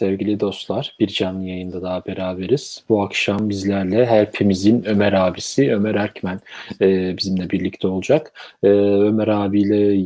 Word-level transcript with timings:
Sevgili 0.00 0.40
dostlar 0.40 0.96
bir 1.00 1.06
canlı 1.06 1.44
yayında 1.44 1.82
daha 1.82 2.06
beraberiz. 2.06 2.84
Bu 2.88 3.02
akşam 3.02 3.48
bizlerle 3.48 4.06
hepimizin 4.06 4.84
Ömer 4.84 5.12
abisi 5.12 5.74
Ömer 5.74 5.94
Erkmen 5.94 6.40
e, 6.80 7.16
bizimle 7.16 7.50
birlikte 7.50 7.88
olacak. 7.88 8.32
E, 8.62 8.68
Ömer 8.68 9.28
abiyle 9.28 9.96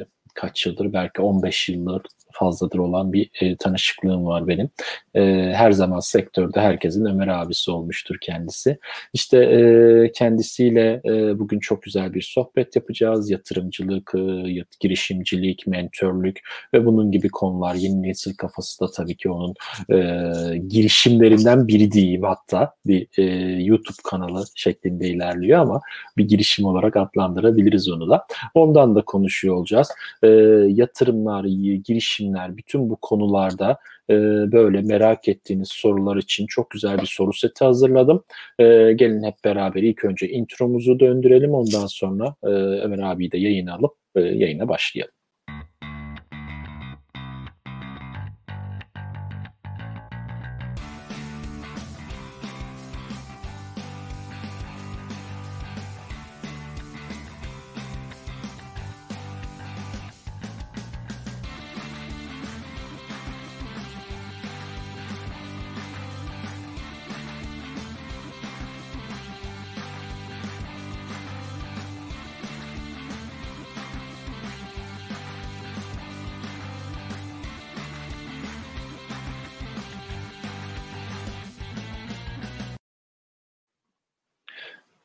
e, 0.00 0.04
kaç 0.34 0.66
yıldır 0.66 0.92
belki 0.92 1.22
15 1.22 1.68
yıldır 1.68 2.02
fazladır 2.32 2.78
olan 2.78 3.12
bir 3.12 3.30
e, 3.40 3.56
tanışıklığım 3.56 4.26
var 4.26 4.48
benim. 4.48 4.70
E, 5.14 5.52
her 5.54 5.72
zaman 5.72 6.00
sektörde 6.00 6.60
herkesin 6.60 7.04
Ömer 7.04 7.28
abisi 7.28 7.70
olmuştur 7.70 8.16
kendisi. 8.20 8.78
İşte 9.12 9.38
e, 9.38 10.12
kendisiyle 10.12 11.00
e, 11.04 11.38
bugün 11.38 11.58
çok 11.58 11.82
güzel 11.82 12.14
bir 12.14 12.22
sohbet 12.22 12.76
yapacağız. 12.76 13.30
Yatırımcılık, 13.30 14.12
e, 14.14 14.64
girişimcilik, 14.80 15.66
mentörlük 15.66 16.40
ve 16.74 16.86
bunun 16.86 17.12
gibi 17.12 17.28
konular. 17.28 17.74
Yeni 17.74 18.02
nesil 18.02 18.34
kafası 18.34 18.80
da 18.80 18.90
tabii 18.90 19.16
ki 19.16 19.30
onun 19.30 19.54
e, 19.90 20.58
girişimlerinden 20.58 21.68
biri 21.68 21.92
diyeyim 21.92 22.22
hatta 22.22 22.74
bir 22.86 23.06
e, 23.18 23.22
YouTube 23.62 23.98
kanalı 24.10 24.44
şeklinde 24.54 25.08
ilerliyor 25.08 25.58
ama 25.58 25.80
bir 26.16 26.28
girişim 26.28 26.64
olarak 26.64 26.96
adlandırabiliriz 26.96 27.88
onu 27.90 28.10
da. 28.10 28.26
Ondan 28.54 28.94
da 28.94 29.02
konuşuyor 29.02 29.54
olacağız. 29.54 29.88
E, 30.22 30.28
yatırımlar, 30.68 31.44
girişim 31.44 32.10
girişimler, 32.20 32.56
bütün 32.56 32.90
bu 32.90 32.96
konularda 32.96 33.78
e, 34.10 34.14
böyle 34.52 34.82
merak 34.82 35.28
ettiğiniz 35.28 35.68
sorular 35.68 36.16
için 36.16 36.46
çok 36.46 36.70
güzel 36.70 36.98
bir 36.98 37.06
soru 37.06 37.32
seti 37.32 37.64
hazırladım. 37.64 38.22
E, 38.58 38.64
gelin 38.92 39.22
hep 39.22 39.34
beraber 39.44 39.82
ilk 39.82 40.04
önce 40.04 40.28
intromuzu 40.28 41.00
döndürelim. 41.00 41.54
Ondan 41.54 41.86
sonra 41.86 42.34
e, 42.42 42.48
Ömer 42.84 42.98
abiyi 42.98 43.32
de 43.32 43.38
yayına 43.38 43.74
alıp 43.74 43.92
e, 44.16 44.20
yayına 44.20 44.68
başlayalım. 44.68 45.19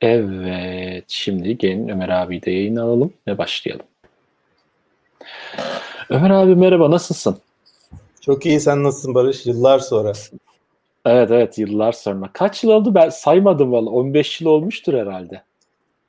Evet, 0.05 1.03
şimdi 1.07 1.57
gelin 1.57 1.87
Ömer 1.87 2.09
abi 2.09 2.41
de 2.41 2.51
yayın 2.51 2.75
alalım 2.75 3.13
ve 3.27 3.37
başlayalım. 3.37 3.85
Ömer 6.09 6.29
abi 6.29 6.55
merhaba, 6.55 6.91
nasılsın? 6.91 7.37
Çok 8.21 8.45
iyi, 8.45 8.59
sen 8.59 8.83
nasılsın 8.83 9.15
Barış? 9.15 9.45
Yıllar 9.45 9.79
sonra. 9.79 10.13
Evet 11.05 11.31
evet, 11.31 11.57
yıllar 11.57 11.91
sonra. 11.91 12.29
Kaç 12.33 12.63
yıl 12.63 12.71
oldu? 12.71 12.95
Ben 12.95 13.09
saymadım 13.09 13.71
valla. 13.71 13.89
15 13.89 14.41
yıl 14.41 14.49
olmuştur 14.49 14.94
herhalde. 14.94 15.41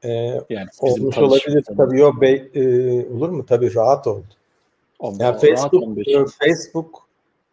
Ee, 0.05 0.11
yani 0.51 0.69
olmuş 0.81 1.19
olabilir. 1.19 1.65
Tabii 1.77 1.99
yok, 1.99 2.21
be, 2.21 2.31
e, 2.55 2.63
olur 3.11 3.29
mu? 3.29 3.47
Tabii 3.47 3.75
rahat 3.75 4.07
oldu. 4.07 4.27
On, 4.99 5.15
yani 5.19 5.39
Facebook, 5.39 5.99
Facebook 6.39 7.06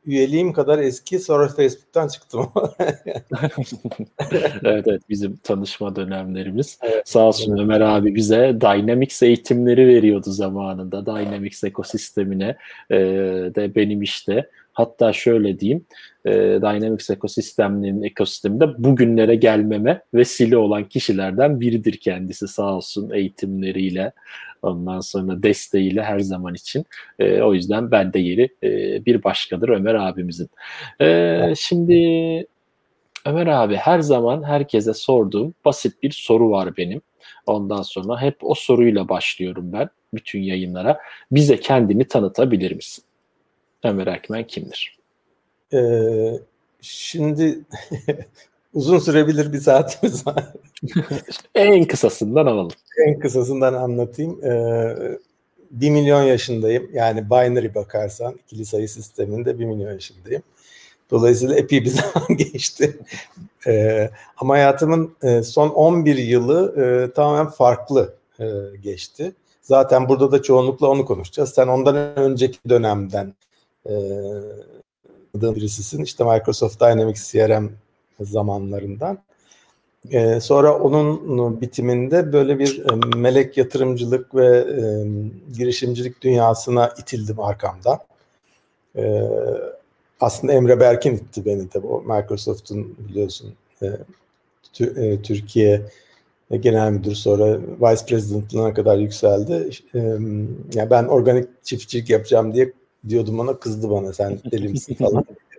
üyeliğim 0.06 0.54
kadar 0.54 0.80
eski 0.80 1.20
sonra 1.20 1.48
Facebook'tan 1.48 2.08
çıktım. 2.08 2.46
evet 4.64 4.88
evet 4.88 5.02
bizim 5.10 5.38
tanışma 5.38 5.96
dönemlerimiz. 5.96 6.80
Evet, 6.82 7.10
Sağ 7.10 7.20
olsun 7.20 7.52
evet. 7.52 7.62
Ömer 7.62 7.82
abi 7.82 8.16
bize 8.16 8.58
Dynamics 8.62 9.24
eğitimleri 9.24 9.88
veriyordu 9.88 10.32
zamanında. 10.32 11.06
Dynamics 11.06 11.64
ekosistemine 11.64 12.58
e, 12.90 12.98
de 13.56 13.76
benim 13.76 14.02
işte 14.02 14.50
hatta 14.74 15.14
şöyle 15.14 15.60
diyeyim 15.60 15.86
e, 16.26 16.32
Dynamics 16.62 17.10
ekosisteminin 17.10 18.04
ekosisteminde 18.04 18.84
bugünlere 18.84 19.36
gelmeme 19.36 20.02
vesile 20.14 20.58
olan 20.58 20.84
kişilerden 20.84 21.60
biridir 21.60 21.98
kendisi 21.98 22.48
sağ 22.48 22.76
olsun 22.76 23.10
eğitimleriyle 23.10 24.12
ondan 24.64 25.00
sonra 25.00 25.44
desteğiyle 25.44 26.04
her 26.04 26.20
zaman 26.20 26.54
için. 26.54 26.86
E, 27.20 27.42
o 27.42 27.54
yüzden 27.54 27.92
ben 27.92 28.14
de 28.14 28.20
yeri 28.20 28.50
e, 28.64 29.06
bir 29.06 29.24
başkadır 29.24 29.70
Ömer 29.70 29.96
abimizin. 29.96 30.50
E, 31.02 31.54
şimdi 31.58 31.98
Ömer 33.26 33.48
abi 33.48 33.76
her 33.76 34.00
zaman 34.00 34.44
herkese 34.44 34.94
sorduğum 34.94 35.54
basit 35.66 36.04
bir 36.04 36.12
soru 36.12 36.52
var 36.52 36.78
benim. 36.78 37.02
Ondan 37.46 37.82
sonra 37.82 38.22
hep 38.22 38.38
o 38.42 38.54
soruyla 38.54 39.10
başlıyorum 39.10 39.74
ben 39.74 39.90
bütün 40.14 40.42
yayınlara. 40.42 41.00
Bize 41.32 41.60
kendini 41.60 42.08
tanıtabilir 42.08 42.72
misin? 42.72 43.04
Ömer 43.84 44.08
Erkmen 44.08 44.48
kimdir? 44.48 44.98
Ee, 45.74 46.40
şimdi 46.82 47.60
uzun 48.74 49.00
sürebilir 49.00 49.54
bir 49.54 49.60
saatimiz 49.60 50.28
var. 50.28 50.54
en 51.56 51.86
kısasından 51.86 52.46
alalım. 52.46 52.72
En 53.08 53.20
kısasından 53.20 53.74
anlatayım. 53.74 54.46
Ee, 54.46 55.18
1 55.72 55.90
milyon 55.90 56.24
yaşındayım. 56.24 56.90
Yani 56.94 57.30
binary 57.30 57.76
bakarsan 57.76 58.36
ikili 58.46 58.66
sayı 58.66 58.90
sisteminde 58.90 59.60
1 59.60 59.66
milyon 59.66 59.92
yaşındayım. 59.92 60.44
Dolayısıyla 61.12 61.56
epey 61.56 61.84
bir 61.86 61.90
zaman 61.90 62.38
geçti. 62.38 62.98
Ee, 63.68 64.10
ama 64.38 64.54
hayatımın 64.54 65.16
e, 65.24 65.44
son 65.44 65.70
11 65.70 66.18
yılı 66.18 66.82
e, 66.82 67.14
tamamen 67.14 67.52
farklı 67.52 68.14
e, 68.40 68.46
geçti. 68.84 69.32
Zaten 69.62 70.10
burada 70.10 70.32
da 70.32 70.42
çoğunlukla 70.42 70.88
onu 70.88 71.06
konuşacağız. 71.06 71.50
Sen 71.50 71.68
ondan 71.68 71.96
önceki 71.96 72.58
dönemden 72.70 73.34
e, 73.90 73.94
birisisin. 75.36 76.04
İşte 76.04 76.24
Microsoft 76.24 76.82
Dynamics 76.82 77.32
CRM 77.32 77.70
zamanlarından. 78.20 79.20
Ee, 80.12 80.40
sonra 80.40 80.80
onun 80.80 81.62
bitiminde 81.62 82.34
böyle 82.34 82.60
bir 82.60 82.80
e, 82.80 83.18
melek 83.18 83.58
yatırımcılık 83.58 84.36
ve 84.36 84.58
e, 84.58 84.82
girişimcilik 85.58 86.22
dünyasına 86.22 86.94
itildim 87.00 87.40
arkamda. 87.40 88.00
E, 88.98 89.22
aslında 90.20 90.54
Emre 90.54 90.80
Berkin 90.80 91.16
itti 91.16 91.46
beni 91.46 91.74
de. 91.74 91.80
O 91.80 92.02
Microsoft'un 92.02 92.96
biliyorsun 93.10 93.54
e, 93.82 93.88
tü, 94.74 94.94
e, 94.98 95.22
Türkiye 95.22 95.82
genel 96.60 96.92
müdür 96.92 97.16
sonra 97.16 97.60
vice 97.62 98.06
president'lığına 98.06 98.74
kadar 98.74 98.98
yükseldi. 98.98 99.70
E, 99.96 100.00
yani 100.74 100.90
ben 100.90 101.04
organik 101.04 101.48
çiftçilik 101.64 102.10
yapacağım 102.10 102.54
diye 102.54 102.74
diyordum 103.10 103.40
ona 103.40 103.60
kızdı 103.60 103.90
bana 103.90 104.14
sen 104.14 104.40
deli 104.52 104.68
misin 104.68 104.94
falan. 104.96 105.26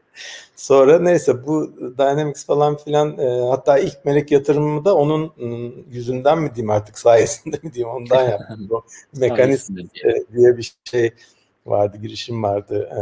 Sonra 0.56 0.98
neyse 0.98 1.46
bu 1.46 1.72
Dynamics 1.98 2.46
falan 2.46 2.76
filan 2.76 3.18
e, 3.18 3.48
hatta 3.50 3.78
ilk 3.78 4.04
melek 4.04 4.30
yatırımımı 4.30 4.84
da 4.84 4.94
onun 4.94 5.32
ıı, 5.40 5.72
yüzünden 5.90 6.38
mi 6.38 6.54
diyeyim 6.54 6.70
artık 6.70 6.98
sayesinde 6.98 7.56
mi 7.62 7.72
diyeyim 7.74 7.96
ondan 7.96 8.30
yaptım. 8.30 8.68
o 8.70 8.82
mekanizm 9.16 9.78
e, 9.78 10.36
diye 10.36 10.56
bir 10.56 10.74
şey 10.84 11.10
vardı 11.66 11.96
girişim 12.02 12.42
vardı. 12.42 12.90
E, 12.96 13.00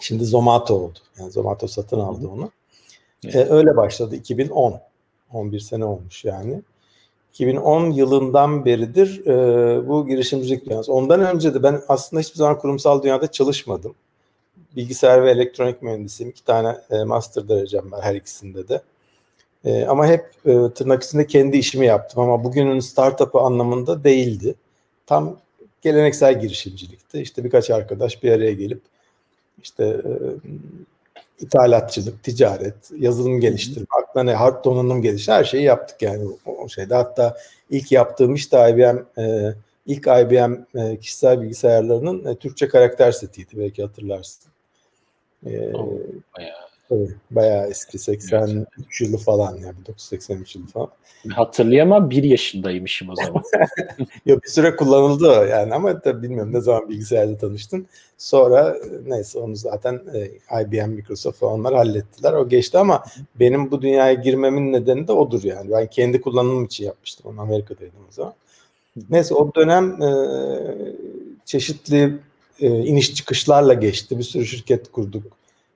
şimdi 0.00 0.24
Zomato 0.24 0.74
oldu. 0.74 0.98
Yani 1.18 1.30
Zomato 1.30 1.66
satın 1.66 2.00
aldı 2.00 2.28
onu. 2.28 2.50
E, 3.24 3.38
öyle 3.38 3.76
başladı 3.76 4.16
2010. 4.16 4.80
11 5.32 5.60
sene 5.60 5.84
olmuş 5.84 6.24
yani. 6.24 6.62
2010 7.32 7.90
yılından 7.90 8.64
beridir 8.64 9.26
e, 9.26 9.88
bu 9.88 10.06
girişimcilik 10.06 10.66
dünyası. 10.66 10.92
Ondan 10.92 11.20
önce 11.20 11.54
de 11.54 11.62
ben 11.62 11.80
aslında 11.88 12.20
hiçbir 12.20 12.36
zaman 12.36 12.58
kurumsal 12.58 13.02
dünyada 13.02 13.30
çalışmadım 13.30 13.94
bilgisayar 14.76 15.24
ve 15.24 15.30
elektronik 15.30 15.82
mühendisiyim. 15.82 16.30
İki 16.30 16.44
tane 16.44 16.76
e, 16.90 17.04
master 17.04 17.48
derecem 17.48 17.92
var 17.92 18.02
her 18.02 18.14
ikisinde 18.14 18.68
de. 18.68 18.82
E, 19.64 19.84
ama 19.84 20.06
hep 20.06 20.30
e, 20.44 20.74
tırnak 20.74 21.02
içinde 21.02 21.26
kendi 21.26 21.56
işimi 21.56 21.86
yaptım 21.86 22.22
ama 22.22 22.44
bugünün 22.44 22.80
startup'ı 22.80 23.38
anlamında 23.40 24.04
değildi. 24.04 24.54
Tam 25.06 25.36
geleneksel 25.82 26.40
girişimcilikti. 26.40 27.20
İşte 27.20 27.44
birkaç 27.44 27.70
arkadaş 27.70 28.22
bir 28.22 28.32
araya 28.32 28.52
gelip 28.52 28.80
işte 29.62 29.84
e, 29.84 30.12
ithalatçılık, 31.40 32.22
ticaret, 32.22 32.74
yazılım 32.98 33.40
geliştirme, 33.40 33.86
aklına 34.02 34.24
ne 34.24 34.34
hard 34.34 34.64
donanım 34.64 35.02
geliştirme 35.02 35.38
her 35.38 35.44
şeyi 35.44 35.62
yaptık 35.62 36.02
yani 36.02 36.28
o, 36.46 36.56
o 36.56 36.68
şeyde. 36.68 36.94
Hatta 36.94 37.36
ilk 37.70 37.92
yaptığım 37.92 38.34
iş 38.34 38.52
de 38.52 38.70
IBM 38.70 39.20
e, 39.20 39.54
ilk 39.86 40.06
IBM 40.06 40.78
e, 40.78 41.00
kişisel 41.00 41.42
bilgisayarlarının 41.42 42.24
e, 42.24 42.36
Türkçe 42.36 42.68
karakter 42.68 43.12
setiydi 43.12 43.50
belki 43.54 43.82
hatırlarsın. 43.82 44.51
Ee, 45.46 45.72
tabii. 46.88 47.14
Bayağı 47.30 47.66
eski 47.66 47.98
83 47.98 48.42
evet. 48.42 49.00
yılı 49.00 49.16
falan 49.16 49.56
yani 49.56 49.76
1983 49.78 50.56
yılı 50.56 50.66
falan. 50.66 50.88
Hatırlayamam 51.30 52.10
bir 52.10 52.22
yaşındaymışım 52.22 53.08
o 53.10 53.14
zaman. 53.16 53.42
Yok 54.26 54.42
bir 54.42 54.48
süre 54.48 54.76
kullanıldı 54.76 55.30
o 55.30 55.42
yani 55.42 55.74
ama 55.74 56.00
tabii 56.00 56.22
bilmiyorum 56.22 56.52
ne 56.52 56.60
zaman 56.60 56.88
bilgisayarda 56.88 57.38
tanıştın. 57.38 57.86
Sonra 58.18 58.76
neyse 59.06 59.38
onu 59.38 59.56
zaten 59.56 60.00
e, 60.14 60.30
IBM, 60.62 60.90
Microsoft 60.90 61.38
falan 61.38 61.60
onlar 61.60 61.74
hallettiler. 61.74 62.32
O 62.32 62.48
geçti 62.48 62.78
ama 62.78 63.04
benim 63.34 63.70
bu 63.70 63.82
dünyaya 63.82 64.14
girmemin 64.14 64.72
nedeni 64.72 65.08
de 65.08 65.12
odur 65.12 65.42
yani. 65.44 65.70
Ben 65.70 65.86
kendi 65.86 66.20
kullanımım 66.20 66.64
için 66.64 66.84
yapmıştım 66.84 67.30
onu 67.30 67.40
Amerika'daydım 67.40 68.00
o 68.08 68.12
zaman. 68.12 68.34
Neyse 69.10 69.34
o 69.34 69.54
dönem 69.54 70.02
e, 70.02 70.08
çeşitli 71.44 72.18
e, 72.60 72.68
iniş 72.68 73.14
çıkışlarla 73.14 73.74
geçti. 73.74 74.18
Bir 74.18 74.24
sürü 74.24 74.46
şirket 74.46 74.92
kurduk. 74.92 75.22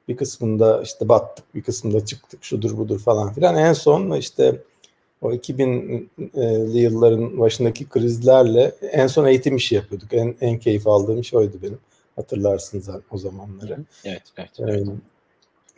Bir 0.09 0.17
kısmında 0.17 0.83
işte 0.83 1.09
battık, 1.09 1.55
bir 1.55 1.63
kısmında 1.63 2.05
çıktık, 2.05 2.45
şudur 2.45 2.79
budur 2.79 2.99
falan 2.99 3.33
filan. 3.33 3.57
En 3.57 3.73
son 3.73 4.11
işte 4.11 4.63
o 5.23 5.33
2000'li 5.33 6.79
yılların 6.79 7.39
başındaki 7.39 7.89
krizlerle 7.89 8.75
en 8.93 9.07
son 9.07 9.27
eğitim 9.27 9.57
işi 9.57 9.75
yapıyorduk. 9.75 10.15
En, 10.15 10.35
en 10.41 10.59
keyif 10.59 10.87
aldığım 10.87 11.21
iş 11.21 11.35
oydu 11.35 11.59
benim. 11.63 11.79
Hatırlarsınız 12.17 12.89
o 13.11 13.19
zamanları. 13.19 13.79
Evet, 14.05 14.23
evet. 14.37 14.51
evet. 14.59 14.89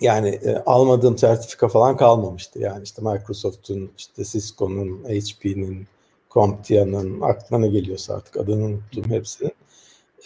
Yani 0.00 0.28
e, 0.28 0.56
almadığım 0.66 1.18
sertifika 1.18 1.68
falan 1.68 1.96
kalmamıştı. 1.96 2.58
Yani 2.58 2.82
işte 2.82 3.02
Microsoft'un, 3.02 3.90
işte 3.98 4.24
Cisco'nun, 4.24 5.04
HP'nin, 5.04 5.86
CompTIA'nın 6.30 7.20
aklına 7.20 7.66
geliyorsa 7.66 8.14
artık 8.14 8.36
adını 8.36 8.64
unuttum 8.64 9.04
hepsinin. 9.10 9.52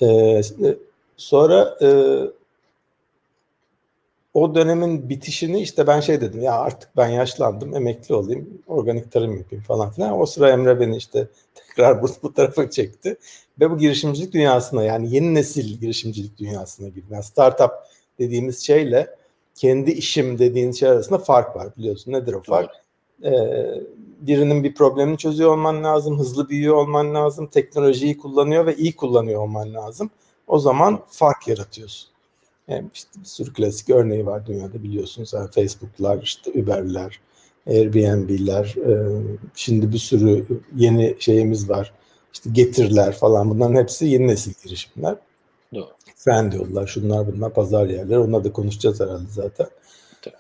Ee, 0.03 0.41
sonra 1.17 1.79
e, 1.83 1.89
o 4.35 4.55
dönemin 4.55 5.09
bitişini 5.09 5.61
işte 5.61 5.87
ben 5.87 6.01
şey 6.01 6.21
dedim 6.21 6.43
ya 6.43 6.53
artık 6.53 6.97
ben 6.97 7.09
yaşlandım 7.09 7.77
emekli 7.77 8.15
olayım 8.15 8.63
organik 8.67 9.13
tarım 9.13 9.37
yapayım 9.37 9.65
falan 9.65 9.91
filan. 9.91 10.21
O 10.21 10.27
sıra 10.27 10.51
Emre 10.51 10.81
beni 10.81 10.97
işte 10.97 11.29
tekrar 11.55 12.03
bu, 12.03 12.07
bu 12.23 12.35
tarafa 12.35 12.71
çekti 12.71 13.17
ve 13.61 13.71
bu 13.71 13.79
girişimcilik 13.79 14.33
dünyasına 14.33 14.85
yani 14.85 15.15
yeni 15.15 15.35
nesil 15.35 15.79
girişimcilik 15.79 16.39
dünyasına 16.39 16.89
girdim. 16.89 17.09
Yani 17.11 17.25
startup 17.25 17.71
dediğimiz 18.19 18.67
şeyle 18.67 19.17
kendi 19.55 19.91
işim 19.91 20.39
dediğin 20.39 20.73
şey 20.73 20.89
arasında 20.89 21.19
fark 21.19 21.57
var 21.57 21.69
biliyorsun. 21.77 22.13
Nedir 22.13 22.33
o 22.33 22.43
fark? 22.43 22.71
Ee, 23.25 23.31
birinin 24.27 24.65
bir 24.65 24.75
problemini 24.75 25.19
çözüyor 25.19 25.51
olman 25.51 25.85
lazım, 25.85 26.19
hızlı 26.19 26.49
büyüyor 26.49 26.77
olman 26.77 27.15
lazım, 27.15 27.47
teknolojiyi 27.47 28.19
kullanıyor 28.19 28.67
ve 28.67 28.77
iyi 28.77 28.97
kullanıyor 28.97 29.43
olman 29.43 29.75
lazım. 29.75 30.11
O 30.47 30.59
zaman 30.59 31.01
fark 31.11 31.49
yaratıyorsun. 31.49 32.09
Yani 32.69 32.87
işte 32.95 33.21
bir 33.21 33.25
sürü 33.25 33.53
klasik 33.53 33.91
örneği 33.91 34.27
var 34.27 34.47
dünyada 34.47 34.83
biliyorsunuz. 34.83 35.33
Yani 35.33 35.51
Facebook'lar, 35.51 36.23
işte 36.23 36.51
Uber'ler, 36.51 37.21
Airbnb'ler, 37.67 38.75
e, 38.77 39.23
şimdi 39.55 39.93
bir 39.93 39.99
sürü 39.99 40.47
yeni 40.77 41.17
şeyimiz 41.19 41.69
var. 41.69 41.93
İşte 42.33 42.51
Getir'ler 42.53 43.13
falan 43.13 43.51
bunların 43.51 43.75
hepsi 43.75 44.07
yeni 44.07 44.27
nesil 44.29 44.53
girişimler. 44.65 45.17
Doğru. 45.75 45.89
Fen 46.17 46.53
diyorlar, 46.53 46.87
şunlar 46.87 47.33
bunlar 47.33 47.55
pazar 47.55 47.87
yerleri. 47.87 48.19
Onları 48.19 48.45
da 48.45 48.53
konuşacağız 48.53 49.01
herhalde 49.01 49.29
zaten. 49.31 49.67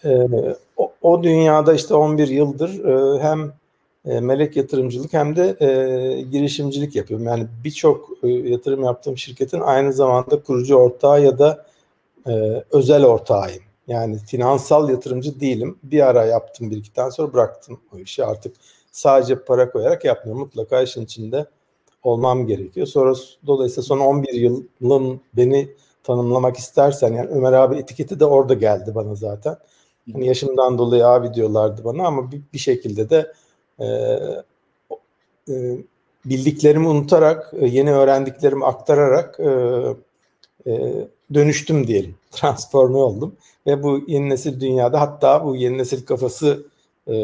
Ee, 0.05 0.29
o, 0.77 0.93
o 1.03 1.23
dünyada 1.23 1.75
işte 1.75 1.95
11 1.95 2.29
yıldır 2.29 2.85
e, 2.85 3.23
hem 3.23 3.53
e, 4.07 4.21
melek 4.21 4.57
yatırımcılık 4.57 5.13
hem 5.13 5.37
de 5.37 5.57
e, 5.61 6.23
girişimcilik 6.23 6.97
yapıyorum. 6.97 7.27
Yani 7.27 7.47
birçok 7.65 8.11
e, 8.23 8.29
yatırım 8.29 8.85
yaptığım 8.85 9.19
şirketin 9.19 9.61
aynı 9.61 9.93
zamanda 9.93 10.43
kurucu 10.43 10.75
ortağı 10.75 11.25
ya 11.25 11.39
da 11.39 11.67
e, 12.27 12.65
özel 12.71 13.05
ortağıyım. 13.07 13.63
Yani 13.87 14.19
finansal 14.19 14.91
yatırımcı 14.91 15.41
değilim. 15.41 15.79
Bir 15.83 16.07
ara 16.07 16.25
yaptım 16.25 16.71
bir 16.71 16.77
iki 16.77 16.93
tane 16.93 17.11
sonra 17.11 17.33
bıraktım 17.33 17.81
o 17.95 17.99
işi. 17.99 18.25
Artık 18.25 18.57
sadece 18.93 19.45
para 19.45 19.71
koyarak 19.73 20.05
yapmıyorum. 20.05 20.43
Mutlaka 20.43 20.83
işin 20.83 21.05
içinde 21.05 21.47
olmam 22.03 22.47
gerekiyor. 22.47 22.87
Sonra 22.87 23.15
dolayısıyla 23.47 23.83
son 23.83 23.99
11 23.99 24.33
yılın 24.33 25.21
beni 25.37 25.69
tanımlamak 26.05 26.57
istersen 26.57 27.13
yani 27.13 27.29
Ömer 27.29 27.53
abi 27.53 27.77
etiketi 27.77 28.21
de 28.21 28.25
orada 28.25 28.55
geldi 28.55 28.95
bana 28.95 29.15
zaten. 29.15 29.57
Yani 30.07 30.27
yaşımdan 30.27 30.79
dolayı 30.79 31.07
abi 31.07 31.35
diyorlardı 31.35 31.85
bana 31.85 32.07
ama 32.07 32.33
bir, 32.33 32.43
bir 32.53 32.59
şekilde 32.59 33.11
de 33.11 33.33
e, 33.83 33.87
e, 35.49 35.77
bildiklerimi 36.25 36.89
unutarak, 36.89 37.55
e, 37.61 37.67
yeni 37.67 37.93
öğrendiklerimi 37.93 38.65
aktararak 38.65 39.41
e, 39.41 39.51
e, 40.67 40.93
dönüştüm 41.35 41.87
diyelim. 41.87 42.15
Transforme 42.31 42.97
oldum. 42.97 43.37
Ve 43.67 43.83
bu 43.83 44.01
yeni 44.07 44.29
nesil 44.29 44.61
dünyada 44.61 45.01
hatta 45.01 45.45
bu 45.45 45.57
yeni 45.57 45.79
nesil 45.79 46.07
kafası 46.07 46.67
e, 47.07 47.15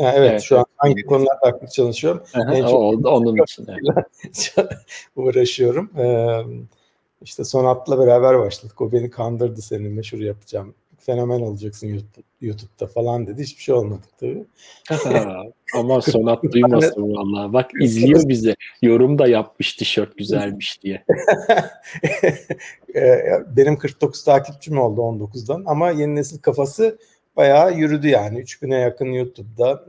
yani 0.00 0.14
evet, 0.16 0.30
evet 0.30 0.42
şu 0.42 0.58
an 0.58 0.64
hangi 0.76 1.06
konularda 1.06 1.46
aktif 1.46 1.70
çalışıyorum. 1.70 2.22
Aha, 2.34 2.54
en 2.54 2.62
çok 2.62 2.74
o, 2.74 2.88
onun 2.88 3.36
için. 3.42 3.66
uğraşıyorum. 5.16 5.90
Ee, 5.98 6.40
işte 7.22 7.44
Sonat'la 7.44 7.98
beraber 7.98 8.38
başladık. 8.38 8.80
O 8.80 8.92
beni 8.92 9.10
kandırdı 9.10 9.62
senin 9.62 9.92
meşhur 9.92 10.18
yapacağım 10.18 10.74
fenomen 11.10 11.40
olacaksın 11.40 11.86
YouTube, 11.86 12.26
YouTube'da 12.40 12.86
falan 12.86 13.26
dedi. 13.26 13.42
Hiçbir 13.42 13.62
şey 13.62 13.74
olmadı 13.74 14.06
tabii. 14.20 14.44
Ama 15.74 16.00
Sonat 16.00 16.42
duymasın 16.52 17.02
vallahi. 17.02 17.52
Bak 17.52 17.70
izliyor 17.80 18.28
bizi. 18.28 18.56
Yorum 18.82 19.18
da 19.18 19.26
yapmış 19.28 19.74
tişört 19.74 20.18
güzelmiş 20.18 20.82
diye. 20.82 21.04
Ee, 22.94 23.22
benim 23.56 23.78
49 23.78 24.24
takipçim 24.24 24.78
oldu 24.78 25.00
19'dan 25.00 25.62
ama 25.66 25.90
yeni 25.90 26.14
nesil 26.14 26.38
kafası 26.38 26.98
bayağı 27.36 27.74
yürüdü 27.74 28.08
yani. 28.08 28.40
3000'e 28.40 28.78
yakın 28.78 29.06
YouTube'da. 29.06 29.84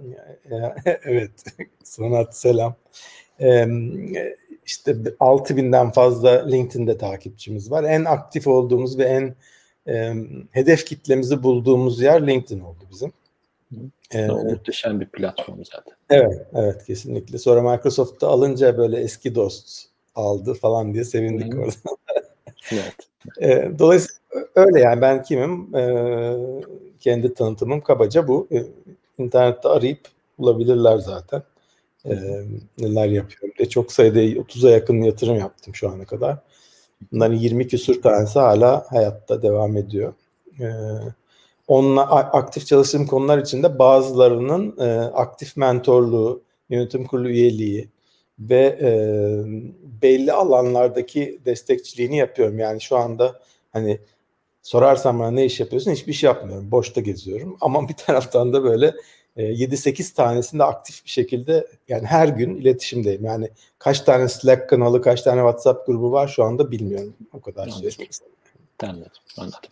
evet. 0.86 1.32
Sonat 1.84 2.38
selam. 2.38 2.76
İşte 4.66 4.92
6000'den 4.92 5.92
fazla 5.92 6.48
LinkedIn'de 6.48 6.98
takipçimiz 6.98 7.72
var. 7.72 7.84
En 7.84 8.06
aktif 8.06 8.48
olduğumuz 8.48 8.98
ve 8.98 9.04
en 9.04 9.36
e, 9.88 10.14
hedef 10.52 10.86
kitlemizi 10.86 11.44
bulduğumuz 11.44 12.02
yer 12.02 12.28
LinkedIn 12.28 12.60
oldu 12.60 12.84
bizim. 12.92 13.14
Ee, 14.14 14.28
muhteşem 14.28 15.00
bir 15.00 15.06
platform 15.06 15.64
zaten. 15.64 15.94
Evet, 16.10 16.48
evet 16.56 16.86
kesinlikle. 16.86 17.38
Sonra 17.38 17.62
Microsoft'ta 17.72 18.28
alınca 18.28 18.78
böyle 18.78 19.00
eski 19.00 19.36
dost 19.36 19.86
aldı 20.16 20.54
falan 20.54 20.94
diye 20.94 21.04
sevindik 21.04 21.56
orada. 21.60 21.72
evet. 22.72 22.96
E, 23.42 23.72
dolayısıyla 23.80 24.22
öyle 24.56 24.80
yani 24.80 25.02
ben 25.02 25.24
kimim? 25.24 25.76
E, 25.76 26.34
kendi 27.00 27.34
tanıtımım 27.34 27.82
kabaca 27.82 28.28
bu. 28.28 28.48
E, 28.52 28.64
internette 29.18 29.68
arayıp 29.70 30.00
bulabilirler 30.40 30.98
zaten. 30.98 31.44
E, 32.06 32.16
neler 32.80 33.08
yapıyorum. 33.08 33.58
De 33.60 33.70
çok 33.70 33.92
sayıda 33.92 34.20
30'a 34.20 34.70
yakın 34.70 35.02
yatırım 35.02 35.36
yaptım 35.36 35.76
şu 35.76 35.90
ana 35.90 36.06
kadar. 36.06 36.38
Bunların 37.12 37.36
20 37.36 37.68
küsur 37.68 38.02
tanesi 38.02 38.40
hala 38.40 38.86
hayatta 38.90 39.42
devam 39.42 39.78
ediyor. 39.78 40.14
Ee, 40.60 40.66
onunla 41.68 42.10
aktif 42.12 42.68
çalıştığım 42.68 43.08
konular 43.08 43.38
içinde 43.38 43.80
bazılarının 43.80 44.76
e, 44.80 45.00
aktif 45.02 45.58
mentorluğu, 45.58 46.42
yönetim 46.70 47.06
kurulu 47.06 47.30
üyeliği 47.30 47.90
ve 48.40 48.78
e, 48.82 48.92
belli 50.02 50.34
alanlardaki 50.34 51.42
destekçiliğini 51.46 52.18
yapıyorum. 52.18 52.60
Yani 52.60 52.82
şu 52.82 52.98
anda 52.98 53.40
hani 53.74 54.00
sorarsan 54.62 55.20
bana 55.20 55.32
ne 55.32 55.46
iş 55.46 55.60
yapıyorsun? 55.60 55.92
Hiçbir 55.92 56.14
şey 56.14 56.28
yapmıyorum. 56.28 56.72
Boşta 56.72 57.02
geziyorum. 57.02 57.58
Ama 57.62 57.90
bir 57.90 57.94
taraftan 57.94 58.54
da 58.54 58.64
böyle 58.64 58.94
7-8 59.38 60.12
e, 60.12 60.16
tanesinde 60.16 60.64
aktif 60.64 61.06
bir 61.06 61.10
şekilde 61.10 61.68
yani 61.88 62.06
her 62.06 62.28
gün 62.28 62.56
iletişimdeyim. 62.56 63.26
Yani 63.26 63.50
kaç 63.80 64.02
tane 64.02 64.28
Slack 64.28 64.70
kanalı, 64.70 65.02
kaç 65.02 65.22
tane 65.22 65.40
WhatsApp 65.40 65.88
grubu 65.88 66.12
var 66.12 66.28
şu 66.28 66.44
anda 66.44 66.72
bilmiyorum. 66.72 67.14
O 67.34 67.42
kadar 67.42 67.68
söyleyeyim. 67.68 68.12
Anladım, 68.84 69.12
anladım. 69.38 69.70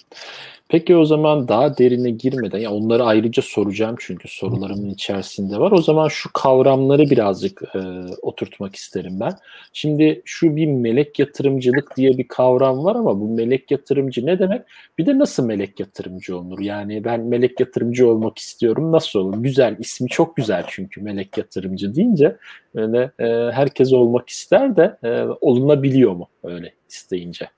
Peki 0.69 0.95
o 0.95 1.05
zaman 1.05 1.47
daha 1.47 1.77
derine 1.77 2.09
girmeden, 2.09 2.59
ya 2.59 2.71
onları 2.71 3.03
ayrıca 3.03 3.41
soracağım 3.43 3.95
çünkü 3.99 4.27
sorularımın 4.27 4.89
içerisinde 4.89 5.59
var. 5.59 5.71
O 5.71 5.81
zaman 5.81 6.07
şu 6.07 6.33
kavramları 6.33 7.09
birazcık 7.09 7.61
e, 7.75 7.79
oturtmak 8.21 8.75
isterim 8.75 9.19
ben. 9.19 9.33
Şimdi 9.73 10.21
şu 10.25 10.55
bir 10.55 10.65
melek 10.65 11.19
yatırımcılık 11.19 11.97
diye 11.97 12.17
bir 12.17 12.27
kavram 12.27 12.83
var 12.85 12.95
ama 12.95 13.19
bu 13.19 13.29
melek 13.29 13.71
yatırımcı 13.71 14.25
ne 14.25 14.39
demek? 14.39 14.61
Bir 14.97 15.05
de 15.05 15.19
nasıl 15.19 15.45
melek 15.45 15.79
yatırımcı 15.79 16.37
olunur? 16.37 16.59
Yani 16.59 17.03
ben 17.03 17.21
melek 17.21 17.59
yatırımcı 17.59 18.09
olmak 18.09 18.37
istiyorum. 18.37 18.91
Nasıl 18.91 19.19
olur? 19.19 19.37
Güzel, 19.37 19.75
ismi 19.79 20.09
çok 20.09 20.35
güzel 20.35 20.63
çünkü 20.67 21.01
melek 21.01 21.37
yatırımcı 21.37 21.95
deyince 21.95 22.37
öyle 22.75 23.11
e, 23.19 23.51
herkes 23.51 23.93
olmak 23.93 24.29
ister 24.29 24.75
de 24.77 24.97
e, 25.03 25.23
olunabiliyor 25.41 26.11
mu 26.11 26.27
öyle 26.43 26.73
isteyince? 26.89 27.49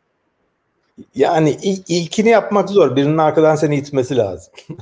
Yani 1.15 1.57
ilkini 1.87 2.29
yapmak 2.29 2.69
zor. 2.69 2.95
Birinin 2.95 3.17
arkadan 3.17 3.55
seni 3.55 3.75
itmesi 3.75 4.17
lazım. 4.17 4.53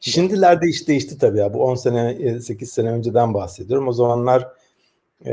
Şimdilerde 0.00 0.68
iş 0.68 0.88
değişti 0.88 1.18
tabii 1.18 1.38
ya. 1.38 1.54
Bu 1.54 1.64
10 1.64 1.74
sene, 1.74 2.40
8 2.40 2.70
sene 2.72 2.90
önceden 2.90 3.34
bahsediyorum. 3.34 3.88
O 3.88 3.92
zamanlar 3.92 4.48
e, 5.26 5.32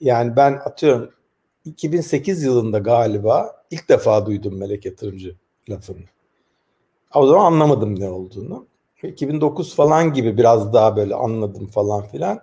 yani 0.00 0.36
ben 0.36 0.52
atıyorum 0.52 1.10
2008 1.64 2.42
yılında 2.42 2.78
galiba 2.78 3.62
ilk 3.70 3.88
defa 3.88 4.26
duydum 4.26 4.58
melek 4.58 4.84
yatırımcı 4.84 5.36
lafını. 5.70 6.04
O 7.14 7.26
zaman 7.26 7.44
anlamadım 7.44 8.00
ne 8.00 8.10
olduğunu. 8.10 8.66
2009 9.02 9.74
falan 9.74 10.12
gibi 10.12 10.36
biraz 10.36 10.72
daha 10.72 10.96
böyle 10.96 11.14
anladım 11.14 11.66
falan 11.66 12.06
filan. 12.06 12.40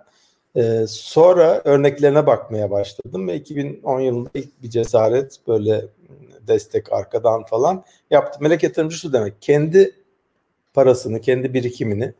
Ee, 0.56 0.84
sonra 0.88 1.62
örneklerine 1.64 2.26
bakmaya 2.26 2.70
başladım 2.70 3.28
ve 3.28 3.36
2010 3.36 4.00
yılında 4.00 4.30
ilk 4.34 4.62
bir 4.62 4.70
cesaret 4.70 5.40
böyle 5.48 5.86
destek 6.48 6.92
arkadan 6.92 7.44
falan 7.44 7.84
yaptım. 8.10 8.42
Melek 8.42 8.62
yatırımcı 8.62 8.96
şu 8.96 9.12
demek. 9.12 9.42
Kendi 9.42 9.94
parasını, 10.74 11.20
kendi 11.20 11.54
birikimini 11.54 12.14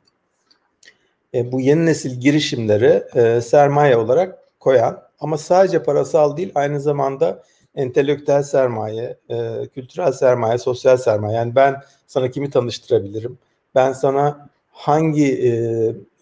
e, 1.35 1.53
bu 1.53 1.61
yeni 1.61 1.87
nesil 1.87 2.21
girişimlere 2.21 3.09
e, 3.15 3.41
sermaye 3.41 3.97
olarak 3.97 4.39
koyan 4.61 5.03
ama 5.21 5.39
sadece 5.39 5.83
parasal 5.83 6.37
değil 6.37 6.53
aynı 6.55 6.81
zamanda 6.81 7.43
entelektüel 7.75 8.43
sermaye, 8.43 9.17
e, 9.31 9.67
kültürel 9.75 10.13
sermaye, 10.13 10.59
sosyal 10.59 10.97
sermaye. 10.97 11.37
Yani 11.37 11.55
ben 11.55 11.77
sana 12.07 12.31
kimi 12.31 12.51
tanıştırabilirim? 12.51 13.39
Ben 13.75 13.93
sana 13.93 14.49
hangi 14.73 15.49
e, 15.49 15.53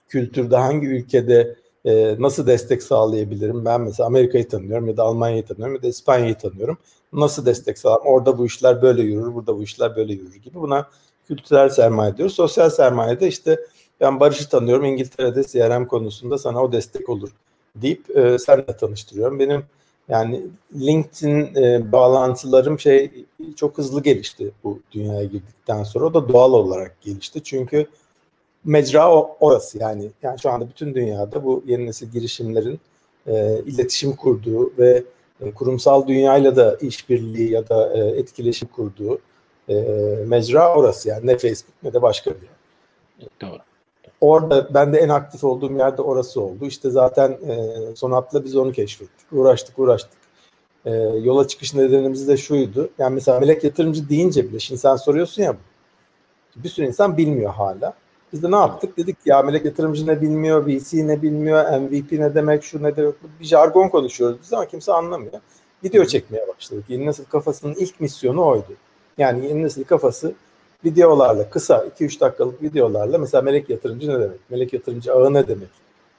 kültürde, 0.09 0.57
hangi 0.57 0.87
ülkede 0.87 1.57
e, 1.85 2.17
nasıl 2.19 2.47
destek 2.47 2.83
sağlayabilirim? 2.83 3.65
Ben 3.65 3.81
mesela 3.81 4.07
Amerika'yı 4.07 4.49
tanıyorum 4.49 4.89
ya 4.89 4.97
da 4.97 5.03
Almanya'yı 5.03 5.47
tanıyorum 5.47 5.75
ya 5.75 5.83
da 5.83 5.89
İspanya'yı 5.89 6.35
tanıyorum. 6.35 6.79
Nasıl 7.13 7.47
destek 7.47 7.79
sağlarım? 7.79 8.07
Orada 8.07 8.39
bu 8.39 8.47
işler 8.47 8.83
böyle 8.83 9.03
yürür, 9.03 9.35
burada 9.35 9.57
bu 9.57 9.63
işler 9.63 9.97
böyle 9.97 10.13
yürür 10.13 10.35
gibi. 10.35 10.55
Buna 10.55 10.89
kültürel 11.29 11.69
sermaye 11.69 12.17
diyoruz. 12.17 12.35
Sosyal 12.35 12.71
sermaye 12.71 13.21
de 13.21 13.29
işte 13.29 13.61
ben 14.01 14.21
Barış'ı 14.21 14.49
tanıyorum 14.49 14.85
İngiltere'de 14.85 15.45
CRM 15.45 15.87
konusunda 15.87 16.39
sana 16.39 16.63
o 16.63 16.73
destek 16.73 17.09
olur 17.09 17.31
deyip 17.77 18.17
e, 18.17 18.39
senle 18.39 18.67
tanıştırıyorum. 18.67 19.39
Benim 19.39 19.65
yani 20.09 20.43
LinkedIn 20.75 21.55
e, 21.55 21.93
bağlantılarım 21.93 22.81
şey 22.81 23.11
çok 23.57 23.79
hızlı 23.79 24.03
gelişti 24.03 24.51
bu 24.65 24.81
dünyaya 24.93 25.25
girdikten 25.25 25.83
sonra. 25.83 26.05
O 26.05 26.15
da 26.15 26.29
doğal 26.29 26.53
olarak 26.53 27.01
gelişti. 27.01 27.43
Çünkü 27.43 27.87
mecra 28.65 29.13
orası 29.41 29.79
yani. 29.79 30.11
Yani 30.23 30.39
şu 30.39 30.51
anda 30.51 30.69
bütün 30.69 30.95
dünyada 30.95 31.45
bu 31.45 31.63
yeni 31.67 31.87
nesil 31.87 32.11
girişimlerin 32.11 32.81
e, 33.27 33.63
iletişim 33.67 34.17
kurduğu 34.17 34.73
ve 34.79 35.05
kurumsal 35.55 36.07
dünyayla 36.07 36.57
da 36.57 36.77
işbirliği 36.77 37.51
ya 37.51 37.69
da 37.69 37.95
e, 37.95 37.99
etkileşim 37.99 38.69
kurduğu 38.69 39.19
e, 39.69 39.75
mecra 40.27 40.75
orası 40.77 41.09
yani. 41.09 41.27
Ne 41.27 41.39
Facebook 41.39 41.75
ne 41.83 41.93
de 41.93 42.03
başka 42.03 42.31
bir 42.31 42.43
yer. 42.43 42.57
Doğru. 43.41 43.59
Orada 44.21 44.75
ben 44.75 44.93
de 44.93 44.99
en 44.99 45.09
aktif 45.09 45.45
olduğum 45.45 45.73
yerde 45.73 46.03
orası 46.03 46.41
oldu. 46.41 46.67
İşte 46.67 46.91
zaten 46.91 47.31
e, 47.31 47.97
Sonat'la 47.97 48.45
biz 48.45 48.57
onu 48.57 48.73
keşfettik. 48.73 49.33
Uğraştık 49.33 49.79
uğraştık. 49.79 50.19
E, 50.85 50.93
yola 51.23 51.49
çıkış 51.49 51.75
nedenimiz 51.75 52.29
de 52.29 52.37
şuydu. 52.37 52.91
Yani 52.99 53.15
mesela 53.15 53.41
melek 53.41 53.65
yatırımcı 53.65 54.09
deyince 54.09 54.49
bile 54.49 54.59
şimdi 54.59 54.81
sen 54.81 54.97
soruyorsun 54.97 55.43
ya 55.43 55.57
bir 56.57 56.69
sürü 56.69 56.87
insan 56.87 57.17
bilmiyor 57.17 57.53
hala. 57.53 57.95
Biz 58.33 58.43
de 58.43 58.51
ne 58.51 58.57
yaptık? 58.57 58.97
Dedik 58.97 59.17
ya 59.27 59.43
melek 59.43 59.65
yatırımcı 59.65 60.07
ne 60.07 60.21
bilmiyor, 60.21 60.67
VC 60.67 61.07
ne 61.07 61.23
bilmiyor, 61.23 61.79
MVP 61.79 62.13
ne 62.13 62.35
demek, 62.35 62.65
şu 62.65 62.83
ne 62.83 62.97
demek. 62.97 63.15
Bir 63.41 63.45
jargon 63.45 63.89
konuşuyoruz 63.89 64.37
biz 64.43 64.53
ama 64.53 64.67
kimse 64.67 64.93
anlamıyor. 64.93 65.33
Video 65.85 66.05
çekmeye 66.05 66.49
başladık. 66.49 66.85
Yeni 66.89 67.07
nesil 67.07 67.25
kafasının 67.25 67.75
ilk 67.75 68.01
misyonu 68.01 68.47
oydu. 68.47 68.73
Yani 69.19 69.47
yeni 69.47 69.63
nesil 69.63 69.85
kafası 69.85 70.35
videolarla, 70.85 71.51
kısa 71.51 71.87
2-3 72.01 72.21
dakikalık 72.21 72.63
videolarla 72.63 73.19
mesela 73.19 73.43
melek 73.43 73.71
yatırımcı 73.71 74.09
ne 74.09 74.21
demek? 74.21 74.51
Melek 74.51 74.73
yatırımcı 74.73 75.13
ağı 75.15 75.35
ne 75.35 75.49
demek? 75.49 75.69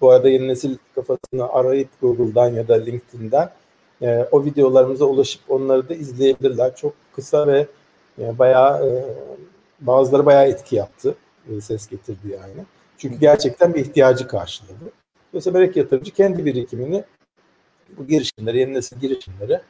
Bu 0.02 0.12
arada 0.12 0.30
yeni 0.30 0.48
nesil 0.48 0.78
kafasını 0.96 1.50
arayıp 1.50 1.90
Google'dan 2.02 2.54
ya 2.54 2.68
da 2.68 2.74
LinkedIn'den 2.74 3.50
e, 4.02 4.28
o 4.32 4.46
videolarımıza 4.46 5.06
ulaşıp 5.06 5.42
onları 5.50 5.90
da 5.90 5.94
izleyebilirler. 5.94 6.76
Çok 6.76 6.94
kısa 7.16 7.48
ve 7.48 7.68
e, 8.20 8.40
bayağı 8.40 8.88
e, 8.88 9.06
bazıları 9.80 10.26
bayağı 10.26 10.48
etki 10.48 10.76
yaptı. 10.76 11.16
E, 11.50 11.62
ses 11.62 11.88
getirdi 11.88 12.30
yani. 12.32 12.66
Çünkü 12.98 13.16
gerçekten 13.16 13.74
bir 13.74 13.80
ihtiyacı 13.80 14.28
karşıladı. 14.28 14.92
Dolayısıyla 15.34 15.60
melek 15.60 15.76
yatırımcı 15.76 16.12
kendi 16.12 16.46
birikimini 16.46 17.04
bu 17.98 18.08
girişimleri, 18.08 18.60
yeni 18.60 18.74
nesil 18.74 19.00
girişimleri 19.00 19.62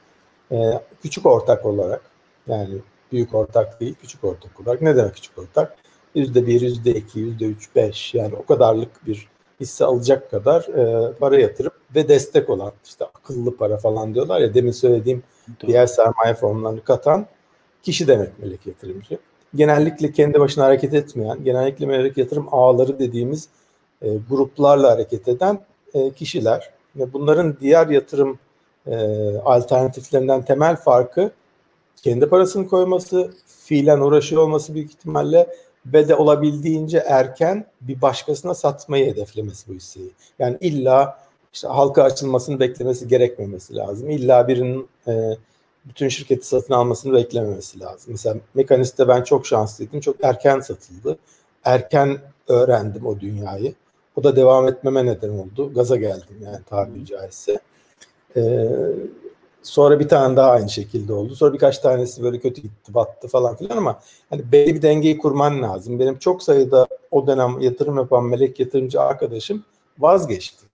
e, 0.51 0.57
küçük 1.01 1.25
ortak 1.25 1.65
olarak 1.65 2.01
yani 2.47 2.77
büyük 3.11 3.35
ortak 3.35 3.79
değil, 3.79 3.95
küçük 4.01 4.23
ortak 4.23 4.59
olarak. 4.61 4.81
Ne 4.81 4.95
demek 4.95 5.15
küçük 5.15 5.37
ortak? 5.37 5.75
Yüzde 6.15 6.47
bir, 6.47 6.61
yüzde 6.61 6.91
iki, 6.91 7.19
yüzde 7.19 7.45
üç, 7.45 7.75
beş 7.75 8.13
yani 8.13 8.35
o 8.35 8.45
kadarlık 8.45 9.07
bir 9.07 9.27
hisse 9.59 9.85
alacak 9.85 10.31
kadar 10.31 10.61
e, 10.61 11.13
para 11.13 11.39
yatırıp 11.39 11.73
ve 11.95 12.07
destek 12.07 12.49
olan 12.49 12.71
işte 12.85 13.05
akıllı 13.05 13.57
para 13.57 13.77
falan 13.77 14.13
diyorlar 14.13 14.41
ya 14.41 14.53
demin 14.53 14.71
söylediğim 14.71 15.23
diğer 15.67 15.85
sermaye 15.85 16.33
formlarını 16.33 16.83
katan 16.83 17.27
kişi 17.83 18.07
demek 18.07 18.39
melek 18.39 18.67
yatırımcı. 18.67 19.17
Genellikle 19.57 20.11
kendi 20.11 20.39
başına 20.39 20.63
hareket 20.65 20.93
etmeyen, 20.93 21.43
genellikle 21.43 21.85
melek 21.85 22.17
yatırım 22.17 22.47
ağları 22.51 22.99
dediğimiz 22.99 23.49
e, 24.01 24.07
gruplarla 24.29 24.91
hareket 24.91 25.27
eden 25.27 25.59
e, 25.93 26.11
kişiler. 26.11 26.69
Ve 26.95 27.13
bunların 27.13 27.57
diğer 27.61 27.87
yatırım 27.87 28.39
e, 28.87 28.95
alternatiflerinden 29.37 30.41
temel 30.41 30.75
farkı 30.75 31.31
kendi 32.03 32.29
parasını 32.29 32.67
koyması, 32.67 33.33
fiilen 33.45 33.99
uğraşıyor 33.99 34.41
olması 34.41 34.73
büyük 34.73 34.91
ihtimalle 34.91 35.47
ve 35.85 36.07
de 36.07 36.15
olabildiğince 36.15 36.97
erken 36.97 37.65
bir 37.81 38.01
başkasına 38.01 38.53
satmayı 38.53 39.05
hedeflemesi 39.05 39.67
bu 39.69 39.73
hisseyi. 39.73 40.11
Yani 40.39 40.57
illa 40.61 41.19
işte 41.53 41.67
halka 41.67 42.03
açılmasını 42.03 42.59
beklemesi 42.59 43.07
gerekmemesi 43.07 43.75
lazım. 43.75 44.09
İlla 44.09 44.47
birinin 44.47 44.87
e, 45.07 45.37
bütün 45.89 46.09
şirketi 46.09 46.47
satın 46.47 46.73
almasını 46.73 47.13
beklememesi 47.13 47.79
lazım. 47.79 48.07
Mesela 48.07 48.35
Mekanist'te 48.53 49.07
ben 49.07 49.23
çok 49.23 49.47
şanslıydım. 49.47 49.99
Çok 49.99 50.23
erken 50.23 50.59
satıldı. 50.59 51.17
Erken 51.63 52.17
öğrendim 52.47 53.05
o 53.05 53.19
dünyayı. 53.19 53.73
O 54.15 54.23
da 54.23 54.35
devam 54.35 54.67
etmeme 54.67 55.05
neden 55.05 55.29
oldu. 55.29 55.73
Gaza 55.73 55.95
geldim 55.95 56.37
yani 56.43 56.59
tabiri 56.69 57.05
caizse. 57.05 57.59
Ee, 58.35 58.67
Sonra 59.67 59.99
bir 59.99 60.07
tane 60.07 60.37
daha 60.37 60.51
aynı 60.51 60.69
şekilde 60.69 61.13
oldu. 61.13 61.35
Sonra 61.35 61.53
birkaç 61.53 61.79
tanesi 61.79 62.23
böyle 62.23 62.39
kötü 62.39 62.61
gitti, 62.61 62.93
battı 62.93 63.27
falan 63.27 63.55
filan 63.55 63.77
ama 63.77 63.99
hani 64.29 64.51
belli 64.51 64.75
bir 64.75 64.81
dengeyi 64.81 65.17
kurman 65.17 65.61
lazım. 65.61 65.99
Benim 65.99 66.17
çok 66.17 66.43
sayıda 66.43 66.87
o 67.11 67.27
dönem 67.27 67.59
yatırım 67.59 67.97
yapan 67.97 68.25
melek 68.25 68.59
yatırımcı 68.59 69.01
arkadaşım 69.01 69.63
vazgeçti. 69.99 70.65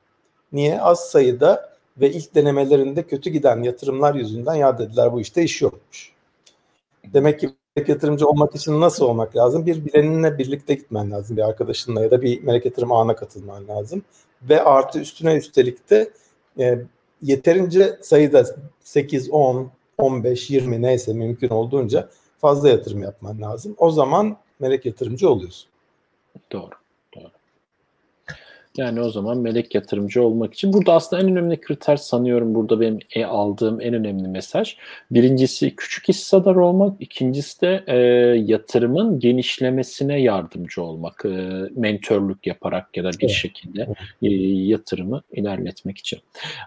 Niye? 0.52 0.82
Az 0.82 1.00
sayıda 1.00 1.73
ve 1.98 2.12
ilk 2.12 2.36
denemelerinde 2.36 3.04
kötü 3.04 3.30
giden 3.30 3.64
yatırımlar 3.64 4.16
yüzünden 4.16 4.56
ya 4.56 4.78
dediler 4.78 5.14
bu 5.14 5.22
işte 5.22 5.44
iş 5.44 5.62
yokmuş. 5.62 6.14
Demek 7.14 7.40
ki 7.40 7.50
melek 7.76 7.90
yatırımcı 7.90 8.28
olmak 8.28 8.56
için 8.56 8.82
nasıl 8.82 9.06
olmak 9.06 9.36
lazım? 9.36 9.66
Bir 9.66 9.86
bileninle 9.86 10.38
birlikte 10.38 10.74
gitmen 10.74 11.12
lazım. 11.12 11.38
Bir 11.38 11.42
arkadaşınla 11.42 12.02
ya 12.02 12.12
da 12.12 12.22
bir 12.22 12.44
melek 12.44 12.66
yatırım 12.66 12.92
ağına 12.92 13.16
katılman 13.16 13.68
lazım. 13.68 14.04
Ve 14.42 14.64
artı 14.64 15.00
üstüne 15.00 15.36
üstelik 15.36 15.90
de 15.90 16.12
e, 16.60 16.80
yeterince 17.22 17.98
sayıda 18.02 18.46
8, 18.84 19.30
10, 19.30 19.72
15, 19.98 20.50
20 20.50 20.82
neyse 20.82 21.14
mümkün 21.14 21.50
olduğunca 21.50 22.10
fazla 22.38 22.70
yatırım 22.70 23.04
yapman 23.04 23.42
lazım. 23.42 23.76
O 23.78 23.92
zaman 23.92 24.38
melek 24.60 24.86
yatırımcı 24.86 25.30
oluyorsun. 25.30 25.70
Doğru. 26.52 26.83
Yani 28.78 29.02
o 29.02 29.10
zaman 29.10 29.38
melek 29.38 29.76
yatırımcı 29.76 30.24
olmak 30.24 30.54
için 30.54 30.74
burada 30.74 30.94
aslında 30.94 31.22
en 31.22 31.30
önemli 31.30 31.62
kriter 31.62 31.98
sanıyorum 31.98 32.56
burada 32.56 32.80
benim 32.80 33.00
e 33.16 33.26
aldığım 33.26 33.82
en 33.82 33.94
önemli 33.94 34.28
mesaj. 34.28 34.78
Birincisi 35.12 35.76
küçük 35.76 36.08
hissedar 36.08 36.56
olmak, 36.56 37.02
ikincisi 37.02 37.62
de 37.62 37.84
e, 37.88 37.98
yatırımın 38.38 39.20
genişlemesine 39.20 40.22
yardımcı 40.22 40.84
olmak, 40.84 41.26
e, 41.26 41.30
mentörlük 41.76 42.48
yaparak 42.48 42.98
ya 42.98 43.04
da 43.04 43.10
bir 43.22 43.30
şekilde 43.30 43.88
e, 44.22 44.30
yatırımı 44.70 45.22
ilerletmek 45.32 45.98
için. 45.98 46.20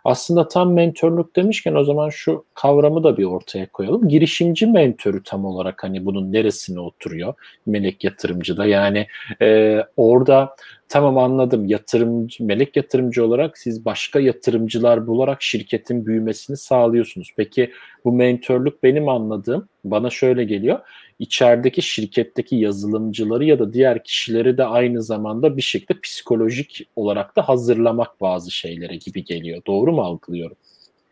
Aslında 0.05 0.49
tam 0.49 0.73
mentörlük 0.73 1.37
demişken 1.37 1.75
o 1.75 1.85
zaman 1.85 2.09
şu 2.09 2.45
kavramı 2.55 3.05
da 3.05 3.17
bir 3.17 3.25
ortaya 3.25 3.67
koyalım. 3.67 4.09
Girişimci 4.09 4.67
mentörü 4.67 5.23
tam 5.23 5.45
olarak 5.45 5.85
hani 5.85 6.07
bunun 6.07 6.33
neresine 6.33 6.81
oturuyor 6.81 7.35
melek 7.67 8.05
yatırımcıda 8.05 8.67
yani 8.67 9.07
e, 9.43 9.81
orada 9.97 10.57
Tamam 10.89 11.19
anladım. 11.19 11.67
Yatırımcı, 11.67 12.45
melek 12.45 12.77
yatırımcı 12.77 13.25
olarak 13.25 13.59
siz 13.59 13.85
başka 13.85 14.21
yatırımcılar 14.21 15.07
bularak 15.07 15.43
şirketin 15.43 16.07
büyümesini 16.07 16.57
sağlıyorsunuz. 16.57 17.33
Peki 17.37 17.73
bu 18.05 18.13
mentörlük 18.13 18.83
benim 18.83 19.09
anladığım 19.09 19.69
bana 19.85 20.11
şöyle 20.11 20.45
geliyor. 20.45 20.79
İçerideki 21.19 21.83
şirketteki 21.83 22.57
yazılımcıları 22.57 23.45
ya 23.45 23.59
da 23.59 23.73
diğer 23.73 24.05
kişileri 24.05 24.59
de 24.59 24.65
aynı 24.65 25.03
zamanda 25.03 25.57
bir 25.57 25.63
şekilde 25.63 26.01
psikolojik 26.01 26.89
olarak 26.97 27.37
da 27.37 27.49
hazırlamak 27.49 28.21
bazı 28.21 28.51
şeylere 28.51 28.97
gibi 28.97 29.25
geliyor. 29.25 29.63
Doğru 29.67 29.93
mu 29.93 30.03
algılıyorum? 30.03 30.57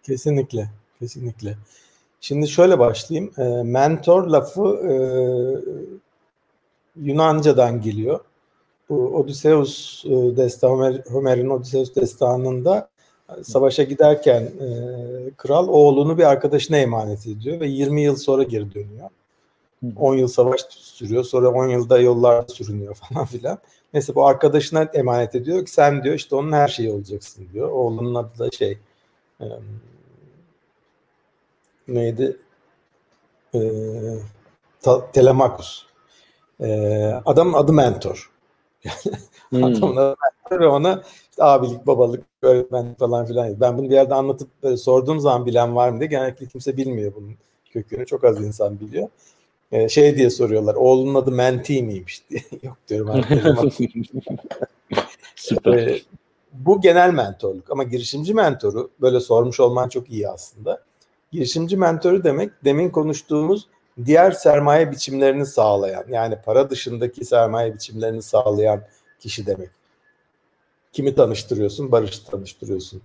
Kesinlikle. 0.02 0.68
Kesinlikle. 0.98 1.56
Şimdi 2.20 2.48
şöyle 2.48 2.78
başlayayım. 2.78 3.32
E, 3.38 3.62
mentor 3.62 4.26
lafı 4.26 4.62
e, 4.62 4.94
Yunanca'dan 6.96 7.80
geliyor 7.80 8.20
bu 8.88 9.16
Odysseus 9.16 10.04
e, 10.04 10.36
destanı, 10.36 10.72
Homer, 10.72 11.02
Homer'in 11.10 11.50
Odysseus 11.50 11.94
destanında 11.94 12.88
savaşa 13.42 13.82
giderken 13.82 14.40
e, 14.42 14.68
kral 15.36 15.68
oğlunu 15.68 16.18
bir 16.18 16.24
arkadaşına 16.24 16.76
emanet 16.76 17.26
ediyor 17.26 17.60
ve 17.60 17.66
20 17.66 18.02
yıl 18.02 18.16
sonra 18.16 18.42
geri 18.42 18.74
dönüyor. 18.74 19.10
10 19.96 20.14
yıl 20.14 20.28
savaş 20.28 20.60
sürüyor. 20.70 21.24
Sonra 21.24 21.48
10 21.48 21.68
yılda 21.68 21.98
yollarda 21.98 22.48
sürünüyor 22.48 22.94
falan 23.10 23.26
filan. 23.26 23.58
Neyse 23.94 24.14
bu 24.14 24.26
arkadaşına 24.26 24.82
emanet 24.82 25.34
ediyor 25.34 25.64
ki 25.64 25.70
sen 25.70 26.04
diyor 26.04 26.14
işte 26.14 26.36
onun 26.36 26.52
her 26.52 26.68
şeyi 26.68 26.92
olacaksın 26.92 27.48
diyor. 27.52 27.70
Oğlunun 27.70 28.14
adı 28.14 28.38
da 28.38 28.50
şey 28.50 28.78
e, 29.40 29.46
neydi? 31.88 32.36
E, 33.54 33.60
Telemakus. 35.12 35.86
E, 36.60 36.66
adamın 37.26 37.52
adı 37.52 37.72
mentor. 37.72 38.33
Hmm. 39.50 39.64
Adamın 39.64 39.96
adı 39.96 40.16
mentor 40.50 40.60
ve 40.64 40.68
ona 40.68 41.02
işte 41.30 41.44
abilik, 41.44 41.86
babalık, 41.86 42.24
öğretmenlik 42.42 42.98
falan 42.98 43.26
filan. 43.26 43.60
Ben 43.60 43.78
bunu 43.78 43.90
bir 43.90 43.94
yerde 43.94 44.14
anlatıp 44.14 44.48
böyle 44.62 44.76
sorduğum 44.76 45.20
zaman 45.20 45.46
bilen 45.46 45.76
var 45.76 45.88
mı 45.88 46.00
diye 46.00 46.10
genellikle 46.10 46.46
kimse 46.46 46.76
bilmiyor 46.76 47.12
bunun 47.16 47.34
kökünü. 47.70 48.06
Çok 48.06 48.24
az 48.24 48.44
insan 48.44 48.80
biliyor. 48.80 49.08
Ee, 49.72 49.88
şey 49.88 50.16
diye 50.16 50.30
soruyorlar. 50.30 50.74
Oğlunun 50.74 51.14
adı 51.14 51.30
Menti 51.30 51.82
miymiş 51.82 52.22
diye. 52.30 52.40
Yok 52.62 52.76
diyorum. 52.88 53.24
Süper. 55.36 55.72
Ee, 55.72 56.00
bu 56.52 56.80
genel 56.80 57.10
mentorluk 57.14 57.70
ama 57.70 57.82
girişimci 57.82 58.34
mentoru 58.34 58.90
böyle 59.00 59.20
sormuş 59.20 59.60
olman 59.60 59.88
çok 59.88 60.10
iyi 60.10 60.28
aslında. 60.28 60.82
Girişimci 61.32 61.76
mentoru 61.76 62.24
demek 62.24 62.50
demin 62.64 62.90
konuştuğumuz 62.90 63.68
diğer 64.04 64.30
sermaye 64.32 64.90
biçimlerini 64.92 65.46
sağlayan 65.46 66.04
yani 66.08 66.36
para 66.44 66.70
dışındaki 66.70 67.24
sermaye 67.24 67.74
biçimlerini 67.74 68.22
sağlayan 68.22 68.80
kişi 69.20 69.46
demek. 69.46 69.70
Kimi 70.92 71.14
tanıştırıyorsun? 71.14 71.92
Barış'ı 71.92 72.24
tanıştırıyorsun. 72.24 73.02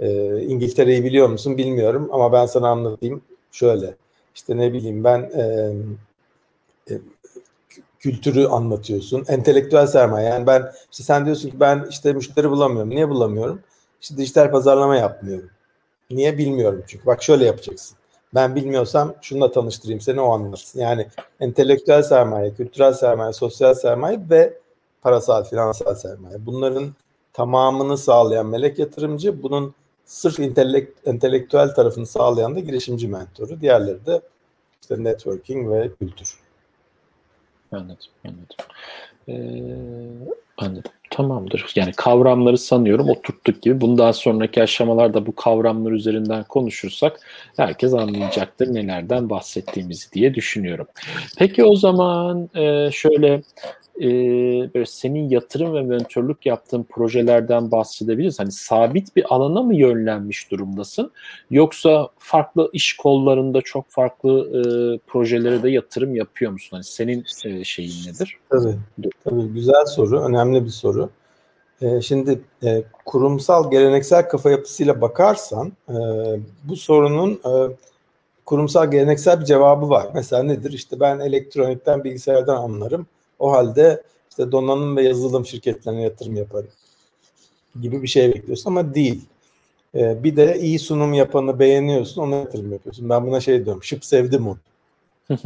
Ee, 0.00 0.40
İngiltere'yi 0.42 1.04
biliyor 1.04 1.28
musun? 1.28 1.58
Bilmiyorum 1.58 2.08
ama 2.12 2.32
ben 2.32 2.46
sana 2.46 2.68
anlatayım. 2.68 3.22
Şöyle 3.52 3.94
işte 4.34 4.56
ne 4.56 4.72
bileyim 4.72 5.04
ben 5.04 5.20
e, 5.20 5.72
e, 6.90 6.94
kültürü 7.98 8.46
anlatıyorsun. 8.46 9.24
Entelektüel 9.28 9.86
sermaye. 9.86 10.28
Yani 10.28 10.46
ben 10.46 10.72
işte 10.92 11.04
sen 11.04 11.24
diyorsun 11.24 11.50
ki 11.50 11.60
ben 11.60 11.86
işte 11.90 12.12
müşteri 12.12 12.50
bulamıyorum. 12.50 12.90
Niye 12.90 13.08
bulamıyorum? 13.08 13.60
İşte 14.00 14.16
dijital 14.16 14.50
pazarlama 14.50 14.96
yapmıyorum. 14.96 15.50
Niye 16.10 16.38
bilmiyorum 16.38 16.82
çünkü. 16.86 17.06
Bak 17.06 17.22
şöyle 17.22 17.44
yapacaksın. 17.44 17.96
Ben 18.34 18.56
bilmiyorsam 18.56 19.14
şununla 19.22 19.52
tanıştırayım 19.52 20.00
seni 20.00 20.20
o 20.20 20.32
anlatsın. 20.32 20.80
Yani 20.80 21.06
entelektüel 21.40 22.02
sermaye, 22.02 22.54
kültürel 22.54 22.92
sermaye, 22.92 23.32
sosyal 23.32 23.74
sermaye 23.74 24.20
ve 24.30 24.58
parasal, 25.02 25.44
finansal 25.44 25.94
sermaye. 25.94 26.46
Bunların 26.46 26.94
tamamını 27.32 27.98
sağlayan 27.98 28.46
melek 28.46 28.78
yatırımcı. 28.78 29.42
Bunun 29.42 29.74
sırf 30.04 30.38
intelekt, 30.38 31.08
entelektüel 31.08 31.74
tarafını 31.74 32.06
sağlayan 32.06 32.54
da 32.54 32.60
girişimci 32.60 33.08
mentoru. 33.08 33.60
Diğerleri 33.60 34.06
de 34.06 34.20
işte 34.82 35.04
networking 35.04 35.70
ve 35.70 35.90
kültür. 35.94 36.34
Anladım, 37.72 37.96
anladım. 38.24 38.56
Ee, 39.28 39.34
anladım. 40.56 40.92
Tamamdır. 41.10 41.72
Yani 41.76 41.92
kavramları 41.92 42.58
sanıyorum 42.58 43.08
oturttuk 43.08 43.62
gibi. 43.62 43.80
Bundan 43.80 44.12
sonraki 44.12 44.62
aşamalarda 44.62 45.26
bu 45.26 45.34
kavramlar 45.34 45.92
üzerinden 45.92 46.44
konuşursak 46.44 47.20
herkes 47.56 47.94
anlayacaktır 47.94 48.74
nelerden 48.74 49.30
bahsettiğimizi 49.30 50.12
diye 50.12 50.34
düşünüyorum. 50.34 50.86
Peki 51.38 51.64
o 51.64 51.76
zaman 51.76 52.50
e, 52.54 52.90
şöyle 52.92 53.42
e, 54.00 54.74
böyle 54.74 54.86
senin 54.86 55.28
yatırım 55.28 55.74
ve 55.74 55.82
mentörlük 55.82 56.46
yaptığın 56.46 56.82
projelerden 56.82 57.70
bahsedebiliriz. 57.70 58.40
Hani 58.40 58.52
sabit 58.52 59.16
bir 59.16 59.34
alana 59.34 59.62
mı 59.62 59.74
yönlenmiş 59.74 60.50
durumdasın? 60.50 61.10
Yoksa 61.50 62.08
farklı 62.18 62.70
iş 62.72 62.96
kollarında 62.96 63.60
çok 63.60 63.90
farklı 63.90 64.40
e, 64.40 64.62
projelere 65.06 65.62
de 65.62 65.70
yatırım 65.70 66.14
yapıyor 66.14 66.52
musun? 66.52 66.68
Hani 66.70 66.84
senin 66.84 67.24
e, 67.44 67.64
şeyin 67.64 67.94
nedir? 68.06 68.36
Tabii, 68.50 68.74
tabii 69.24 69.48
güzel 69.48 69.86
soru, 69.86 70.20
önemli 70.20 70.64
bir 70.64 70.70
soru. 70.70 71.10
E, 71.82 72.00
şimdi 72.00 72.40
e, 72.64 72.82
kurumsal 73.04 73.70
geleneksel 73.70 74.28
kafa 74.28 74.50
yapısıyla 74.50 75.00
bakarsan 75.00 75.72
e, 75.88 75.94
bu 76.64 76.76
sorunun 76.76 77.32
e, 77.32 77.76
kurumsal 78.46 78.90
geleneksel 78.90 79.40
bir 79.40 79.44
cevabı 79.44 79.88
var. 79.88 80.08
Mesela 80.14 80.42
nedir? 80.42 80.72
İşte 80.72 81.00
ben 81.00 81.20
elektronikten, 81.20 82.04
bilgisayardan 82.04 82.56
anlarım 82.56 83.06
o 83.40 83.52
halde 83.52 84.02
işte 84.30 84.52
donanım 84.52 84.96
ve 84.96 85.02
yazılım 85.02 85.46
şirketlerine 85.46 86.02
yatırım 86.02 86.36
yaparım 86.36 86.70
gibi 87.80 88.02
bir 88.02 88.08
şey 88.08 88.34
bekliyorsun 88.34 88.70
ama 88.70 88.94
değil. 88.94 89.24
Ee, 89.94 90.24
bir 90.24 90.36
de 90.36 90.58
iyi 90.60 90.78
sunum 90.78 91.12
yapanı 91.12 91.58
beğeniyorsun 91.58 92.22
ona 92.22 92.36
yatırım 92.36 92.72
yapıyorsun. 92.72 93.08
Ben 93.08 93.26
buna 93.26 93.40
şey 93.40 93.64
diyorum 93.64 93.82
şıp 93.82 94.04
sevdim 94.04 94.48
onu. 94.48 94.58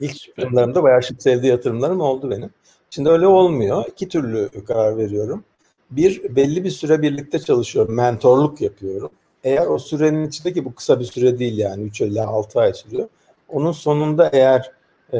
İlk 0.00 0.28
yatırımlarımda 0.28 0.82
bayağı 0.82 1.02
şıp 1.02 1.22
sevdi 1.22 1.46
yatırımlarım 1.46 2.00
oldu 2.00 2.30
benim. 2.30 2.50
Şimdi 2.90 3.08
öyle 3.08 3.26
olmuyor. 3.26 3.84
İki 3.88 4.08
türlü 4.08 4.64
karar 4.64 4.98
veriyorum. 4.98 5.44
Bir, 5.90 6.36
belli 6.36 6.64
bir 6.64 6.70
süre 6.70 7.02
birlikte 7.02 7.38
çalışıyorum. 7.38 7.94
Mentorluk 7.94 8.60
yapıyorum. 8.60 9.10
Eğer 9.44 9.66
o 9.66 9.78
sürenin 9.78 10.28
içindeki 10.28 10.64
bu 10.64 10.74
kısa 10.74 11.00
bir 11.00 11.04
süre 11.04 11.38
değil 11.38 11.58
yani 11.58 11.82
3 11.82 12.00
ila 12.00 12.26
6 12.26 12.60
ay 12.60 12.74
sürüyor. 12.74 13.08
Onun 13.48 13.72
sonunda 13.72 14.30
eğer 14.32 14.70
e, 15.12 15.18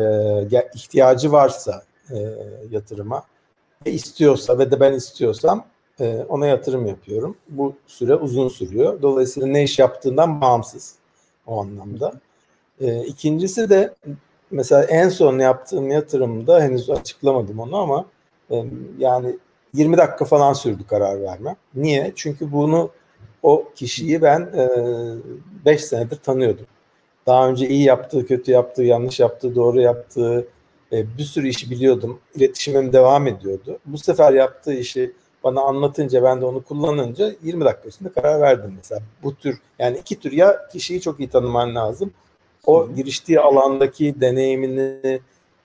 ihtiyacı 0.74 1.32
varsa 1.32 1.82
e, 2.12 2.18
yatırıma 2.70 3.22
ve 3.86 3.92
istiyorsa 3.92 4.58
ve 4.58 4.70
de 4.70 4.80
ben 4.80 4.92
istiyorsam 4.92 5.64
e, 6.00 6.26
ona 6.28 6.46
yatırım 6.46 6.86
yapıyorum. 6.86 7.36
Bu 7.48 7.74
süre 7.86 8.14
uzun 8.14 8.48
sürüyor. 8.48 9.02
Dolayısıyla 9.02 9.48
ne 9.48 9.62
iş 9.62 9.78
yaptığından 9.78 10.40
bağımsız 10.40 10.94
o 11.46 11.60
anlamda. 11.60 12.12
E, 12.80 13.04
ikincisi 13.04 13.70
de 13.70 13.94
mesela 14.50 14.84
en 14.84 15.08
son 15.08 15.38
yaptığım 15.38 15.90
yatırımda 15.90 16.60
henüz 16.60 16.90
açıklamadım 16.90 17.60
onu 17.60 17.76
ama 17.76 18.04
e, 18.50 18.64
yani 18.98 19.36
20 19.74 19.96
dakika 19.96 20.24
falan 20.24 20.52
sürdü 20.52 20.86
karar 20.86 21.22
verme. 21.22 21.56
Niye? 21.74 22.12
Çünkü 22.16 22.52
bunu 22.52 22.90
o 23.42 23.68
kişiyi 23.74 24.22
ben 24.22 24.48
5 25.64 25.82
e, 25.82 25.86
senedir 25.86 26.16
tanıyordum. 26.16 26.66
Daha 27.26 27.48
önce 27.48 27.68
iyi 27.68 27.82
yaptığı, 27.82 28.26
kötü 28.26 28.50
yaptığı, 28.50 28.82
yanlış 28.82 29.20
yaptığı, 29.20 29.54
doğru 29.54 29.80
yaptığı, 29.80 30.46
e, 30.92 31.18
bir 31.18 31.24
sürü 31.24 31.48
işi 31.48 31.70
biliyordum. 31.70 32.20
İletişimim 32.34 32.92
devam 32.92 33.26
ediyordu. 33.26 33.78
Bu 33.86 33.98
sefer 33.98 34.32
yaptığı 34.32 34.74
işi 34.74 35.12
bana 35.44 35.60
anlatınca 35.60 36.22
ben 36.22 36.40
de 36.40 36.44
onu 36.44 36.62
kullanınca 36.62 37.32
20 37.42 37.64
dakika 37.64 37.88
içinde 37.88 38.12
karar 38.12 38.40
verdim 38.40 38.74
mesela. 38.76 39.02
Bu 39.22 39.34
tür 39.34 39.58
yani 39.78 39.98
iki 39.98 40.20
tür 40.20 40.32
ya 40.32 40.68
kişiyi 40.72 41.00
çok 41.00 41.20
iyi 41.20 41.28
tanıman 41.28 41.74
lazım. 41.74 42.12
O 42.66 42.88
giriştiği 42.96 43.40
alandaki 43.40 44.20
deneyimini, 44.20 45.20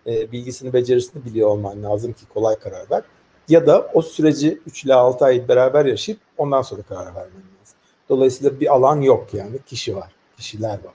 e, 0.07 0.31
bilgisini, 0.31 0.73
becerisini 0.73 1.25
biliyor 1.25 1.49
olman 1.49 1.83
lazım 1.83 2.13
ki 2.13 2.25
kolay 2.33 2.55
karar 2.55 2.91
ver. 2.91 3.03
Ya 3.49 3.67
da 3.67 3.91
o 3.93 4.01
süreci 4.01 4.59
3 4.67 4.85
ile 4.85 4.93
6 4.93 5.25
ay 5.25 5.47
beraber 5.47 5.85
yaşayıp 5.85 6.21
ondan 6.37 6.61
sonra 6.61 6.81
karar 6.81 7.05
vermen 7.05 7.23
lazım. 7.25 7.77
Dolayısıyla 8.09 8.59
bir 8.59 8.73
alan 8.73 9.01
yok 9.01 9.33
yani 9.33 9.59
kişi 9.65 9.95
var, 9.95 10.11
kişiler 10.37 10.73
var. 10.73 10.93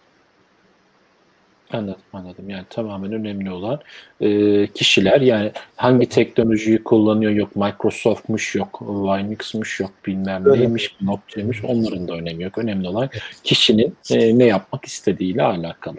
Anladım, 1.72 2.02
anladım. 2.12 2.50
Yani 2.50 2.64
tamamen 2.70 3.12
önemli 3.12 3.50
olan 3.50 3.80
e, 4.20 4.66
kişiler 4.66 5.20
yani 5.20 5.52
hangi 5.76 6.08
teknolojiyi 6.08 6.85
kullanıyor 6.85 7.32
yok 7.32 7.56
Microsoft'muş 7.56 8.54
yok 8.54 8.82
Linux'muş 8.82 9.80
yok 9.80 9.90
bilmem 10.06 10.46
Öyle. 10.46 10.61
neymiş 10.61 10.96
blockchain'miş 11.00 11.64
onların 11.64 12.08
da 12.08 12.12
önemi 12.12 12.42
yok. 12.42 12.58
Önemli 12.58 12.88
olan 12.88 13.11
kişinin 13.44 13.96
e, 14.11 14.38
ne 14.38 14.44
yapmak 14.44 14.85
istediğiyle 14.85 15.42
alakalı. 15.42 15.96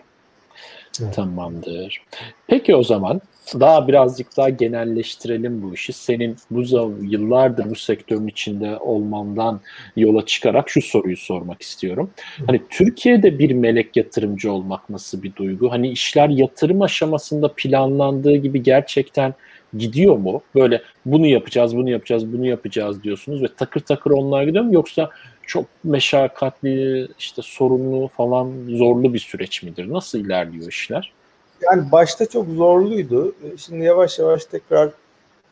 Evet. 1.02 1.14
Tamamdır. 1.14 2.02
Peki 2.48 2.76
o 2.76 2.84
zaman 2.84 3.22
daha 3.60 3.88
birazcık 3.88 4.38
daha 4.38 4.50
genelleştirelim 4.50 5.62
bu 5.62 5.74
işi. 5.74 5.94
Senin 5.94 6.38
bu 6.52 6.62
yıllardır 7.02 7.70
bu 7.70 7.76
sektörün 7.76 8.28
içinde 8.28 8.78
olmandan 8.78 9.62
yola 9.96 10.26
çıkarak 10.26 10.70
şu 10.70 10.82
soruyu 10.82 11.18
sormak 11.18 11.62
istiyorum. 11.62 12.10
Hani 12.48 12.62
Türkiye'de 12.70 13.40
bir 13.40 13.52
melek 13.52 13.98
yatırımcı 13.98 14.52
olmak 14.52 14.90
nasıl 14.90 15.24
bir 15.24 15.36
duygu? 15.36 15.72
Hani 15.72 15.90
işler 15.90 16.30
yatırım 16.30 16.82
aşamasında 16.82 17.54
planlandığı 17.56 18.36
gibi 18.36 18.64
gerçekten 18.64 19.34
gidiyor 19.78 20.18
mu? 20.18 20.42
Böyle 20.56 20.82
bunu 21.06 21.28
yapacağız, 21.28 21.78
bunu 21.78 21.90
yapacağız, 21.90 22.34
bunu 22.34 22.46
yapacağız 22.46 23.04
diyorsunuz 23.04 23.44
ve 23.44 23.48
takır 23.58 23.80
takır 23.80 24.12
onlar 24.12 24.44
gidiyor 24.44 24.64
mu? 24.64 24.74
Yoksa 24.74 25.10
çok 25.48 25.66
meşakkatli, 25.84 27.08
işte 27.20 27.42
sorunlu 27.42 28.08
falan 28.08 28.52
zorlu 28.70 29.14
bir 29.14 29.20
süreç 29.20 29.64
midir? 29.64 29.94
Nasıl 29.94 30.20
ilerliyor 30.20 30.68
işler? 30.68 31.14
Yani 31.62 31.92
başta 31.92 32.26
çok 32.26 32.48
zorluydu. 32.48 33.36
Şimdi 33.58 33.86
yavaş 33.86 34.20
yavaş 34.20 34.46
tekrar 34.46 34.90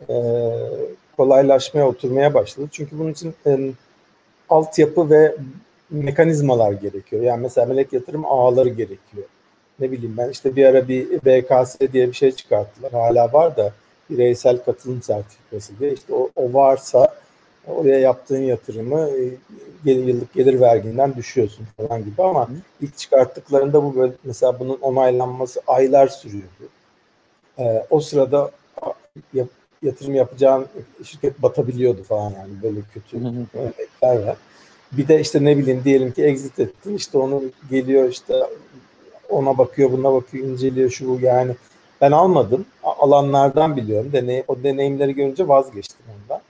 e, 0.09 0.15
kolaylaşmaya, 1.17 1.87
oturmaya 1.87 2.33
başladı. 2.33 2.67
Çünkü 2.71 2.99
bunun 2.99 3.11
için 3.11 3.33
e, 3.47 3.71
altyapı 4.49 5.09
ve 5.09 5.35
mekanizmalar 5.89 6.71
gerekiyor. 6.71 7.21
Yani 7.23 7.41
mesela 7.41 7.67
melek 7.67 7.93
yatırım 7.93 8.25
ağları 8.25 8.69
gerekiyor. 8.69 9.23
Ne 9.79 9.91
bileyim 9.91 10.17
ben 10.17 10.29
işte 10.29 10.55
bir 10.55 10.65
ara 10.65 10.87
bir 10.87 11.07
BKS 11.11 11.79
diye 11.93 12.07
bir 12.07 12.13
şey 12.13 12.31
çıkarttılar. 12.31 12.91
Hala 12.91 13.33
var 13.33 13.57
da 13.57 13.73
bireysel 14.09 14.57
katılım 14.57 15.01
sertifikası 15.01 15.79
diye. 15.79 15.93
İşte 15.93 16.13
o, 16.13 16.29
o 16.35 16.53
varsa 16.53 17.15
oraya 17.67 17.99
yaptığın 17.99 18.41
yatırımı 18.41 19.09
e, 19.09 19.89
yıllık 19.91 20.33
gelir 20.33 20.59
verginden 20.59 21.15
düşüyorsun 21.15 21.67
falan 21.77 22.05
gibi 22.05 22.23
ama 22.23 22.49
Hı. 22.49 22.53
ilk 22.81 22.97
çıkarttıklarında 22.97 23.83
bu 23.83 23.95
böyle 23.95 24.13
mesela 24.23 24.59
bunun 24.59 24.77
onaylanması 24.81 25.61
aylar 25.67 26.07
sürüyordu. 26.07 26.69
e, 27.59 27.85
o 27.89 27.99
sırada 27.99 28.51
yap, 29.33 29.47
yatırım 29.81 30.15
yapacağın 30.15 30.65
şirket 31.03 31.41
batabiliyordu 31.41 32.03
falan 32.03 32.31
yani 32.31 32.51
böyle 32.63 32.79
kötü 32.93 33.17
örnekler 33.53 34.27
var. 34.27 34.37
Bir 34.91 35.07
de 35.07 35.19
işte 35.19 35.43
ne 35.43 35.57
bileyim 35.57 35.81
diyelim 35.83 36.11
ki 36.11 36.23
exit 36.23 36.59
ettin 36.59 36.95
işte 36.95 37.17
onu 37.17 37.43
geliyor 37.69 38.09
işte 38.09 38.43
ona 39.29 39.57
bakıyor 39.57 39.91
buna 39.91 40.13
bakıyor 40.13 40.47
inceliyor 40.47 40.89
şu 40.89 41.09
bu 41.09 41.19
yani 41.21 41.55
ben 42.01 42.11
almadım 42.11 42.65
alanlardan 42.83 43.77
biliyorum 43.77 44.11
deney, 44.13 44.43
o 44.47 44.63
deneyimleri 44.63 45.15
görünce 45.15 45.47
vazgeçtim 45.47 46.05
ondan. 46.23 46.41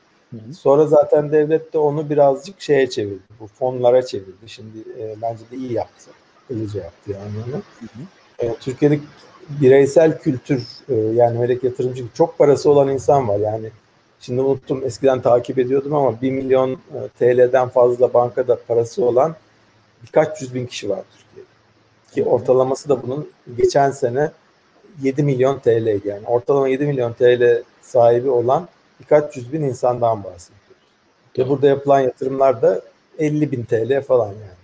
Sonra 0.59 0.87
zaten 0.87 1.31
devlet 1.31 1.73
de 1.73 1.77
onu 1.77 2.09
birazcık 2.09 2.61
şeye 2.61 2.89
çevirdi. 2.89 3.21
Bu 3.39 3.47
fonlara 3.47 4.05
çevirdi. 4.05 4.47
Şimdi 4.47 4.79
e, 4.99 5.15
bence 5.21 5.43
de 5.51 5.55
iyi 5.55 5.73
yaptı. 5.73 6.11
Akıllıca 6.45 6.83
yaptı 6.83 7.11
yani 7.11 7.31
onu. 7.47 7.61
E, 8.39 8.55
Türkiye'de 8.55 8.99
bireysel 9.49 10.19
kültür 10.19 10.67
e, 10.89 10.95
yani 10.95 11.39
melek 11.39 11.63
yatırımcı 11.63 12.05
çok 12.13 12.37
parası 12.37 12.69
olan 12.69 12.89
insan 12.89 13.27
var. 13.27 13.39
Yani 13.39 13.69
şimdi 14.19 14.41
unuttum 14.41 14.83
eskiden 14.85 15.21
takip 15.21 15.59
ediyordum 15.59 15.95
ama 15.95 16.21
1 16.21 16.31
milyon 16.31 16.71
e, 16.71 16.77
TL'den 17.19 17.69
fazla 17.69 18.13
bankada 18.13 18.59
parası 18.67 19.05
olan 19.05 19.35
birkaç 20.03 20.41
yüz 20.41 20.55
bin 20.55 20.65
kişi 20.65 20.89
var 20.89 21.01
Türkiye'de. 21.17 21.49
Ki 22.13 22.29
ortalaması 22.29 22.89
da 22.89 23.03
bunun 23.03 23.29
geçen 23.57 23.91
sene 23.91 24.31
7 25.01 25.23
milyon 25.23 25.59
TL 25.59 26.07
yani. 26.07 26.27
Ortalama 26.27 26.67
7 26.67 26.85
milyon 26.85 27.13
TL 27.13 27.63
sahibi 27.81 28.29
olan 28.29 28.67
birkaç 29.01 29.37
yüz 29.37 29.53
bin 29.53 29.61
insandan 29.61 30.23
bahsediyoruz. 30.23 30.61
Ve 31.37 31.49
burada 31.49 31.67
yapılan 31.67 31.99
yatırımlar 31.99 32.61
da 32.61 32.81
50 33.19 33.51
bin 33.51 33.63
TL 33.63 34.01
falan 34.01 34.27
yani. 34.27 34.61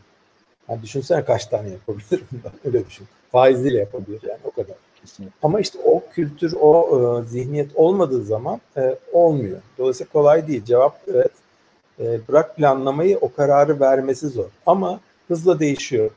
yani 0.70 0.82
düşünsene 0.82 1.26
kaç 1.26 1.46
tane 1.46 1.70
yapabilir 1.70 2.24
bundan 2.32 2.52
öyle 2.66 2.86
düşün. 2.86 3.08
Faiziyle 3.32 3.78
yapabilir 3.78 4.22
yani 4.24 4.40
o 4.44 4.52
kadar. 4.52 4.76
Kesinlikle. 5.02 5.36
Ama 5.44 5.60
işte 5.60 5.80
o 5.86 6.04
kültür, 6.14 6.54
o 6.62 7.22
e, 7.22 7.26
zihniyet 7.26 7.76
olmadığı 7.76 8.24
zaman 8.24 8.62
e, 8.78 8.98
olmuyor. 9.14 9.58
Dolayısıyla 9.78 10.12
kolay 10.12 10.48
değil. 10.48 10.66
Cevap 10.66 11.02
evet. 11.08 11.32
E, 12.00 12.28
bırak 12.28 12.56
planlamayı 12.56 13.18
o 13.18 13.34
kararı 13.34 13.80
vermesi 13.80 14.28
zor. 14.28 14.50
Ama 14.66 15.00
hızla 15.28 15.60
değişiyor. 15.60 16.10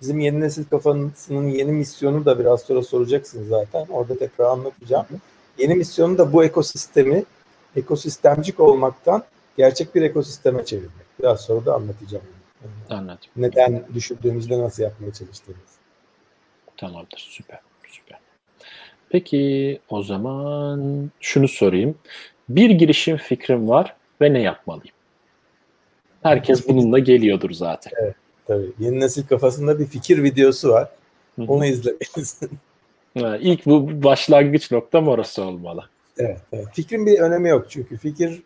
Bizim 0.00 0.20
yeni 0.20 0.40
nesil 0.40 0.64
kafasının 0.64 1.48
yeni 1.48 1.72
misyonu 1.72 2.24
da 2.24 2.38
biraz 2.38 2.60
sonra 2.60 2.82
soracaksınız 2.82 3.48
zaten. 3.48 3.86
Orada 3.90 4.18
tekrar 4.18 4.44
anlatacağım. 4.44 5.06
Yeni 5.58 5.74
misyonu 5.74 6.18
da 6.18 6.32
bu 6.32 6.44
ekosistemi 6.44 7.24
ekosistemcik 7.76 8.60
olmaktan 8.60 9.24
gerçek 9.56 9.94
bir 9.94 10.02
ekosisteme 10.02 10.64
çevirmek. 10.64 11.06
Biraz 11.18 11.40
sonra 11.40 11.66
da 11.66 11.74
anlatacağım. 11.74 12.24
Anladım. 12.90 13.28
Neden 13.36 13.84
düşündüğümüzde 13.94 14.58
nasıl 14.58 14.82
yapmaya 14.82 15.12
çalıştığımız. 15.12 15.60
Tamamdır. 16.76 17.26
Süper. 17.30 17.58
Süper. 17.88 18.18
Peki 19.08 19.80
o 19.88 20.02
zaman 20.02 21.10
şunu 21.20 21.48
sorayım. 21.48 21.98
Bir 22.48 22.70
girişim 22.70 23.16
fikrim 23.16 23.68
var 23.68 23.96
ve 24.20 24.32
ne 24.32 24.42
yapmalıyım? 24.42 24.94
Herkes 26.22 26.68
bununla 26.68 26.98
geliyordur 26.98 27.50
zaten. 27.50 27.92
Evet, 28.02 28.14
tabii. 28.46 28.72
Yeni 28.78 29.00
nesil 29.00 29.26
kafasında 29.26 29.78
bir 29.78 29.86
fikir 29.86 30.22
videosu 30.22 30.68
var. 30.68 30.88
Onu 31.48 31.66
izlemelisin. 31.66 32.50
İlk 33.40 33.66
bu 33.66 34.02
başlangıç 34.02 34.70
noktam 34.70 35.08
orası 35.08 35.42
olmalı. 35.42 35.88
Evet, 36.18 36.40
evet. 36.52 36.66
Fikrin 36.72 37.06
bir 37.06 37.18
önemi 37.18 37.48
yok 37.48 37.66
çünkü 37.68 37.96
fikir 37.96 38.42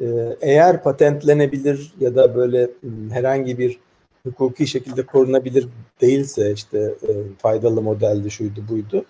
e, 0.00 0.06
eğer 0.40 0.82
patentlenebilir 0.82 1.94
ya 2.00 2.14
da 2.14 2.34
böyle 2.34 2.70
herhangi 3.10 3.58
bir 3.58 3.78
hukuki 4.22 4.66
şekilde 4.66 5.06
korunabilir 5.06 5.68
değilse 6.00 6.52
işte 6.52 6.78
e, 6.78 7.10
faydalı 7.38 7.82
modeldi 7.82 8.30
şuydu 8.30 8.64
buydu 8.68 9.04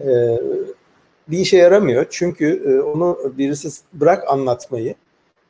e, 0.00 0.38
bir 1.28 1.38
işe 1.38 1.56
yaramıyor. 1.56 2.06
Çünkü 2.10 2.80
onu 2.80 3.18
birisi 3.38 3.68
bırak 3.92 4.28
anlatmayı 4.28 4.94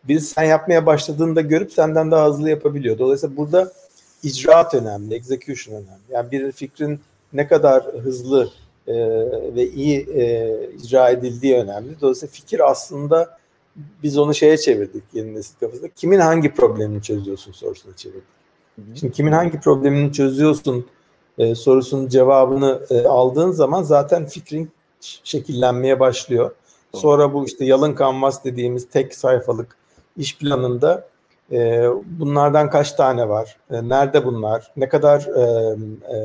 birisi 0.04 0.26
sen 0.26 0.44
yapmaya 0.44 0.86
başladığında 0.86 1.40
görüp 1.40 1.72
senden 1.72 2.10
daha 2.10 2.28
hızlı 2.28 2.50
yapabiliyor. 2.50 2.98
Dolayısıyla 2.98 3.36
burada 3.36 3.72
icraat 4.22 4.74
önemli, 4.74 5.14
execution 5.14 5.74
önemli. 5.74 6.00
Yani 6.10 6.30
bir 6.30 6.52
fikrin 6.52 7.00
ne 7.32 7.48
kadar 7.48 7.84
hızlı 7.84 8.50
e, 8.86 8.94
ve 9.54 9.70
iyi 9.70 10.08
e, 10.10 10.70
icra 10.76 11.10
edildiği 11.10 11.56
önemli. 11.56 12.00
Dolayısıyla 12.00 12.32
fikir 12.32 12.70
aslında 12.70 13.38
biz 14.02 14.18
onu 14.18 14.34
şeye 14.34 14.56
çevirdik 14.58 15.04
yeni 15.12 15.34
nesil 15.34 15.54
kafasında. 15.60 15.88
Kimin 15.88 16.18
hangi 16.18 16.54
problemini 16.54 17.02
çözüyorsun 17.02 17.52
sorusuna 17.52 17.96
çevirdik. 17.96 18.40
Şimdi 18.94 19.12
kimin 19.12 19.32
hangi 19.32 19.60
problemini 19.60 20.12
çözüyorsun 20.12 20.86
e, 21.38 21.54
sorusunun 21.54 22.08
cevabını 22.08 22.80
e, 22.90 23.06
aldığın 23.06 23.50
zaman 23.50 23.82
zaten 23.82 24.26
fikrin 24.26 24.70
şekillenmeye 25.24 26.00
başlıyor. 26.00 26.50
Sonra 26.94 27.34
bu 27.34 27.44
işte 27.44 27.64
yalın 27.64 27.94
kanvas 27.94 28.44
dediğimiz 28.44 28.88
tek 28.88 29.14
sayfalık 29.14 29.76
iş 30.16 30.38
planında 30.38 31.08
e, 31.52 31.88
bunlardan 32.04 32.70
kaç 32.70 32.92
tane 32.92 33.28
var? 33.28 33.56
E, 33.70 33.88
nerede 33.88 34.24
bunlar? 34.24 34.72
Ne 34.76 34.88
kadar 34.88 35.20
e, 35.20 35.76
e, 36.12 36.18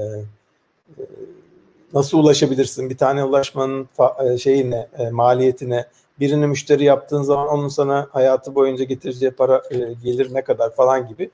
nasıl 1.96 2.18
ulaşabilirsin? 2.20 2.90
Bir 2.90 2.98
tane 2.98 3.24
ulaşmanın 3.24 3.90
e, 4.26 4.38
şeyine, 4.38 4.88
e, 4.98 5.10
maliyetine, 5.10 5.86
birini 6.20 6.48
müşteri 6.48 6.84
yaptığın 6.84 7.22
zaman 7.22 7.48
onun 7.48 7.68
sana 7.68 8.08
hayatı 8.12 8.56
boyunca 8.56 8.84
getireceği 8.84 9.32
para 9.32 9.62
e, 9.72 9.78
gelir 10.04 10.34
ne 10.34 10.42
kadar 10.42 10.76
falan 10.76 11.08
gibi 11.08 11.32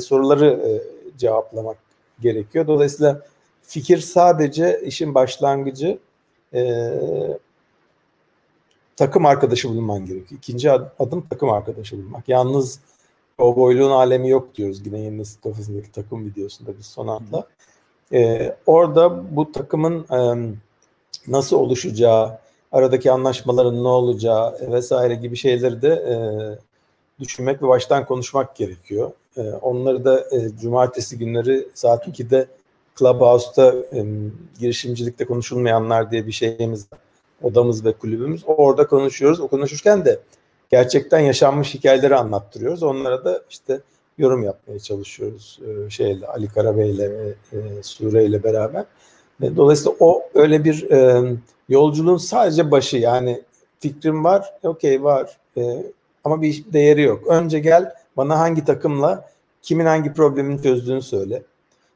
soruları 0.00 0.80
cevaplamak 1.18 1.76
gerekiyor. 2.20 2.66
Dolayısıyla 2.66 3.20
fikir 3.62 3.98
sadece 3.98 4.80
işin 4.84 5.14
başlangıcı 5.14 5.98
takım 8.96 9.26
arkadaşı 9.26 9.68
bulman 9.68 10.06
gerekiyor. 10.06 10.40
İkinci 10.40 10.70
adım 10.72 11.26
takım 11.30 11.50
arkadaşı 11.50 11.96
bulmak. 11.96 12.28
Yalnız 12.28 12.80
o 13.38 13.56
boyluğun 13.56 13.90
alemi 13.90 14.28
yok 14.28 14.54
diyoruz 14.54 14.86
yine 14.86 15.00
yeni 15.00 15.18
nesil 15.18 15.40
kafasındaki 15.40 15.92
takım 15.92 16.24
videosunda 16.24 16.78
biz 16.78 16.86
son 16.86 17.08
anda. 17.08 17.46
E, 18.14 18.54
orada 18.66 19.36
bu 19.36 19.52
takımın 19.52 20.06
e, 20.10 20.18
nasıl 21.28 21.56
oluşacağı, 21.56 22.38
aradaki 22.72 23.12
anlaşmaların 23.12 23.84
ne 23.84 23.88
olacağı 23.88 24.72
vesaire 24.72 25.14
gibi 25.14 25.36
şeyleri 25.36 25.82
de 25.82 25.88
e, 25.88 26.16
düşünmek 27.22 27.62
ve 27.62 27.68
baştan 27.68 28.06
konuşmak 28.06 28.56
gerekiyor. 28.56 29.10
E, 29.36 29.40
onları 29.40 30.04
da 30.04 30.20
e, 30.20 30.56
cumartesi 30.60 31.18
günleri 31.18 31.68
saat 31.74 32.08
2'de 32.08 32.46
Clubhouse'da 32.98 33.74
e, 33.92 34.04
girişimcilikte 34.60 35.24
konuşulmayanlar 35.24 36.10
diye 36.10 36.26
bir 36.26 36.32
şeyimiz. 36.32 36.86
Odamız 37.42 37.84
ve 37.84 37.92
kulübümüz. 37.92 38.42
Orada 38.46 38.86
konuşuyoruz. 38.86 39.40
O 39.40 39.48
konuşurken 39.48 40.04
de 40.04 40.20
gerçekten 40.70 41.18
yaşanmış 41.18 41.74
hikayeleri 41.74 42.16
anlattırıyoruz. 42.16 42.82
Onlara 42.82 43.24
da 43.24 43.42
işte 43.50 43.80
yorum 44.18 44.42
yapmaya 44.42 44.78
çalışıyoruz 44.78 45.60
e, 45.66 45.90
şeyle 45.90 46.26
Ali 46.26 46.48
Karabey 46.48 46.90
ile 46.90 47.10
ve 47.10 47.34
e, 47.52 47.82
Sure 47.82 48.24
ile 48.24 48.42
beraber. 48.42 48.84
E, 49.42 49.56
dolayısıyla 49.56 49.96
o 50.00 50.22
öyle 50.34 50.64
bir 50.64 50.90
e, 50.90 51.22
yolculuğun 51.68 52.16
sadece 52.16 52.70
başı 52.70 52.96
yani 52.96 53.42
fikrim 53.80 54.24
var, 54.24 54.52
okey 54.62 55.02
var 55.02 55.38
e, 55.56 55.62
ama 56.24 56.42
bir 56.42 56.64
değeri 56.72 57.02
yok. 57.02 57.26
Önce 57.26 57.58
gel 57.58 57.94
bana 58.16 58.38
hangi 58.38 58.64
takımla 58.64 59.28
kimin 59.62 59.86
hangi 59.86 60.12
problemini 60.12 60.62
çözdüğünü 60.62 61.02
söyle. 61.02 61.42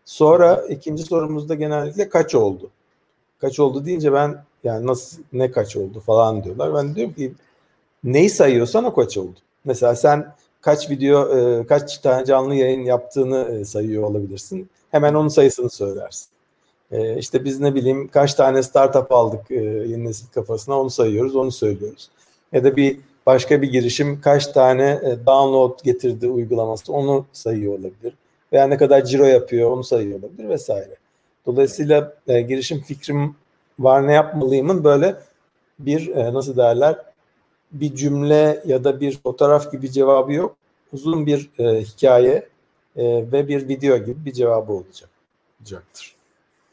Sonra 0.05 0.65
ikinci 0.69 1.03
sorumuzda 1.03 1.55
genellikle 1.55 2.09
kaç 2.09 2.35
oldu? 2.35 2.71
Kaç 3.41 3.61
oldu 3.61 3.85
deyince 3.85 4.13
ben 4.13 4.45
yani 4.65 4.87
nasıl 4.87 5.23
ne 5.33 5.51
kaç 5.51 5.77
oldu 5.77 6.01
falan 6.01 6.45
diyorlar. 6.45 6.75
Ben 6.75 6.95
diyorum 6.95 7.15
ki 7.15 7.33
neyi 8.05 8.31
sayıyorsan 8.31 8.85
o 8.85 8.95
kaç 8.95 9.19
oldu. 9.19 9.39
Mesela 9.65 9.95
sen 9.95 10.35
kaç 10.61 10.91
video, 10.91 11.39
e, 11.39 11.67
kaç 11.67 11.99
tane 11.99 12.25
canlı 12.25 12.55
yayın 12.55 12.85
yaptığını 12.85 13.59
e, 13.61 13.65
sayıyor 13.65 14.03
olabilirsin. 14.03 14.71
Hemen 14.91 15.15
onun 15.15 15.29
sayısını 15.29 15.71
söylersin. 15.71 16.29
E, 16.91 17.19
işte 17.19 17.45
biz 17.45 17.61
ne 17.61 17.75
bileyim 17.75 18.09
kaç 18.09 18.35
tane 18.35 18.63
startup 18.63 19.13
aldık 19.13 19.51
yeni 19.51 20.05
nesil 20.05 20.27
kafasına 20.27 20.81
onu 20.81 20.91
sayıyoruz, 20.91 21.37
onu 21.37 21.53
söylüyoruz. 21.53 22.11
Ya 22.53 22.65
da 22.65 22.77
bir 22.77 23.01
başka 23.27 23.63
bir 23.63 23.73
girişim 23.73 24.21
kaç 24.21 24.47
tane 24.47 25.01
download 25.27 25.85
getirdi 25.85 26.29
uygulaması 26.29 26.93
onu 26.93 27.27
sayıyor 27.33 27.73
olabilir. 27.73 28.13
Veya 28.53 28.67
ne 28.67 28.77
kadar 28.77 29.05
ciro 29.05 29.25
yapıyor 29.25 29.71
onu 29.71 29.85
sayıyor 29.85 30.19
olabilir 30.19 30.49
vesaire. 30.49 30.97
Dolayısıyla 31.47 32.15
girişim 32.27 32.81
fikrim 32.81 33.37
var 33.79 34.07
ne 34.07 34.13
yapmalıyımın 34.13 34.85
böyle 34.85 35.17
bir 35.79 36.17
nasıl 36.35 36.57
derler 36.57 36.97
bir 37.73 37.95
cümle 37.95 38.63
ya 38.67 38.85
da 38.85 39.01
bir 39.01 39.19
fotoğraf 39.19 39.73
gibi 39.73 39.93
cevabı 39.93 40.33
yok. 40.33 40.57
Uzun 40.93 41.27
bir 41.27 41.51
e, 41.59 41.81
hikaye 41.81 42.49
e, 42.97 43.33
ve 43.33 43.49
bir 43.49 43.69
video 43.69 43.99
gibi 43.99 44.25
bir 44.25 44.33
cevabı 44.33 44.73
olacak 44.73 45.11
olacaktır. 45.61 46.15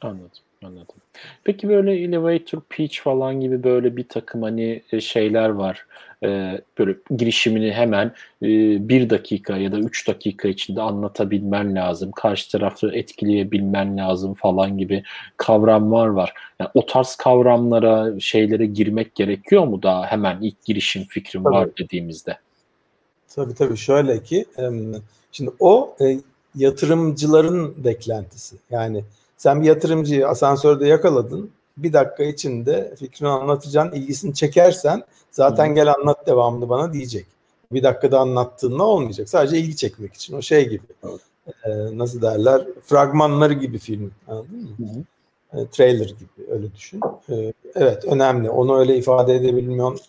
Anladım, 0.01 0.29
anladım. 0.63 0.95
Peki 1.43 1.69
böyle 1.69 1.93
elevator 2.03 2.61
pitch 2.69 3.01
falan 3.01 3.41
gibi 3.41 3.63
böyle 3.63 3.97
bir 3.97 4.07
takım 4.07 4.41
hani 4.41 4.81
e, 4.91 5.01
şeyler 5.01 5.49
var. 5.49 5.85
E, 6.25 6.61
böyle 6.79 6.95
girişimini 7.17 7.71
hemen 7.71 8.07
e, 8.41 8.47
bir 8.89 9.09
dakika 9.09 9.57
ya 9.57 9.71
da 9.71 9.77
üç 9.79 10.07
dakika 10.07 10.47
içinde 10.47 10.81
anlatabilmen 10.81 11.75
lazım. 11.75 12.11
Karşı 12.11 12.51
tarafı 12.51 12.91
etkileyebilmen 12.93 13.97
lazım 13.97 14.33
falan 14.33 14.77
gibi 14.77 15.03
kavramlar 15.37 16.07
var. 16.07 16.33
Yani 16.59 16.69
o 16.73 16.85
tarz 16.85 17.15
kavramlara, 17.15 18.19
şeylere 18.19 18.65
girmek 18.65 19.15
gerekiyor 19.15 19.67
mu 19.67 19.83
daha 19.83 20.05
hemen 20.05 20.41
ilk 20.41 20.65
girişim 20.65 21.03
fikrim 21.03 21.43
tabii. 21.43 21.53
var 21.53 21.69
dediğimizde? 21.77 22.37
Tabii 23.35 23.53
tabii 23.53 23.77
şöyle 23.77 24.23
ki 24.23 24.45
şimdi 25.31 25.51
o 25.59 25.95
e, 26.01 26.19
yatırımcıların 26.55 27.83
beklentisi. 27.83 28.55
Yani 28.71 29.03
sen 29.37 29.61
bir 29.61 29.67
yatırımcıyı 29.67 30.27
asansörde 30.27 30.87
yakaladın. 30.87 31.51
Bir 31.77 31.93
dakika 31.93 32.23
içinde 32.23 32.95
fikrini 32.99 33.29
anlatacaksın, 33.29 33.95
ilgisini 33.99 34.33
çekersen 34.33 35.03
zaten 35.31 35.75
gel 35.75 35.93
anlat 35.93 36.27
devamını 36.27 36.69
bana 36.69 36.93
diyecek. 36.93 37.25
Bir 37.71 37.83
dakikada 37.83 38.19
anlattığında 38.19 38.83
olmayacak. 38.83 39.29
Sadece 39.29 39.57
ilgi 39.57 39.75
çekmek 39.75 40.13
için. 40.13 40.37
O 40.37 40.41
şey 40.41 40.69
gibi. 40.69 40.83
Ee, 41.65 41.97
nasıl 41.97 42.21
derler? 42.21 42.67
Fragmanları 42.83 43.53
gibi 43.53 43.77
film. 43.77 44.11
Anladın 44.27 44.61
mı? 44.61 44.69
Hı 44.77 44.83
hı. 44.83 45.03
E, 45.61 45.67
trailer 45.71 46.05
gibi 46.05 46.51
öyle 46.51 46.73
düşün. 46.75 47.01
E, 47.29 47.53
evet 47.75 48.05
önemli. 48.05 48.49
Onu 48.49 48.77
öyle 48.77 48.97
ifade 48.97 49.35
edebilmiyor, 49.35 49.99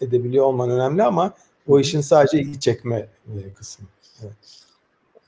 edebiliyor 0.00 0.44
olman 0.44 0.70
önemli 0.70 1.02
ama 1.02 1.32
o 1.68 1.80
işin 1.80 2.00
sadece 2.00 2.38
ilgi 2.40 2.60
çekme 2.60 3.08
e, 3.26 3.54
kısmı. 3.54 3.86
Evet. 4.22 4.64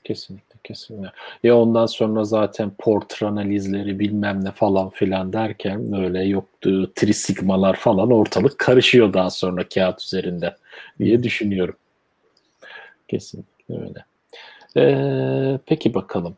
Kesinlikle 0.03 0.52
kesinlikle. 0.63 1.11
Ya 1.43 1.57
ondan 1.57 1.85
sonra 1.85 2.23
zaten 2.23 2.71
port 2.77 3.23
analizleri 3.23 3.99
bilmem 3.99 4.45
ne 4.45 4.51
falan 4.51 4.89
filan 4.89 5.33
derken 5.33 5.93
öyle 5.93 6.23
yoktu 6.23 6.91
trisigmalar 6.95 7.75
falan 7.75 8.11
ortalık 8.11 8.59
karışıyor 8.59 9.13
daha 9.13 9.29
sonra 9.29 9.69
kağıt 9.69 10.01
üzerinde 10.01 10.55
diye 10.99 11.23
düşünüyorum. 11.23 11.75
Kesinlikle 13.07 13.75
öyle. 13.81 14.05
Ee, 14.77 15.59
peki 15.65 15.93
bakalım. 15.93 16.37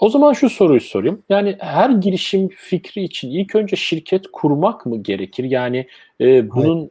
O 0.00 0.08
zaman 0.08 0.32
şu 0.32 0.50
soruyu 0.50 0.80
sorayım. 0.80 1.22
Yani 1.28 1.56
her 1.60 1.90
girişim 1.90 2.48
fikri 2.48 3.02
için 3.02 3.30
ilk 3.30 3.54
önce 3.54 3.76
şirket 3.76 4.26
kurmak 4.32 4.86
mı 4.86 5.02
gerekir? 5.02 5.44
Yani 5.44 5.86
e, 6.20 6.50
bunun 6.50 6.76
Hayır. 6.78 6.90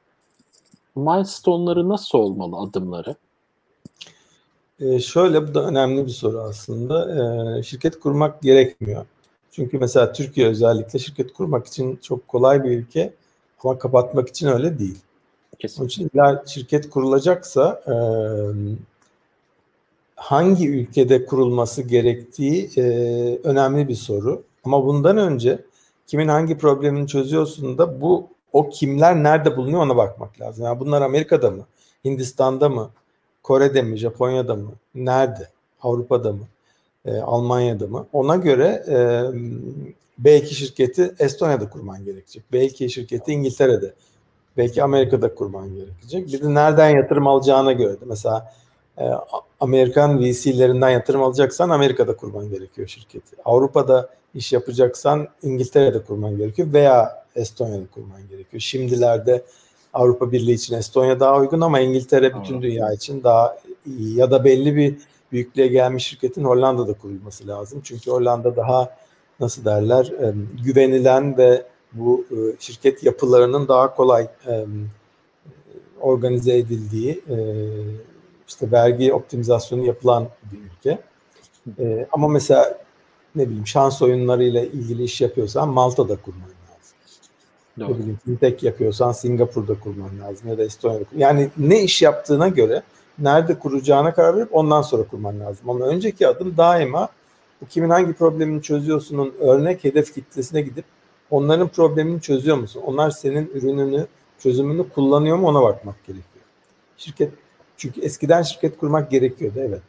milestone'ları 0.96 1.90
nasıl 1.90 2.18
olmalı 2.18 2.70
adımları? 2.70 3.16
E, 4.84 5.00
şöyle 5.00 5.48
bu 5.48 5.54
da 5.54 5.66
önemli 5.66 6.06
bir 6.06 6.12
soru 6.12 6.42
aslında. 6.42 7.12
E, 7.60 7.64
şirket 7.64 8.00
kurmak 8.00 8.42
gerekmiyor. 8.42 9.06
Çünkü 9.52 9.78
mesela 9.78 10.14
Türkiye 10.14 10.48
özellikle 10.48 11.00
şirket 11.00 11.34
kurmak 11.34 11.68
için 11.68 11.96
çok 11.96 12.28
kolay 12.28 12.64
bir 12.64 12.72
ülke 12.72 13.14
ama 13.64 13.78
kapatmak 13.78 14.30
için 14.30 14.48
öyle 14.48 14.80
değil. 14.80 14.98
Kesinlikle. 15.60 15.82
Onun 15.82 15.88
için 15.88 16.10
illa 16.14 16.44
şirket 16.48 16.90
kurulacaksa 16.90 17.82
e, 17.88 17.96
hangi 20.16 20.70
ülkede 20.70 21.26
kurulması 21.26 21.82
gerektiği 21.82 22.70
e, 22.78 22.84
önemli 23.44 23.88
bir 23.88 23.96
soru. 23.96 24.44
Ama 24.64 24.86
bundan 24.86 25.18
önce 25.18 25.60
kimin 26.08 26.28
hangi 26.28 26.58
problemini 26.58 27.08
çözüyorsun 27.08 27.78
da 27.78 28.02
bu 28.02 28.28
o 28.54 28.70
kimler 28.70 29.24
nerede 29.24 29.58
bulunuyor 29.58 29.82
ona 29.82 29.98
bakmak 29.98 30.42
lazım. 30.42 30.66
Yani 30.66 30.80
bunlar 30.80 31.02
Amerika'da 31.02 31.52
mı, 31.52 31.66
Hindistan'da 32.06 32.70
mı, 32.70 32.90
Kore'de 33.44 33.82
mi, 33.82 33.98
Japonya'da 33.98 34.56
mı, 34.56 34.72
nerede, 34.96 35.50
Avrupa'da 35.82 36.32
mı, 36.32 36.48
e, 37.06 37.18
Almanya'da 37.18 37.88
mı? 37.88 38.08
Ona 38.14 38.36
göre 38.36 38.84
e, 38.88 38.98
belki 40.18 40.56
şirketi 40.56 41.14
Estonya'da 41.20 41.70
kurman 41.70 42.06
gerekecek. 42.06 42.44
Belki 42.54 42.90
şirketi 42.90 43.32
İngiltere'de, 43.32 43.94
belki 44.58 44.84
Amerika'da 44.84 45.36
kurman 45.36 45.76
gerekecek. 45.76 46.28
Bir 46.28 46.42
de 46.42 46.54
nereden 46.54 46.90
yatırım 46.90 47.28
alacağına 47.28 47.72
göre 47.72 47.94
de. 47.94 48.06
Mesela 48.06 48.54
e, 48.98 49.10
Amerikan 49.60 50.20
VC'lerinden 50.20 50.90
yatırım 50.90 51.24
alacaksan 51.24 51.70
Amerika'da 51.70 52.16
kurman 52.16 52.50
gerekiyor 52.50 52.88
şirketi. 52.88 53.36
Avrupa'da 53.46 54.10
iş 54.36 54.54
yapacaksan 54.54 55.28
İngiltere'de 55.44 56.04
kurman 56.04 56.38
gerekiyor 56.38 56.74
veya 56.74 57.24
Estonya'da 57.36 57.88
kurman 57.94 58.28
gerekiyor. 58.30 58.62
Şimdilerde 58.62 59.44
Avrupa 59.94 60.32
Birliği 60.32 60.54
için 60.54 60.76
Estonya 60.76 61.20
daha 61.20 61.40
uygun 61.40 61.62
ama 61.62 61.80
İngiltere 61.80 62.42
bütün 62.42 62.62
dünya 62.62 62.94
için 62.94 63.24
daha 63.24 63.58
iyi. 63.86 64.18
Ya 64.18 64.32
da 64.32 64.44
belli 64.44 64.76
bir 64.76 64.96
büyüklüğe 65.32 65.68
gelmiş 65.68 66.08
şirketin 66.08 66.44
Hollanda'da 66.44 66.94
kurulması 66.94 67.48
lazım. 67.48 67.82
Çünkü 67.84 68.12
Hollanda 68.12 68.56
daha 68.56 68.96
nasıl 69.40 69.66
derler 69.66 70.14
güvenilen 70.64 71.38
ve 71.38 71.64
bu 71.94 72.26
şirket 72.60 73.04
yapılarının 73.04 73.68
daha 73.68 73.96
kolay 73.96 74.28
organize 76.02 76.58
edildiği 76.58 77.24
işte 78.48 78.72
vergi 78.72 79.14
optimizasyonu 79.14 79.86
yapılan 79.86 80.28
bir 80.52 80.58
ülke. 80.58 81.00
Ama 82.12 82.28
mesela 82.28 82.78
ne 83.36 83.48
bileyim 83.48 83.68
şans 83.68 84.02
oyunlarıyla 84.02 84.62
ilgili 84.62 85.04
iş 85.04 85.22
yapıyorsan 85.22 85.70
Malta'da 85.70 86.16
kurman 86.16 86.50
Doğru. 87.80 87.94
Ne 87.94 87.98
bileyim 87.98 88.20
fintech 88.26 88.64
yapıyorsan 88.64 89.12
Singapur'da 89.12 89.80
kurman 89.80 90.20
lazım 90.20 90.50
ya 90.50 90.58
da 90.58 90.64
Estonya'da. 90.64 91.06
Yani 91.18 91.50
ne 91.58 91.84
iş 91.84 92.02
yaptığına 92.02 92.48
göre 92.48 92.84
nerede 93.20 93.60
kuracağına 93.60 94.14
karar 94.14 94.38
verip 94.38 94.56
ondan 94.56 94.82
sonra 94.82 95.04
kurman 95.04 95.40
lazım. 95.40 95.70
Ama 95.70 95.86
önceki 95.86 96.28
adım 96.28 96.58
daima 96.58 97.10
bu 97.62 97.68
kimin 97.68 97.90
hangi 97.90 98.14
problemini 98.14 98.62
çözüyorsunun 98.62 99.34
örnek 99.40 99.84
hedef 99.84 100.14
kitlesine 100.14 100.62
gidip 100.62 100.86
onların 101.32 101.68
problemini 101.68 102.22
çözüyor 102.22 102.58
musun? 102.58 102.82
Onlar 102.86 103.12
senin 103.12 103.52
ürününü, 103.54 104.08
çözümünü 104.40 104.90
kullanıyor 104.90 105.38
mu 105.38 105.48
ona 105.48 105.62
bakmak 105.62 105.96
gerekiyor. 106.06 106.46
Şirket 106.98 107.32
çünkü 107.78 108.02
eskiden 108.02 108.42
şirket 108.42 108.78
kurmak 108.78 109.12
gerekiyordu 109.12 109.60
evet. 109.60 109.82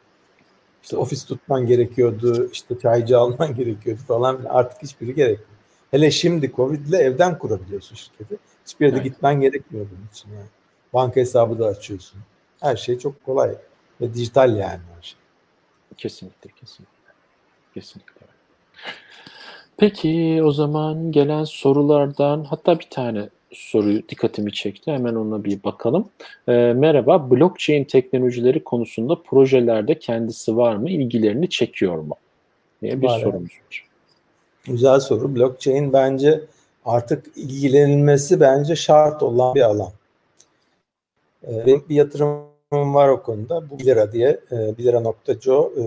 İşte 0.83 0.97
ofis 0.97 1.25
tutman 1.25 1.67
gerekiyordu, 1.67 2.49
işte 2.53 2.79
çaycı 2.79 3.19
alman 3.19 3.55
gerekiyordu 3.57 4.01
falan. 4.09 4.41
Artık 4.49 4.83
hiçbiri 4.83 5.15
gerekmiyor. 5.15 5.54
Hele 5.95 6.11
şimdi 6.11 6.53
Covid 6.57 6.87
ile 6.87 6.97
evden 6.97 7.39
kurabiliyorsun 7.39 7.97
şirketi. 7.97 8.37
Hiçbir 8.67 8.87
yere 8.87 8.97
evet. 8.97 9.05
gitmen 9.05 9.41
gerekmiyor 9.41 9.87
bunun 9.91 10.09
için. 10.13 10.31
Yani. 10.31 10.47
Banka 10.95 11.21
hesabı 11.21 11.59
da 11.59 11.67
açıyorsun. 11.67 12.21
Her 12.61 12.77
şey 12.77 12.99
çok 12.99 13.25
kolay 13.25 13.55
ve 14.01 14.15
dijital 14.15 14.51
yani 14.51 14.81
her 14.97 15.03
şey. 15.03 15.19
Kesinlikle, 15.97 16.51
kesinlikle. 16.51 16.95
Kesinlikle. 17.75 18.27
Peki 19.77 20.41
o 20.45 20.53
zaman 20.53 21.13
gelen 21.13 21.45
sorulardan 21.45 22.45
hatta 22.45 22.79
bir 22.79 22.89
tane 22.91 23.29
soruyu 23.53 24.09
dikkatimi 24.09 24.53
çekti. 24.53 24.93
Hemen 24.93 25.15
ona 25.15 25.45
bir 25.45 25.65
bakalım. 25.65 26.09
E, 26.49 26.53
merhaba, 26.53 27.31
blockchain 27.31 27.85
teknolojileri 27.85 28.65
konusunda 28.65 29.23
projelerde 29.23 29.99
kendisi 29.99 30.57
var 30.57 30.77
mı? 30.77 30.91
İlgilerini 30.91 31.49
çekiyor 31.49 31.99
mu? 31.99 32.15
diye 32.83 33.03
bir 33.03 33.07
var 33.07 33.21
sorumuz 33.21 33.51
var. 33.51 33.94
Güzel 34.65 35.01
soru. 35.01 35.35
Blockchain 35.35 35.93
bence 35.93 36.41
artık 36.85 37.27
ilgilenilmesi 37.37 38.41
bence 38.41 38.77
şart 38.77 39.23
olan 39.23 39.55
bir 39.55 39.61
alan. 39.61 39.93
Ee, 41.49 41.67
benim 41.67 41.85
bir 41.89 41.95
yatırımım 41.95 42.95
var 42.95 43.09
o 43.09 43.23
konuda. 43.23 43.71
Bu 43.71 43.79
1 43.79 43.85
lira 43.85 44.13
diye 44.13 44.41
e, 44.53 44.79
1 44.79 44.85
lira.co 44.85 45.73
e, 45.79 45.85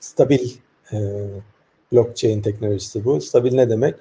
stabil 0.00 0.50
e, 0.92 0.96
blockchain 1.92 2.42
teknolojisi 2.42 3.04
bu. 3.04 3.20
Stabil 3.20 3.54
ne 3.54 3.70
demek? 3.70 3.94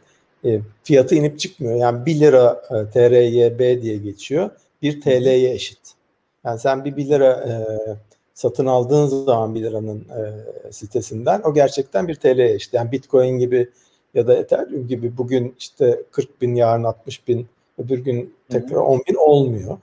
E, 0.45 0.59
fiyatı 0.83 1.15
inip 1.15 1.39
çıkmıyor. 1.39 1.75
Yani 1.75 2.05
1 2.05 2.19
lira 2.19 2.61
e, 2.71 2.91
TRYB 2.91 3.81
diye 3.81 3.97
geçiyor. 3.97 4.49
1 4.81 5.01
TL'ye 5.01 5.53
eşit. 5.53 5.79
Yani 6.45 6.59
sen 6.59 6.85
bir 6.85 6.97
1 6.97 7.09
lira 7.09 7.31
e, 7.31 7.53
satın 8.35 8.65
aldığın 8.65 9.07
zaman 9.07 9.55
1 9.55 9.63
liranın 9.63 9.99
e, 9.99 10.71
sitesinden 10.71 11.41
o 11.43 11.53
gerçekten 11.53 12.07
bir 12.07 12.15
TL 12.15 12.55
işte 12.55 12.77
yani 12.77 12.91
Bitcoin 12.91 13.39
gibi 13.39 13.69
ya 14.13 14.27
da 14.27 14.35
Ethereum 14.35 14.87
gibi 14.87 15.17
bugün 15.17 15.55
işte 15.59 16.01
40 16.11 16.41
bin 16.41 16.55
yarın 16.55 16.83
60 16.83 17.27
bin 17.27 17.47
öbür 17.77 17.97
gün 17.97 18.35
tekrar 18.49 18.77
10 18.77 19.01
bin 19.09 19.15
olmuyor. 19.15 19.77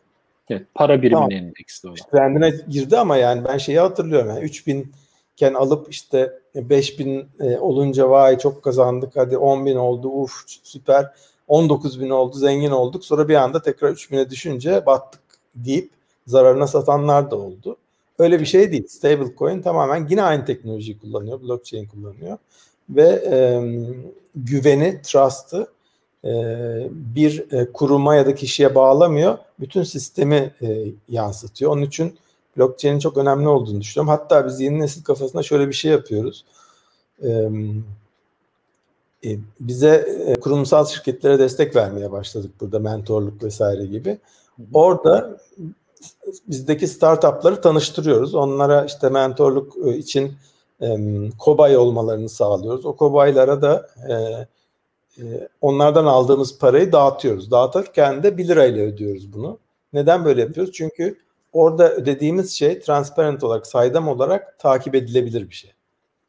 Evet, 0.51 0.63
para 0.75 1.03
biriminin 1.03 1.15
tamam. 1.15 1.31
endeksli 1.31 1.87
olan. 1.87 1.97
İşte 1.97 2.11
trendine 2.11 2.55
girdi 2.69 2.99
ama 2.99 3.17
yani 3.17 3.45
ben 3.45 3.59
şeyi 3.59 3.81
hatırlıyorum 3.81 4.29
yani 4.29 4.41
3 4.41 4.67
bin 4.67 4.93
iken 5.37 5.55
alıp 5.55 5.91
işte 5.91 6.33
5 6.55 6.99
bin 6.99 7.27
e, 7.41 7.59
olunca 7.59 8.11
vay 8.11 8.39
çok 8.39 8.63
kazandık 8.63 9.17
hadi 9.17 9.37
10 9.37 9.67
bin 9.67 9.77
oldu 9.77 10.09
uf 10.09 10.33
süper 10.47 11.13
19 11.49 12.01
bin 12.01 12.11
oldu 12.11 12.37
zengin 12.37 12.71
olduk 12.71 13.05
sonra 13.05 13.29
bir 13.29 13.35
anda 13.35 13.63
tekrar 13.63 13.91
3 13.91 14.13
bine 14.13 14.31
düşünce 14.31 14.87
battık 14.87 15.21
deyip 15.55 15.91
zararına 16.27 16.67
satanlar 16.67 17.31
da 17.31 17.37
oldu. 17.37 17.77
Öyle 18.19 18.41
bir 18.41 18.47
şey 18.47 18.73
değil. 18.73 18.87
Stablecoin 18.89 19.63
tamamen 19.63 20.07
yine 20.11 20.23
aynı 20.23 20.45
teknolojiyi 20.45 20.99
kullanıyor. 20.99 21.43
Blockchain 21.43 21.87
kullanıyor. 21.87 22.39
Ve 22.91 23.09
e, 23.27 23.63
güveni, 24.35 25.01
trust'ı 25.03 25.67
e, 26.25 26.31
bir 26.91 27.53
e, 27.53 27.73
kuruma 27.73 28.15
ya 28.15 28.27
da 28.27 28.35
kişiye 28.35 28.75
bağlamıyor. 28.75 29.39
Bütün 29.61 29.83
sistemi 29.83 30.55
e, 30.63 30.85
yansıtıyor. 31.09 31.73
Onun 31.73 31.83
için 31.83 32.19
blockchain'in 32.57 32.99
çok 32.99 33.17
önemli 33.17 33.49
olduğunu 33.49 33.81
düşünüyorum. 33.81 34.19
Hatta 34.19 34.47
biz 34.47 34.61
yeni 34.61 34.81
nesil 34.81 35.05
kafasında 35.05 35.43
şöyle 35.43 35.69
bir 35.69 35.73
şey 35.73 35.91
yapıyoruz. 35.91 36.45
E, 37.23 37.49
e, 39.25 39.39
bize 39.61 40.25
e, 40.27 40.41
kurumsal 40.41 40.87
şirketlere 40.87 41.39
destek 41.39 41.77
vermeye 41.77 42.13
başladık 42.13 42.51
burada 42.61 42.79
mentorluk 42.79 43.43
vesaire 43.43 43.87
gibi. 43.87 44.19
Orada 44.73 45.39
bizdeki 46.49 46.89
startupları 46.89 47.61
tanıştırıyoruz. 47.61 48.35
Onlara 48.35 48.85
işte 48.85 49.09
mentorluk 49.09 49.77
e, 49.87 49.97
için 49.97 50.33
e, 50.81 50.97
kobay 51.39 51.77
olmalarını 51.77 52.29
sağlıyoruz. 52.29 52.87
O 52.87 52.97
kobaylara 52.97 53.63
da 53.63 53.89
e, 54.09 54.15
e, 55.23 55.49
onlardan 55.61 56.05
aldığımız 56.05 56.59
parayı 56.59 56.93
dağıtıyoruz. 56.93 57.51
Dağıtırken 57.51 58.23
de 58.23 58.39
1 58.39 58.49
lirayla 58.49 58.85
ödüyoruz 58.85 59.33
bunu. 59.33 59.59
Neden 59.93 60.25
böyle 60.25 60.41
yapıyoruz? 60.41 60.73
Çünkü 60.73 61.19
orada 61.53 61.93
ödediğimiz 61.93 62.53
şey 62.53 62.81
transparent 62.81 63.45
olarak, 63.45 63.67
saydam 63.67 64.09
olarak 64.09 64.59
takip 64.59 64.95
edilebilir 64.95 65.51
bir 65.51 65.55
şey. 65.55 65.73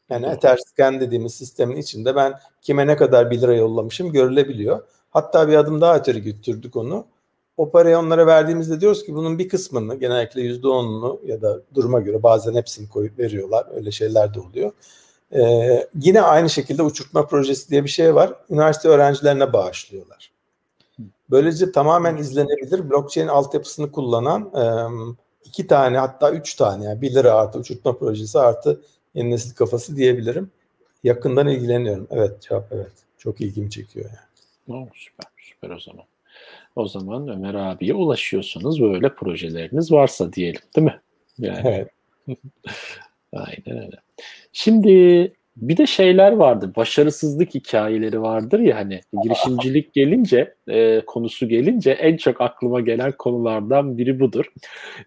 Yani 0.10 0.26
Etherscan 0.26 1.00
dediğimiz 1.00 1.34
sistemin 1.34 1.76
içinde 1.76 2.16
ben 2.16 2.34
kime 2.62 2.88
ne 2.88 2.98
kadar 2.98 3.32
1 3.32 3.42
lira 3.42 3.56
yollamışım 3.56 4.12
görülebiliyor. 4.12 4.84
Hatta 5.12 5.48
bir 5.48 5.56
adım 5.56 5.82
daha 5.82 5.98
öteri 5.98 6.22
götürdük 6.22 6.76
onu. 6.76 7.06
O 7.58 7.72
parayı 7.72 7.98
onlara 7.98 8.28
verdiğimizde 8.28 8.82
diyoruz 8.82 9.06
ki 9.06 9.16
bunun 9.16 9.39
bir 9.39 9.50
kısmını 9.50 9.96
genellikle 9.96 10.42
yüzde 10.42 10.68
onunu 10.68 11.20
ya 11.26 11.42
da 11.42 11.62
duruma 11.74 12.00
göre 12.00 12.24
bazen 12.24 12.54
hepsini 12.54 12.89
koyup 12.89 13.20
veriyorlar. 13.20 13.68
Öyle 13.76 13.92
şeyler 13.92 14.34
de 14.34 14.39
oluyor. 14.39 14.72
Ee, 15.36 15.88
yine 16.00 16.22
aynı 16.22 16.50
şekilde 16.50 16.84
uçurtma 16.84 17.28
projesi 17.28 17.70
diye 17.70 17.84
bir 17.84 17.89
şey 17.89 18.16
var. 18.16 18.34
Üniversite 18.50 18.89
öğrencilerine 18.89 19.54
bağışlıyorlar. 19.54 20.32
Böylece 21.30 21.72
tamamen 21.72 22.18
izlenebilir 22.18 22.89
blockchain 22.89 23.28
altyapısını 23.28 23.92
kullanan 23.92 24.52
e, 24.56 24.63
iki 25.46 25.68
tane 25.68 25.98
hatta 25.98 26.32
üç 26.32 26.56
tane 26.56 26.86
yani 26.86 27.02
bir 27.02 27.16
lira 27.16 27.34
artı 27.34 27.60
uçurtma 27.60 27.98
projesi 27.98 28.39
artı 28.39 28.82
yeni 29.13 29.32
nesil 29.32 29.56
kafası 29.56 29.96
diyebilirim. 29.96 30.52
Yakından 31.04 31.48
ilgileniyorum. 31.48 32.08
Evet 32.12 32.42
cevap 32.42 32.72
evet. 32.72 32.92
Çok 33.18 33.42
ilgimi 33.42 33.70
çekiyor 33.70 34.06
yani. 34.06 34.80
Oh, 34.80 34.88
süper 34.94 35.28
süper 35.38 35.70
o 35.70 35.80
zaman. 35.80 36.06
O 36.76 36.88
zaman 36.88 37.28
Ömer 37.28 37.54
abiye 37.54 37.94
ulaşıyorsunuz 37.94 38.82
böyle 38.82 39.16
projeleriniz 39.16 39.92
varsa 39.92 40.34
diyelim 40.34 40.62
değil 40.76 40.86
mi? 40.86 41.02
Yani. 41.40 41.62
Evet. 41.64 41.90
Aynen 43.34 43.84
öyle. 43.84 43.96
Şimdi 44.54 45.34
bir 45.58 45.78
de 45.78 45.88
şeyler 45.88 46.32
vardı. 46.32 46.72
Başarısızlık 46.76 47.56
hikayeleri 47.56 48.22
vardır 48.22 48.60
ya 48.60 48.78
hani 48.78 49.02
girişimcilik 49.24 49.94
gelince 49.94 50.56
e, 50.68 51.02
konusu 51.08 51.48
gelince 51.48 51.92
en 51.92 52.18
çok 52.18 52.42
aklıma 52.42 52.82
gelen 52.82 53.12
konulardan 53.12 53.98
biri 53.98 54.20
budur. 54.20 54.46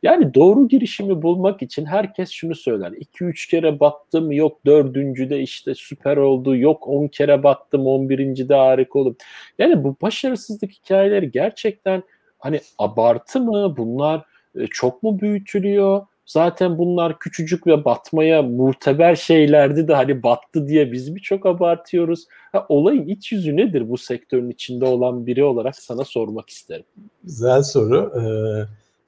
Yani 0.02 0.34
doğru 0.34 0.68
girişimi 0.68 1.22
bulmak 1.22 1.62
için 1.62 1.84
herkes 1.84 2.30
şunu 2.30 2.54
söyler. 2.54 2.92
2-3 2.92 3.50
kere 3.50 3.80
battım 3.80 4.32
yok 4.32 4.66
dördüncüde 4.66 5.40
işte 5.40 5.74
süper 5.74 6.16
oldu 6.16 6.56
yok 6.56 6.88
10 6.88 7.08
kere 7.08 7.42
battım 7.42 7.86
11. 7.86 8.48
de 8.48 8.54
harika 8.54 8.98
oldu. 8.98 9.16
Yani 9.58 9.84
bu 9.84 9.96
başarısızlık 10.02 10.72
hikayeleri 10.72 11.30
gerçekten 11.30 12.02
hani 12.38 12.60
abartı 12.78 13.40
mı 13.40 13.74
bunlar 13.76 14.22
e, 14.58 14.66
çok 14.66 15.02
mu 15.02 15.20
büyütülüyor? 15.20 16.06
Zaten 16.26 16.78
bunlar 16.78 17.18
küçücük 17.18 17.66
ve 17.66 17.84
batmaya 17.84 18.42
muteber 18.42 19.16
şeylerdi 19.16 19.88
de 19.88 19.94
hani 19.94 20.22
battı 20.22 20.68
diye 20.68 20.92
biz 20.92 21.08
mi 21.08 21.20
çok 21.22 21.46
abartıyoruz? 21.46 22.26
Ha, 22.52 22.66
olayın 22.68 23.06
iç 23.06 23.32
yüzü 23.32 23.56
nedir 23.56 23.88
bu 23.90 23.98
sektörün 23.98 24.50
içinde 24.50 24.84
olan 24.84 25.26
biri 25.26 25.44
olarak 25.44 25.76
sana 25.76 26.04
sormak 26.04 26.50
isterim. 26.50 26.84
Güzel 27.24 27.62
soru. 27.62 28.12
Ee, 28.16 28.24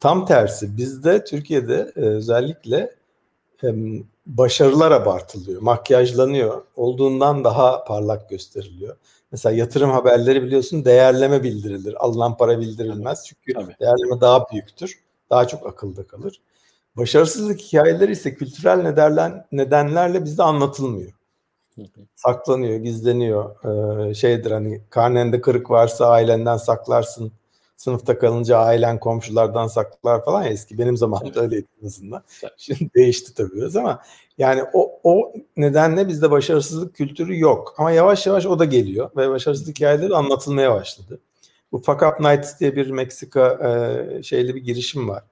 tam 0.00 0.26
tersi. 0.26 0.76
Bizde 0.76 1.24
Türkiye'de 1.24 1.92
e, 1.96 2.00
özellikle 2.00 2.94
e, 3.64 3.68
başarılar 4.26 4.90
abartılıyor, 4.90 5.62
makyajlanıyor. 5.62 6.62
Olduğundan 6.76 7.44
daha 7.44 7.84
parlak 7.84 8.30
gösteriliyor. 8.30 8.96
Mesela 9.32 9.56
yatırım 9.56 9.90
haberleri 9.90 10.42
biliyorsun 10.42 10.84
değerleme 10.84 11.42
bildirilir. 11.42 12.04
Alınan 12.04 12.36
para 12.36 12.60
bildirilmez. 12.60 13.24
Çünkü 13.26 13.52
Tabii. 13.52 13.76
değerleme 13.80 14.20
daha 14.20 14.50
büyüktür. 14.52 14.98
Daha 15.30 15.46
çok 15.46 15.66
akılda 15.66 16.06
kalır. 16.06 16.40
Başarısızlık 16.98 17.60
hikayeleri 17.60 18.12
ise 18.12 18.34
kültürel 18.34 18.82
nedenler, 18.82 19.44
nedenlerle 19.52 20.24
bizde 20.24 20.42
anlatılmıyor. 20.42 21.12
Saklanıyor, 22.16 22.76
gizleniyor. 22.76 23.64
Ee, 24.10 24.14
şeydir 24.14 24.50
hani 24.50 24.80
karnende 24.90 25.40
kırık 25.40 25.70
varsa 25.70 26.06
ailenden 26.06 26.56
saklarsın. 26.56 27.32
Sınıfta 27.76 28.18
kalınca 28.18 28.58
ailen 28.58 29.00
komşulardan 29.00 29.66
saklar 29.66 30.24
falan 30.24 30.42
ya 30.42 30.48
eski. 30.48 30.78
Benim 30.78 30.96
zamanımda 30.96 31.40
öyleydi 31.40 31.66
en 31.82 31.86
azından. 31.86 32.22
Şimdi 32.56 32.90
değişti 32.94 33.34
tabii 33.34 33.56
biraz 33.56 33.76
ama 33.76 34.02
yani 34.38 34.62
o, 34.72 35.00
o 35.04 35.32
nedenle 35.56 36.08
bizde 36.08 36.30
başarısızlık 36.30 36.94
kültürü 36.94 37.38
yok. 37.38 37.74
Ama 37.78 37.90
yavaş 37.90 38.26
yavaş 38.26 38.46
o 38.46 38.58
da 38.58 38.64
geliyor 38.64 39.10
ve 39.16 39.30
başarısızlık 39.30 39.76
hikayeleri 39.76 40.14
anlatılmaya 40.14 40.74
başladı. 40.74 41.18
Bu 41.72 41.78
Fuck 41.78 42.02
Up 42.02 42.20
Nights 42.20 42.60
diye 42.60 42.76
bir 42.76 42.90
Meksika 42.90 43.58
e, 43.68 44.22
şeyli 44.22 44.54
bir 44.54 44.60
girişim 44.60 45.08
var. 45.08 45.24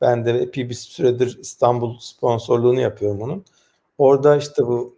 Ben 0.00 0.24
de 0.24 0.30
epey 0.30 0.68
bir 0.68 0.74
süredir 0.74 1.38
İstanbul 1.40 1.98
sponsorluğunu 1.98 2.80
yapıyorum 2.80 3.22
onun. 3.22 3.44
Orada 3.98 4.36
işte 4.36 4.66
bu 4.66 4.96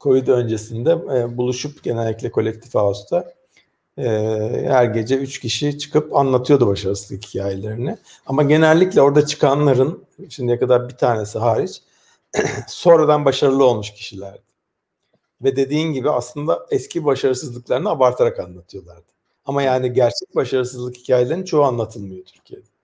Covid 0.00 0.28
öncesinde 0.28 0.90
e, 0.90 1.36
buluşup 1.36 1.82
genellikle 1.82 2.30
kolektif 2.30 2.74
house'ta 2.74 3.34
e, 3.98 4.04
her 4.68 4.84
gece 4.84 5.16
üç 5.16 5.40
kişi 5.40 5.78
çıkıp 5.78 6.16
anlatıyordu 6.16 6.66
başarısızlık 6.66 7.24
hikayelerini. 7.24 7.98
Ama 8.26 8.42
genellikle 8.42 9.02
orada 9.02 9.26
çıkanların 9.26 10.04
şimdiye 10.28 10.58
kadar 10.58 10.88
bir 10.88 10.96
tanesi 10.96 11.38
hariç 11.38 11.82
sonradan 12.68 13.24
başarılı 13.24 13.64
olmuş 13.64 13.90
kişilerdi. 13.92 14.42
Ve 15.42 15.56
dediğin 15.56 15.92
gibi 15.92 16.10
aslında 16.10 16.66
eski 16.70 17.04
başarısızlıklarını 17.04 17.90
abartarak 17.90 18.40
anlatıyorlardı. 18.40 19.06
Ama 19.44 19.62
yani 19.62 19.92
gerçek 19.92 20.36
başarısızlık 20.36 20.96
hikayelerinin 20.96 21.44
çoğu 21.44 21.62
anlatılmıyor 21.64 22.24
Türkiye'de. 22.24 22.75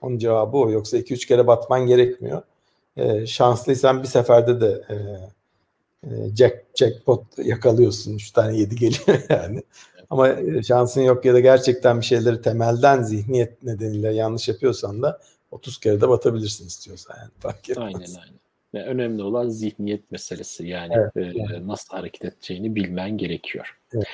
Onun 0.00 0.18
cevabı 0.18 0.56
o. 0.56 0.70
Yoksa 0.70 0.98
2-3 0.98 1.26
kere 1.26 1.46
batman 1.46 1.86
gerekmiyor. 1.86 2.42
E, 2.96 3.26
şanslıysan 3.26 4.02
bir 4.02 4.08
seferde 4.08 4.60
de 4.60 4.82
e, 4.90 4.94
e, 6.08 6.36
jack, 6.36 6.64
jackpot 6.74 7.38
yakalıyorsun. 7.38 8.14
3 8.14 8.30
tane 8.30 8.56
7 8.56 8.76
geliyor 8.76 9.22
yani. 9.30 9.62
Ama 10.10 10.28
e, 10.28 10.62
şansın 10.62 11.00
yok 11.00 11.24
ya 11.24 11.34
da 11.34 11.40
gerçekten 11.40 12.00
bir 12.00 12.06
şeyleri 12.06 12.42
temelden 12.42 13.02
zihniyet 13.02 13.62
nedeniyle 13.62 14.14
yanlış 14.14 14.48
yapıyorsan 14.48 15.02
da 15.02 15.20
30 15.50 15.80
kere 15.80 16.00
de 16.00 16.08
batabilirsin 16.08 16.66
istiyorsan 16.66 17.16
yani. 17.20 17.30
Fark 17.38 17.70
etmez. 17.70 17.86
Aynen 17.86 17.98
aynen. 17.98 18.38
Ve 18.74 18.84
önemli 18.84 19.22
olan 19.22 19.48
zihniyet 19.48 20.10
meselesi 20.12 20.66
yani 20.66 20.94
evet, 20.94 21.36
e, 21.36 21.66
nasıl 21.66 21.96
hareket 21.96 22.24
edeceğini 22.24 22.74
bilmen 22.74 23.18
gerekiyor. 23.18 23.78
Evet. 23.94 24.06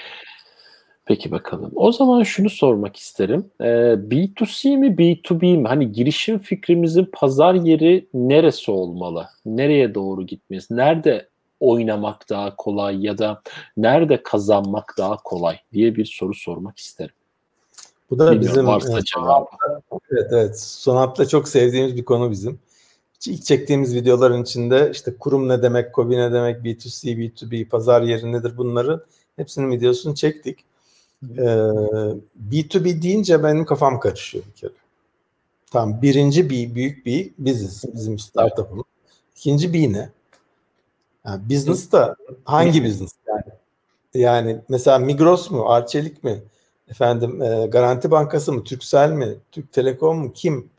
Peki 1.07 1.31
bakalım. 1.31 1.73
O 1.75 1.93
zaman 1.93 2.23
şunu 2.23 2.51
sormak 2.51 2.97
isterim. 2.97 3.51
Ee, 3.61 3.65
B2C 4.11 4.77
mi 4.77 4.87
B2B 4.87 5.57
mi? 5.57 5.69
Hani 5.69 5.93
girişim 5.93 6.39
fikrimizin 6.39 7.09
pazar 7.13 7.55
yeri 7.55 8.07
neresi 8.15 8.71
olmalı? 8.71 9.27
Nereye 9.47 9.95
doğru 9.95 10.27
gitmeliyiz? 10.27 10.71
Nerede 10.71 11.29
oynamak 11.61 12.31
daha 12.31 12.57
kolay 12.57 13.07
ya 13.07 13.19
da 13.19 13.43
nerede 13.77 14.23
kazanmak 14.23 14.95
daha 14.99 15.17
kolay 15.17 15.59
diye 15.73 15.97
bir 15.97 16.05
soru 16.05 16.35
sormak 16.35 16.79
isterim. 16.79 17.15
Bu 18.11 18.19
da 18.19 18.33
Bilmiyorum, 18.33 18.51
bizim 18.51 18.67
varsa 18.67 18.93
evet, 18.93 19.05
evet 20.11 20.27
evet 20.33 20.61
Sonat'la 20.61 21.29
çok 21.29 21.49
sevdiğimiz 21.49 21.97
bir 21.97 22.05
konu 22.05 22.31
bizim. 22.31 22.59
İlk 23.27 23.45
çektiğimiz 23.45 23.95
videoların 23.95 24.43
içinde 24.43 24.91
işte 24.93 25.17
kurum 25.17 25.49
ne 25.49 25.63
demek, 25.63 25.93
kobi 25.93 26.17
ne 26.17 26.33
demek, 26.33 26.65
B2C, 26.65 27.19
B2B, 27.19 27.69
pazar 27.69 28.03
yeri 28.03 28.33
nedir 28.33 28.57
bunların 28.57 29.01
hepsinin 29.37 29.71
videosunu 29.71 30.15
çektik. 30.15 30.59
Ee, 31.39 31.43
B2B 32.51 33.03
deyince 33.03 33.43
benim 33.43 33.65
kafam 33.65 34.01
karışıyor 34.01 34.45
bir 34.47 34.61
kere. 34.61 34.73
Tamam 35.71 36.03
birinci 36.03 36.51
B, 36.51 36.75
büyük 36.75 37.07
B 37.07 37.11
biziz. 37.39 37.85
Bizim 37.95 38.19
startup'ımız. 38.19 38.85
İkinci 39.37 39.73
B 39.73 39.93
ne? 39.93 40.11
Yani 41.27 41.51
business 41.51 41.93
da 41.93 42.17
hangi 42.45 42.85
business 42.85 43.13
yani? 43.29 43.43
Yani 44.15 44.61
mesela 44.69 44.99
Migros 44.99 45.51
mu, 45.51 45.69
Arçelik 45.69 46.25
mi? 46.25 46.43
Efendim 46.89 47.43
e, 47.43 47.67
Garanti 47.67 48.11
Bankası 48.11 48.53
mı, 48.53 48.65
Türksel 48.65 49.13
mi, 49.13 49.35
Türk 49.53 49.73
Telekom 49.73 50.19
mu, 50.19 50.33
kim? 50.33 50.71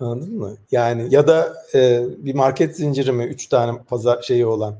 Anladın 0.00 0.38
mı? 0.38 0.56
Yani 0.70 1.06
ya 1.14 1.28
da 1.28 1.54
e, 1.74 2.04
bir 2.18 2.34
market 2.34 2.76
zinciri 2.76 3.12
mi, 3.12 3.24
üç 3.24 3.46
tane 3.46 3.78
pazar 3.82 4.22
şeyi 4.22 4.46
olan, 4.46 4.76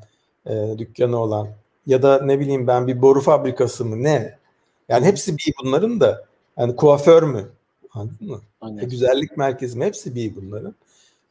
e, 0.47 0.75
dükkanı 0.79 1.19
olan 1.19 1.49
ya 1.87 2.03
da 2.03 2.23
ne 2.23 2.41
bileyim 2.41 2.67
ben 2.67 2.87
bir 2.87 3.03
boru 3.03 3.21
fabrikası 3.21 3.85
mı 3.85 4.03
ne? 4.03 4.40
Yani 4.91 5.07
hepsi 5.07 5.37
bir 5.37 5.53
bunların 5.63 6.01
da. 6.01 6.25
Yani 6.59 6.77
kuaför 6.77 7.23
mü? 7.23 7.49
Anladın 7.93 8.29
mı? 8.29 8.41
E, 8.83 8.85
güzellik 8.85 9.37
merkezi 9.37 9.79
mi? 9.79 9.85
Hepsi 9.85 10.15
bir 10.15 10.37
bunların. 10.37 10.75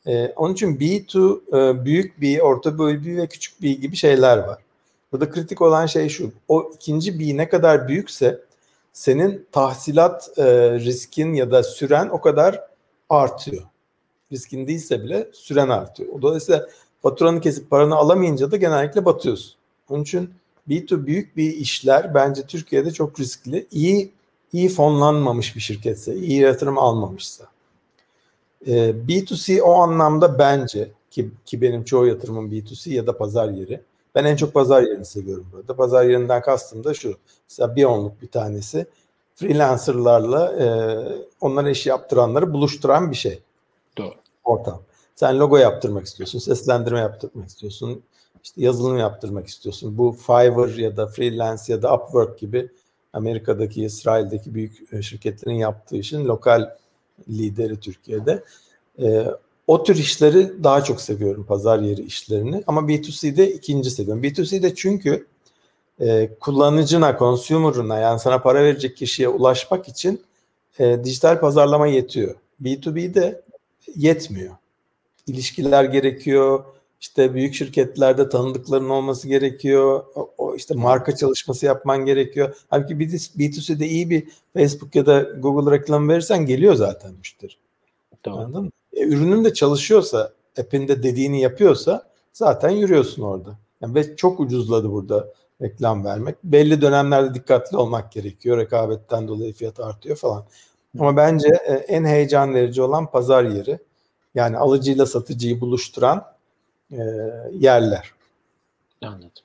Ee, 0.07 0.33
onun 0.35 0.53
için 0.53 0.77
B2 0.77 1.39
e, 1.47 1.85
büyük 1.85 2.21
B, 2.21 2.43
orta 2.43 2.77
boy 2.77 3.05
B 3.05 3.17
ve 3.17 3.27
küçük 3.27 3.61
B 3.61 3.71
gibi 3.71 3.95
şeyler 3.95 4.37
var. 4.37 4.57
Burada 5.11 5.31
kritik 5.31 5.61
olan 5.61 5.85
şey 5.85 6.09
şu. 6.09 6.31
O 6.47 6.71
ikinci 6.75 7.19
B 7.19 7.37
ne 7.37 7.49
kadar 7.49 7.87
büyükse 7.87 8.39
senin 8.93 9.47
tahsilat 9.51 10.29
e, 10.37 10.43
riskin 10.79 11.33
ya 11.33 11.51
da 11.51 11.63
süren 11.63 12.09
o 12.09 12.21
kadar 12.21 12.61
artıyor. 13.09 13.63
Riskin 14.31 14.67
değilse 14.67 15.03
bile 15.03 15.27
süren 15.33 15.69
artıyor. 15.69 16.21
Dolayısıyla 16.21 16.67
faturanı 17.01 17.41
kesip 17.41 17.69
paranı 17.69 17.95
alamayınca 17.95 18.51
da 18.51 18.57
genellikle 18.57 19.05
batıyorsun. 19.05 19.53
Onun 19.89 20.03
için 20.03 20.33
B2 20.69 21.05
büyük 21.05 21.37
bir 21.37 21.53
işler 21.53 22.13
bence 22.13 22.41
Türkiye'de 22.41 22.91
çok 22.91 23.19
riskli. 23.19 23.67
İyi 23.71 24.11
iyi 24.53 24.69
fonlanmamış 24.69 25.55
bir 25.55 25.61
şirketse, 25.61 26.15
iyi 26.15 26.41
yatırım 26.41 26.77
almamışsa. 26.77 27.45
E, 28.67 28.71
B2C 29.07 29.61
o 29.61 29.73
anlamda 29.73 30.39
bence 30.39 30.91
ki, 31.11 31.31
ki 31.45 31.61
benim 31.61 31.83
çoğu 31.83 32.07
yatırımım 32.07 32.51
B2C 32.51 32.89
ya 32.89 33.07
da 33.07 33.17
pazar 33.17 33.49
yeri. 33.49 33.81
Ben 34.15 34.25
en 34.25 34.35
çok 34.35 34.53
pazar 34.53 34.81
yerini 34.81 35.05
seviyorum 35.05 35.47
burada. 35.53 35.75
Pazar 35.75 36.05
yerinden 36.05 36.41
kastım 36.41 36.83
da 36.83 36.93
şu. 36.93 37.17
Mesela 37.49 37.75
bir 37.75 37.83
onluk 37.83 38.21
bir 38.21 38.27
tanesi 38.27 38.85
freelancerlarla 39.35 40.53
e, 40.53 40.67
onlara 41.41 41.69
iş 41.69 41.85
yaptıranları 41.87 42.53
buluşturan 42.53 43.11
bir 43.11 43.15
şey. 43.15 43.39
Doğru. 43.97 44.13
Ortam. 44.43 44.81
Sen 45.15 45.39
logo 45.39 45.57
yaptırmak 45.57 46.05
istiyorsun, 46.05 46.39
seslendirme 46.39 46.99
yaptırmak 46.99 47.47
istiyorsun, 47.49 48.03
işte 48.43 48.61
yazılım 48.61 48.97
yaptırmak 48.97 49.47
istiyorsun. 49.47 49.97
Bu 49.97 50.11
Fiverr 50.11 50.77
ya 50.77 50.97
da 50.97 51.07
Freelance 51.07 51.63
ya 51.67 51.81
da 51.81 51.95
Upwork 51.95 52.39
gibi 52.39 52.69
Amerika'daki, 53.13 53.83
İsrail'deki 53.83 54.55
büyük 54.55 54.93
e, 54.93 55.01
şirketlerin 55.01 55.55
yaptığı 55.55 55.97
işin 55.97 56.25
lokal 56.25 56.75
lideri 57.29 57.79
Türkiye'de. 57.79 58.43
E, 59.01 59.27
o 59.67 59.83
tür 59.83 59.95
işleri 59.95 60.63
daha 60.63 60.83
çok 60.83 61.01
seviyorum 61.01 61.45
pazar 61.45 61.79
yeri 61.79 62.01
işlerini 62.01 62.63
ama 62.67 62.81
B2C'de 62.81 63.51
ikinci 63.51 63.91
seviyorum. 63.91 64.23
B2C'de 64.23 64.75
çünkü 64.75 65.27
e, 65.99 66.29
kullanıcına, 66.39 67.17
consumer'ına 67.19 67.99
yani 67.99 68.19
sana 68.19 68.41
para 68.41 68.63
verecek 68.63 68.97
kişiye 68.97 69.29
ulaşmak 69.29 69.87
için 69.87 70.21
e, 70.79 71.03
dijital 71.03 71.39
pazarlama 71.39 71.87
yetiyor. 71.87 72.35
B2B'de 72.63 73.41
yetmiyor. 73.95 74.55
İlişkiler 75.27 75.83
gerekiyor. 75.83 76.63
İşte 77.01 77.33
büyük 77.33 77.53
şirketlerde 77.53 78.29
tanıdıkların 78.29 78.89
olması 78.89 79.27
gerekiyor. 79.27 80.03
O, 80.37 80.55
işte 80.55 80.73
marka 80.73 81.15
çalışması 81.15 81.65
yapman 81.65 82.05
gerekiyor. 82.05 82.55
Halbuki 82.69 82.93
B2C'de 82.95 83.87
iyi 83.87 84.09
bir 84.09 84.27
Facebook 84.53 84.95
ya 84.95 85.05
da 85.05 85.21
Google 85.21 85.71
reklam 85.71 86.09
verirsen 86.09 86.45
geliyor 86.45 86.73
zaten 86.75 87.13
müşteri. 87.13 87.51
Tamam. 88.23 88.39
Anladın 88.39 88.63
mı? 88.63 88.71
E, 88.93 89.03
ürünün 89.03 89.45
de 89.45 89.53
çalışıyorsa, 89.53 90.33
app'inde 90.59 91.03
dediğini 91.03 91.41
yapıyorsa 91.41 92.09
zaten 92.33 92.69
yürüyorsun 92.69 93.23
orada. 93.23 93.57
Yani 93.81 93.95
ve 93.95 94.15
çok 94.15 94.39
ucuzladı 94.39 94.91
burada 94.91 95.27
reklam 95.61 96.05
vermek. 96.05 96.35
Belli 96.43 96.81
dönemlerde 96.81 97.33
dikkatli 97.33 97.77
olmak 97.77 98.11
gerekiyor. 98.11 98.57
Rekabetten 98.57 99.27
dolayı 99.27 99.53
fiyat 99.53 99.79
artıyor 99.79 100.15
falan. 100.15 100.45
Ama 100.99 101.17
bence 101.17 101.47
e, 101.67 101.73
en 101.73 102.05
heyecan 102.05 102.53
verici 102.53 102.81
olan 102.81 103.11
pazar 103.11 103.43
yeri. 103.43 103.79
Yani 104.35 104.57
alıcıyla 104.57 105.05
satıcıyı 105.05 105.61
buluşturan 105.61 106.25
e, 106.91 107.01
yerler. 107.53 108.11
Anladım 109.01 109.43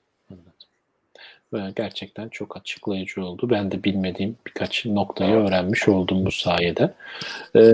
gerçekten 1.76 2.28
çok 2.28 2.57
açıklayıcı 2.57 3.24
oldu. 3.24 3.51
Ben 3.51 3.70
de 3.70 3.84
bilmediğim 3.84 4.36
birkaç 4.47 4.86
noktayı 4.86 5.34
öğrenmiş 5.34 5.88
oldum 5.88 6.26
bu 6.26 6.30
sayede. 6.30 6.95
Ee, 7.57 7.72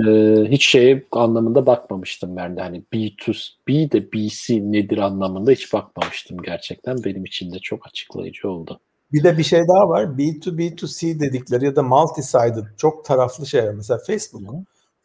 hiç 0.48 0.66
şey 0.66 1.06
anlamında 1.12 1.66
bakmamıştım 1.66 2.36
ben 2.36 2.56
de 2.56 2.60
hani 2.60 2.82
B2B 2.92 3.92
de 3.92 4.12
BC 4.12 4.72
nedir 4.72 4.98
anlamında 4.98 5.50
hiç 5.50 5.72
bakmamıştım 5.72 6.42
gerçekten. 6.42 7.04
Benim 7.04 7.24
için 7.24 7.52
de 7.52 7.58
çok 7.58 7.86
açıklayıcı 7.86 8.50
oldu. 8.50 8.80
Bir 9.12 9.24
de 9.24 9.38
bir 9.38 9.42
şey 9.44 9.60
daha 9.60 9.88
var. 9.88 10.04
B2B2C 10.04 11.20
dedikleri 11.20 11.64
ya 11.64 11.76
da 11.76 11.80
multi-sided 11.80 12.64
çok 12.76 13.04
taraflı 13.04 13.46
şeyler. 13.46 13.74
Mesela 13.74 14.00
Facebook. 14.06 14.52
Hı. 14.52 14.56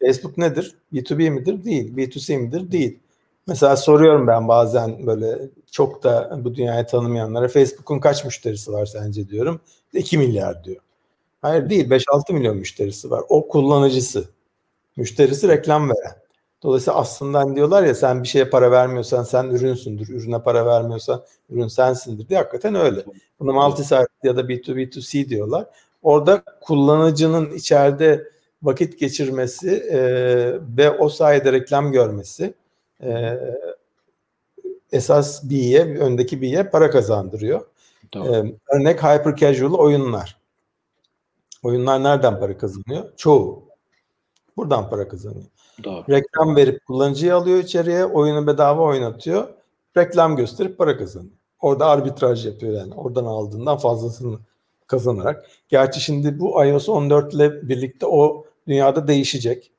Facebook 0.05 0.37
nedir? 0.37 0.75
B2B 0.93 1.29
midir? 1.29 1.63
Değil. 1.63 1.95
B2C 1.95 2.37
midir? 2.37 2.71
Değil. 2.71 2.99
Mesela 3.47 3.77
soruyorum 3.77 4.27
ben 4.27 4.47
bazen 4.47 5.07
böyle 5.07 5.39
çok 5.71 6.03
da 6.03 6.39
bu 6.43 6.55
dünyayı 6.55 6.85
tanımayanlara 6.85 7.47
Facebook'un 7.47 7.99
kaç 7.99 8.25
müşterisi 8.25 8.73
var 8.73 8.85
sence 8.85 9.29
diyorum. 9.29 9.61
2 9.93 10.17
milyar 10.17 10.63
diyor. 10.63 10.81
Hayır 11.41 11.69
değil 11.69 11.89
5-6 11.89 12.33
milyon 12.33 12.57
müşterisi 12.57 13.11
var. 13.11 13.23
O 13.29 13.47
kullanıcısı. 13.47 14.25
Müşterisi 14.97 15.47
reklam 15.47 15.89
veren. 15.89 16.15
Dolayısıyla 16.63 16.99
aslında 16.99 17.39
hani 17.39 17.55
diyorlar 17.55 17.83
ya 17.83 17.95
sen 17.95 18.23
bir 18.23 18.27
şeye 18.27 18.49
para 18.49 18.71
vermiyorsan 18.71 19.23
sen 19.23 19.45
ürünsündür. 19.45 20.09
Ürüne 20.09 20.43
para 20.43 20.65
vermiyorsan 20.65 21.23
ürün 21.49 21.67
sensindir 21.67 22.29
diye 22.29 22.39
hakikaten 22.39 22.75
öyle. 22.75 23.05
Bunu 23.39 23.51
multi-site 23.51 24.07
ya 24.23 24.37
da 24.37 24.41
B2B2C 24.41 25.29
diyorlar. 25.29 25.65
Orada 26.03 26.43
kullanıcının 26.61 27.51
içeride 27.51 28.23
vakit 28.63 28.99
geçirmesi 28.99 29.69
e, 29.69 29.99
ve 30.77 30.91
o 30.91 31.09
sayede 31.09 31.51
reklam 31.51 31.91
görmesi 31.91 32.53
e, 33.03 33.39
esas 34.91 35.49
B'ye, 35.49 35.83
öndeki 35.99 36.41
B'ye 36.41 36.63
para 36.63 36.89
kazandırıyor. 36.89 37.65
Ee, 38.15 38.19
örnek 38.69 39.03
hyper 39.03 39.35
casual 39.35 39.73
oyunlar. 39.73 40.37
Oyunlar 41.63 42.03
nereden 42.03 42.39
para 42.39 42.57
kazanıyor? 42.57 43.13
Çoğu. 43.17 43.63
Buradan 44.57 44.89
para 44.89 45.07
kazanıyor. 45.07 45.45
Doğru. 45.83 46.03
Reklam 46.09 46.55
verip 46.55 46.85
kullanıcıyı 46.85 47.35
alıyor 47.35 47.57
içeriye, 47.59 48.05
oyunu 48.05 48.47
bedava 48.47 48.81
oynatıyor. 48.81 49.47
Reklam 49.97 50.35
gösterip 50.35 50.77
para 50.77 50.97
kazanıyor. 50.97 51.33
Orada 51.59 51.85
arbitraj 51.85 52.45
yapıyor 52.45 52.73
yani. 52.73 52.93
Oradan 52.93 53.25
aldığından 53.25 53.77
fazlasını 53.77 54.39
kazanarak. 54.87 55.45
Gerçi 55.69 56.01
şimdi 56.01 56.39
bu 56.39 56.65
iOS 56.65 56.89
14 56.89 57.33
ile 57.33 57.69
birlikte 57.69 58.05
o 58.05 58.45
dünyada 58.67 59.07
değişecek. 59.07 59.71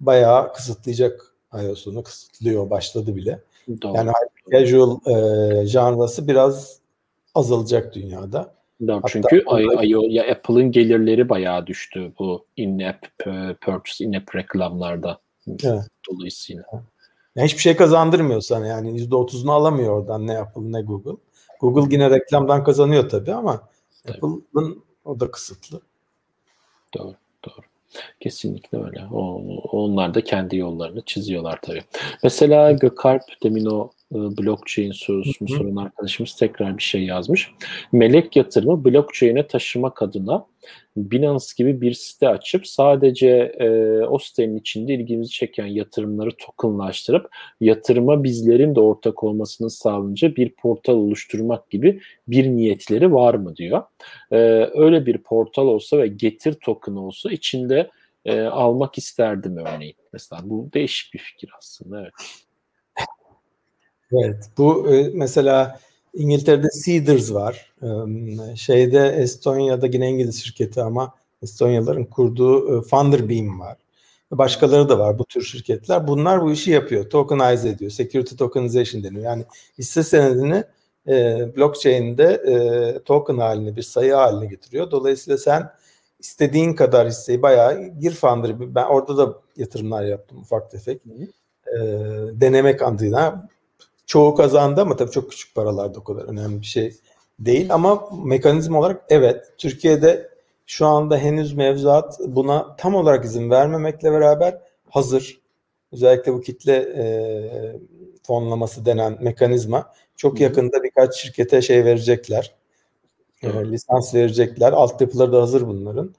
Bayağı 0.00 0.52
kısıtlayacak 0.52 1.33
iOS'unu 1.62 2.02
kısıtlıyor 2.02 2.70
başladı 2.70 3.16
bile. 3.16 3.40
Doğru. 3.82 3.96
Yani 3.96 4.10
casual 4.52 4.98
e, 5.06 5.66
janrası 5.66 6.28
biraz 6.28 6.78
azalacak 7.34 7.94
dünyada. 7.94 8.54
Doğru, 8.86 8.96
Hatta 8.96 9.08
çünkü 9.08 9.44
ya 10.08 10.30
Apple'ın 10.32 10.72
gelirleri 10.72 11.28
bayağı 11.28 11.66
düştü 11.66 12.12
bu 12.18 12.46
in-app 12.56 13.06
purchase, 13.60 14.04
in-app 14.04 14.36
reklamlarda 14.36 15.18
evet. 15.64 15.82
dolayısıyla. 16.10 16.64
Yani 17.36 17.46
hiçbir 17.46 17.60
şey 17.60 17.76
kazandırmıyor 17.76 18.40
sana 18.40 18.66
yani 18.66 19.00
%30'unu 19.02 19.52
alamıyor 19.52 19.98
oradan 19.98 20.26
ne 20.26 20.38
Apple 20.38 20.72
ne 20.72 20.82
Google. 20.82 21.20
Google 21.60 21.94
yine 21.94 22.10
reklamdan 22.10 22.64
kazanıyor 22.64 23.08
tabii 23.08 23.32
ama 23.32 23.68
tabii. 24.06 24.16
Apple'ın 24.16 24.84
o 25.04 25.20
da 25.20 25.30
kısıtlı. 25.30 25.80
Doğru. 26.98 27.14
Kesinlikle 28.20 28.78
öyle. 28.84 29.02
O, 29.12 29.42
onlar 29.72 30.14
da 30.14 30.24
kendi 30.24 30.56
yollarını 30.56 31.02
çiziyorlar 31.02 31.58
tabii. 31.62 31.82
Mesela 32.22 32.72
Gökalp 32.72 33.22
demin 33.42 33.66
o 33.66 33.90
blockchain 34.10 34.92
sorusunu 34.92 35.48
hı 35.48 35.54
hı. 35.54 35.58
soran 35.58 35.76
arkadaşımız 35.76 36.36
tekrar 36.36 36.78
bir 36.78 36.82
şey 36.82 37.04
yazmış. 37.04 37.50
Melek 37.92 38.36
yatırımı 38.36 38.84
blockchain'e 38.84 39.46
taşımak 39.46 40.02
adına 40.02 40.46
Binance 40.96 41.44
gibi 41.56 41.80
bir 41.80 41.92
site 41.92 42.28
açıp 42.28 42.66
sadece 42.66 43.28
e, 43.58 43.68
o 44.06 44.18
sitenin 44.18 44.56
içinde 44.56 44.94
ilgimizi 44.94 45.30
çeken 45.30 45.66
yatırımları 45.66 46.30
tokenlaştırıp 46.38 47.30
yatırıma 47.60 48.24
bizlerin 48.24 48.74
de 48.74 48.80
ortak 48.80 49.24
olmasını 49.24 49.70
sağlayınca 49.70 50.36
bir 50.36 50.54
portal 50.54 50.94
oluşturmak 50.94 51.70
gibi 51.70 52.00
bir 52.28 52.46
niyetleri 52.48 53.12
var 53.12 53.34
mı 53.34 53.56
diyor. 53.56 53.82
E, 54.30 54.36
öyle 54.74 55.06
bir 55.06 55.18
portal 55.18 55.66
olsa 55.66 55.98
ve 55.98 56.06
getir 56.06 56.52
token 56.52 56.92
olsa 56.92 57.32
içinde 57.32 57.90
e, 58.24 58.40
almak 58.40 58.98
isterdim 58.98 59.56
örneğin. 59.56 59.96
Mesela 60.12 60.42
bu 60.44 60.70
değişik 60.74 61.14
bir 61.14 61.18
fikir 61.18 61.50
aslında 61.58 62.00
evet. 62.00 62.12
Evet 64.22 64.50
bu 64.58 64.94
e, 64.94 65.10
mesela 65.14 65.80
İngiltere'de 66.14 66.68
Cedars 66.84 67.32
var. 67.32 67.74
Şeyde 68.56 69.08
Estonya'da 69.08 69.86
yine 69.86 70.10
İngiliz 70.10 70.44
şirketi 70.44 70.82
ama 70.82 71.14
Estonyalıların 71.42 72.04
kurduğu 72.04 72.82
Funderbeam 72.82 73.60
var. 73.60 73.76
Başkaları 74.30 74.88
da 74.88 74.98
var 74.98 75.18
bu 75.18 75.24
tür 75.24 75.42
şirketler. 75.42 76.08
Bunlar 76.08 76.42
bu 76.42 76.52
işi 76.52 76.70
yapıyor. 76.70 77.10
Tokenize 77.10 77.68
ediyor. 77.68 77.90
Security 77.90 78.34
tokenization 78.36 79.04
deniyor. 79.04 79.24
Yani 79.24 79.44
hisse 79.78 80.02
senedini 80.02 80.64
e, 81.08 81.46
blockchain'de 81.56 82.24
e, 82.24 82.98
token 83.04 83.36
haline 83.36 83.76
bir 83.76 83.82
sayı 83.82 84.12
haline 84.12 84.46
getiriyor. 84.46 84.90
Dolayısıyla 84.90 85.38
sen 85.38 85.70
istediğin 86.18 86.74
kadar 86.74 87.08
hisseyi 87.08 87.42
bayağı 87.42 87.84
gir 87.84 88.12
Funderbeam. 88.12 88.74
Ben 88.74 88.84
orada 88.84 89.16
da 89.16 89.34
yatırımlar 89.56 90.04
yaptım 90.04 90.38
ufak 90.38 90.70
tefek. 90.70 91.02
E, 91.66 91.78
denemek 92.32 92.82
adına 92.82 93.48
çoğu 94.06 94.34
kazandı 94.34 94.80
ama 94.80 94.96
tabii 94.96 95.10
çok 95.10 95.30
küçük 95.30 95.54
paralarda 95.54 96.00
o 96.00 96.04
kadar 96.04 96.22
önemli 96.22 96.60
bir 96.60 96.66
şey 96.66 96.94
değil. 97.38 97.74
Ama 97.74 98.08
mekanizma 98.24 98.78
olarak 98.78 99.04
evet 99.08 99.52
Türkiye'de 99.58 100.30
şu 100.66 100.86
anda 100.86 101.18
henüz 101.18 101.54
mevzuat 101.54 102.20
buna 102.26 102.76
tam 102.76 102.94
olarak 102.94 103.24
izin 103.24 103.50
vermemekle 103.50 104.12
beraber 104.12 104.60
hazır. 104.90 105.40
Özellikle 105.92 106.32
bu 106.32 106.40
kitle 106.40 106.76
e, 106.76 107.04
fonlaması 108.26 108.86
denen 108.86 109.18
mekanizma 109.20 109.92
çok 110.16 110.40
yakında 110.40 110.82
birkaç 110.82 111.16
şirkete 111.16 111.62
şey 111.62 111.84
verecekler. 111.84 112.54
E, 113.42 113.48
lisans 113.48 114.14
verecekler. 114.14 114.72
Altyapıları 114.72 115.32
da 115.32 115.42
hazır 115.42 115.66
bunların. 115.66 116.14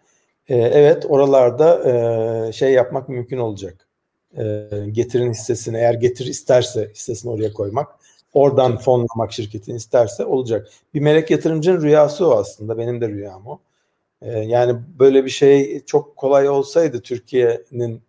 E, 0.48 0.56
evet 0.58 1.06
oralarda 1.10 1.90
e, 2.48 2.52
şey 2.52 2.74
yapmak 2.74 3.10
mümkün 3.10 3.38
olacak 3.38 3.85
e, 4.38 4.70
getirin 4.92 5.32
hissesini 5.32 5.78
eğer 5.78 5.94
getir 5.94 6.26
isterse 6.26 6.92
hissesini 6.94 7.32
oraya 7.32 7.54
koymak 7.54 7.88
oradan 8.36 8.78
fonlamak 8.78 9.32
şirketin 9.32 9.76
isterse 9.76 10.26
olacak. 10.26 10.68
Bir 10.94 11.00
melek 11.00 11.32
yatırımcının 11.32 11.82
rüyası 11.82 12.28
o 12.28 12.32
aslında 12.32 12.78
benim 12.78 13.02
de 13.02 13.08
rüyam 13.08 13.48
o. 13.48 13.60
E, 14.22 14.40
yani 14.40 14.80
böyle 15.00 15.26
bir 15.26 15.30
şey 15.30 15.86
çok 15.86 16.16
kolay 16.16 16.50
olsaydı 16.50 17.02
Türkiye'nin 17.02 18.02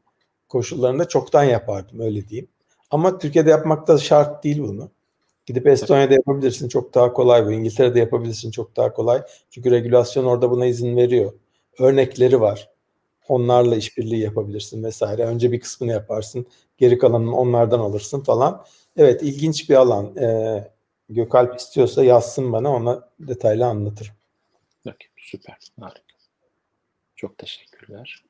koşullarında 0.49 1.09
çoktan 1.09 1.45
yapardım 1.45 2.01
öyle 2.01 2.29
diyeyim. 2.29 2.49
Ama 2.91 3.19
Türkiye'de 3.19 3.51
yapmak 3.51 3.89
da 3.89 3.99
şart 3.99 4.45
değil 4.45 4.63
bunu. 4.63 4.91
Gidip 5.47 5.67
Estonya'da 5.67 6.15
yapabilirsin 6.15 6.69
çok 6.69 6.95
daha 6.95 7.13
kolay 7.13 7.47
bu. 7.47 7.53
İngiltere'de 7.53 7.99
yapabilirsin 7.99 8.51
çok 8.51 8.77
daha 8.77 8.93
kolay. 8.93 9.23
Çünkü 9.51 9.71
regülasyon 9.71 10.25
orada 10.25 10.51
buna 10.51 10.67
izin 10.67 10.97
veriyor. 10.97 11.33
Örnekleri 11.79 12.41
var. 12.41 12.71
Onlarla 13.29 13.77
işbirliği 13.77 14.21
yapabilirsin 14.21 14.85
vesaire. 14.85 15.25
Önce 15.25 15.53
bir 15.53 15.61
kısmını 15.61 15.93
yaparsın. 15.93 16.47
Geri 16.79 16.99
kalanını 16.99 17.37
onlardan 17.37 17.79
alırsın 17.79 18.21
falan. 18.21 18.65
Evet 18.97 19.23
ilginç 19.23 19.71
bir 19.71 19.75
alan. 19.75 20.17
Ee, 20.17 20.77
Gökalp 21.09 21.57
istiyorsa 21.57 22.05
yazsın 22.05 22.53
bana 22.53 22.73
ona 22.75 23.09
detaylı 23.21 23.67
anlatırım. 23.67 24.15
Okay, 24.81 25.09
süper. 25.17 25.57
Harika. 25.81 26.03
Çok 27.17 27.39
teşekkürler. 27.39 28.25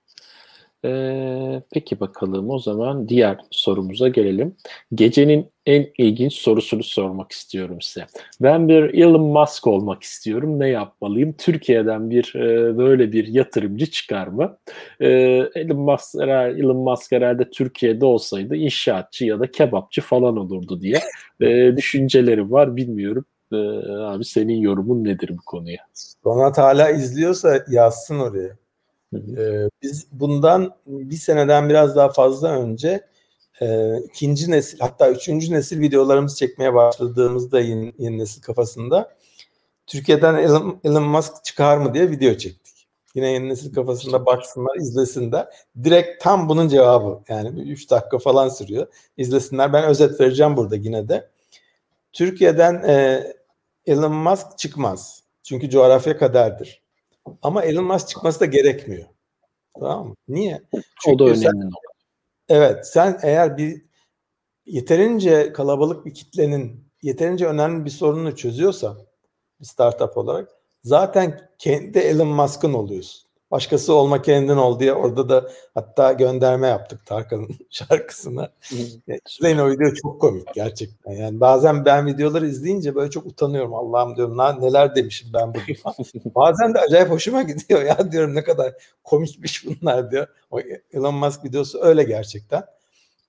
Ee, 0.84 1.62
peki 1.72 2.00
bakalım 2.00 2.50
o 2.50 2.58
zaman 2.58 3.08
diğer 3.08 3.40
sorumuza 3.50 4.08
gelelim. 4.08 4.56
Gecenin 4.94 5.50
en 5.66 5.86
ilginç 5.98 6.32
sorusunu 6.34 6.82
sormak 6.82 7.32
istiyorum 7.32 7.80
size. 7.80 8.06
Ben 8.40 8.68
bir 8.68 8.94
Elon 8.94 9.20
Musk 9.20 9.66
olmak 9.66 10.02
istiyorum. 10.02 10.60
Ne 10.60 10.68
yapmalıyım? 10.68 11.32
Türkiye'den 11.32 12.10
bir 12.10 12.34
e, 12.36 12.78
böyle 12.78 13.12
bir 13.12 13.26
yatırımcı 13.26 13.86
çıkar 13.86 14.26
mı? 14.26 14.58
E, 15.00 15.08
Elon 15.54 15.80
Musk, 15.80 16.14
Elon 16.14 16.76
Musk 16.76 17.12
herhalde 17.12 17.50
Türkiye'de 17.50 18.04
olsaydı 18.04 18.56
inşaatçı 18.56 19.24
ya 19.24 19.40
da 19.40 19.50
kebapçı 19.50 20.00
falan 20.00 20.36
olurdu 20.36 20.80
diye 20.80 21.00
e, 21.40 21.76
düşünceleri 21.76 22.50
var. 22.50 22.76
Bilmiyorum. 22.76 23.24
E, 23.52 23.56
abi 23.90 24.24
senin 24.24 24.56
yorumun 24.56 25.04
nedir 25.04 25.28
bu 25.28 25.44
konuya? 25.46 25.78
Donat 26.24 26.58
hala 26.58 26.90
izliyorsa 26.90 27.64
yazsın 27.68 28.18
oraya. 28.18 28.56
Ee, 29.14 29.68
biz 29.82 30.06
bundan 30.12 30.74
bir 30.86 31.16
seneden 31.16 31.68
biraz 31.68 31.96
daha 31.96 32.08
fazla 32.08 32.60
önce 32.60 33.00
e, 33.62 33.96
ikinci 33.98 34.50
nesil 34.50 34.78
hatta 34.80 35.10
üçüncü 35.10 35.52
nesil 35.52 35.80
videolarımızı 35.80 36.36
çekmeye 36.36 36.74
başladığımızda 36.74 37.60
yeni, 37.60 37.92
yeni 37.98 38.18
nesil 38.18 38.42
kafasında 38.42 39.16
Türkiye'den 39.86 40.34
Elon, 40.34 40.80
Elon 40.84 41.02
Musk 41.02 41.44
çıkar 41.44 41.78
mı 41.78 41.94
diye 41.94 42.10
video 42.10 42.36
çektik. 42.36 42.88
Yine 43.14 43.30
yeni 43.30 43.48
nesil 43.48 43.74
kafasında 43.74 44.26
baksınlar, 44.26 44.76
izlesinler. 44.76 45.46
Direkt 45.84 46.22
tam 46.22 46.48
bunun 46.48 46.68
cevabı. 46.68 47.20
Yani 47.28 47.70
3 47.70 47.90
dakika 47.90 48.18
falan 48.18 48.48
sürüyor. 48.48 48.86
İzlesinler. 49.16 49.72
Ben 49.72 49.84
özet 49.84 50.20
vereceğim 50.20 50.56
burada 50.56 50.76
yine 50.76 51.08
de. 51.08 51.28
Türkiye'den 52.12 52.74
e, 52.74 53.26
Elon 53.86 54.12
Musk 54.12 54.58
çıkmaz. 54.58 55.22
Çünkü 55.42 55.70
coğrafya 55.70 56.18
kaderdir. 56.18 56.82
Ama 57.42 57.62
Elon 57.62 57.84
Musk 57.84 58.08
çıkması 58.08 58.40
da 58.40 58.44
gerekmiyor. 58.44 59.06
Tamam 59.80 60.08
mı? 60.08 60.14
Niye? 60.28 60.62
Çünkü 61.04 61.14
o 61.14 61.18
da 61.18 61.24
önemli. 61.24 61.40
Sen, 61.40 61.70
evet 62.48 62.86
sen 62.86 63.18
eğer 63.22 63.56
bir 63.58 63.86
yeterince 64.66 65.52
kalabalık 65.52 66.06
bir 66.06 66.14
kitlenin 66.14 66.88
yeterince 67.02 67.46
önemli 67.46 67.84
bir 67.84 67.90
sorununu 67.90 68.36
çözüyorsa 68.36 68.96
bir 69.60 69.64
startup 69.64 70.16
olarak 70.16 70.48
zaten 70.82 71.50
kendi 71.58 71.98
Elon 71.98 72.28
Musk'ın 72.28 72.72
oluyorsun. 72.72 73.25
Başkası 73.50 73.94
olma 73.94 74.22
kendin 74.22 74.56
ol 74.56 74.80
diye 74.80 74.92
orada 74.92 75.28
da 75.28 75.50
hatta 75.74 76.12
gönderme 76.12 76.66
yaptık 76.66 77.06
Tarkan'ın 77.06 77.48
şarkısına. 77.70 78.52
İzleyin 79.28 79.58
o 79.58 79.70
video 79.70 79.94
çok 79.94 80.20
komik 80.20 80.54
gerçekten. 80.54 81.12
Yani 81.12 81.40
bazen 81.40 81.84
ben 81.84 82.06
videoları 82.06 82.46
izleyince 82.46 82.94
böyle 82.94 83.10
çok 83.10 83.26
utanıyorum. 83.26 83.74
Allah'ım 83.74 84.16
diyorum 84.16 84.38
lan 84.38 84.60
neler 84.60 84.94
demişim 84.96 85.28
ben 85.34 85.54
bugün. 85.54 85.76
bazen 86.34 86.74
de 86.74 86.78
acayip 86.78 87.10
hoşuma 87.10 87.42
gidiyor 87.42 87.82
ya 87.82 88.12
diyorum 88.12 88.34
ne 88.34 88.44
kadar 88.44 88.74
komikmiş 89.04 89.66
bunlar 89.66 90.10
diyor. 90.10 90.26
O 90.50 90.60
Elon 90.92 91.14
Musk 91.14 91.44
videosu 91.44 91.82
öyle 91.82 92.02
gerçekten. 92.02 92.64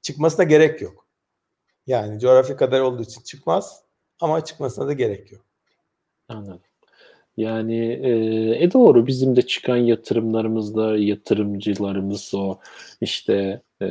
Çıkmasına 0.01 0.43
gerek 0.45 0.81
yok. 0.81 1.05
Yani 1.87 2.19
coğrafya 2.19 2.57
kadar 2.57 2.79
olduğu 2.79 3.03
için 3.03 3.21
çıkmaz 3.21 3.81
ama 4.21 4.45
çıkmasına 4.45 4.87
da 4.87 4.93
gerek 4.93 5.31
yok. 5.31 5.41
Anladım. 6.29 6.61
Yani 7.37 7.77
e, 8.03 8.09
e 8.63 8.71
doğru 8.71 9.07
bizim 9.07 9.35
de 9.35 9.41
çıkan 9.41 9.77
yatırımlarımızda 9.77 10.97
yatırımcılarımız 10.97 12.33
o 12.33 12.57
işte 13.01 13.61
e, 13.81 13.87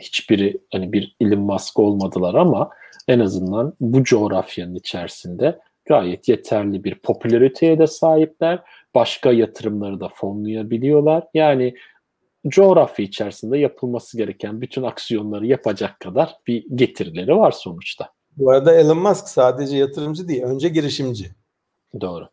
hiçbiri 0.00 0.58
hani 0.72 0.92
bir 0.92 1.16
Elon 1.20 1.40
Musk 1.40 1.78
olmadılar 1.78 2.34
ama 2.34 2.70
en 3.08 3.20
azından 3.20 3.74
bu 3.80 4.04
coğrafyanın 4.04 4.74
içerisinde 4.74 5.58
gayet 5.84 6.28
yeterli 6.28 6.84
bir 6.84 6.94
popülariteye 6.94 7.78
de 7.78 7.86
sahipler. 7.86 8.62
Başka 8.94 9.32
yatırımları 9.32 10.00
da 10.00 10.08
fonlayabiliyorlar. 10.08 11.24
Yani 11.34 11.74
coğrafya 12.48 13.04
içerisinde 13.04 13.58
yapılması 13.58 14.16
gereken 14.16 14.60
bütün 14.60 14.82
aksiyonları 14.82 15.46
yapacak 15.46 16.00
kadar 16.00 16.36
bir 16.46 16.64
getirileri 16.74 17.36
var 17.36 17.52
sonuçta. 17.52 18.08
Bu 18.36 18.50
arada 18.50 18.74
Elon 18.74 18.98
Musk 18.98 19.28
sadece 19.28 19.76
yatırımcı 19.76 20.28
değil, 20.28 20.42
önce 20.42 20.68
girişimci. 20.68 21.30
Doğru. 22.00 22.28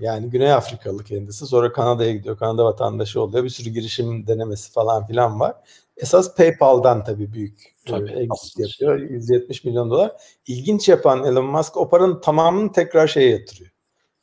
Yani 0.00 0.30
Güney 0.30 0.52
Afrikalı 0.52 1.04
kendisi. 1.04 1.46
Sonra 1.46 1.72
Kanada'ya 1.72 2.12
gidiyor. 2.12 2.38
Kanada 2.38 2.64
vatandaşı 2.64 3.20
oluyor. 3.20 3.44
Bir 3.44 3.48
sürü 3.48 3.70
girişim 3.70 4.26
denemesi 4.26 4.72
falan 4.72 5.06
filan 5.06 5.40
var. 5.40 5.54
Esas 5.96 6.36
PayPal'dan 6.36 7.04
tabii 7.04 7.32
büyük 7.32 7.74
e, 7.86 7.90
tabii, 7.90 8.10
exit 8.10 8.58
yapıyor. 8.58 8.98
170 9.10 9.64
milyon 9.64 9.90
dolar. 9.90 10.12
İlginç 10.46 10.88
yapan 10.88 11.24
Elon 11.24 11.44
Musk 11.44 11.76
o 11.76 11.88
paranın 11.88 12.20
tamamını 12.20 12.72
tekrar 12.72 13.06
şeye 13.06 13.30
yatırıyor. 13.30 13.70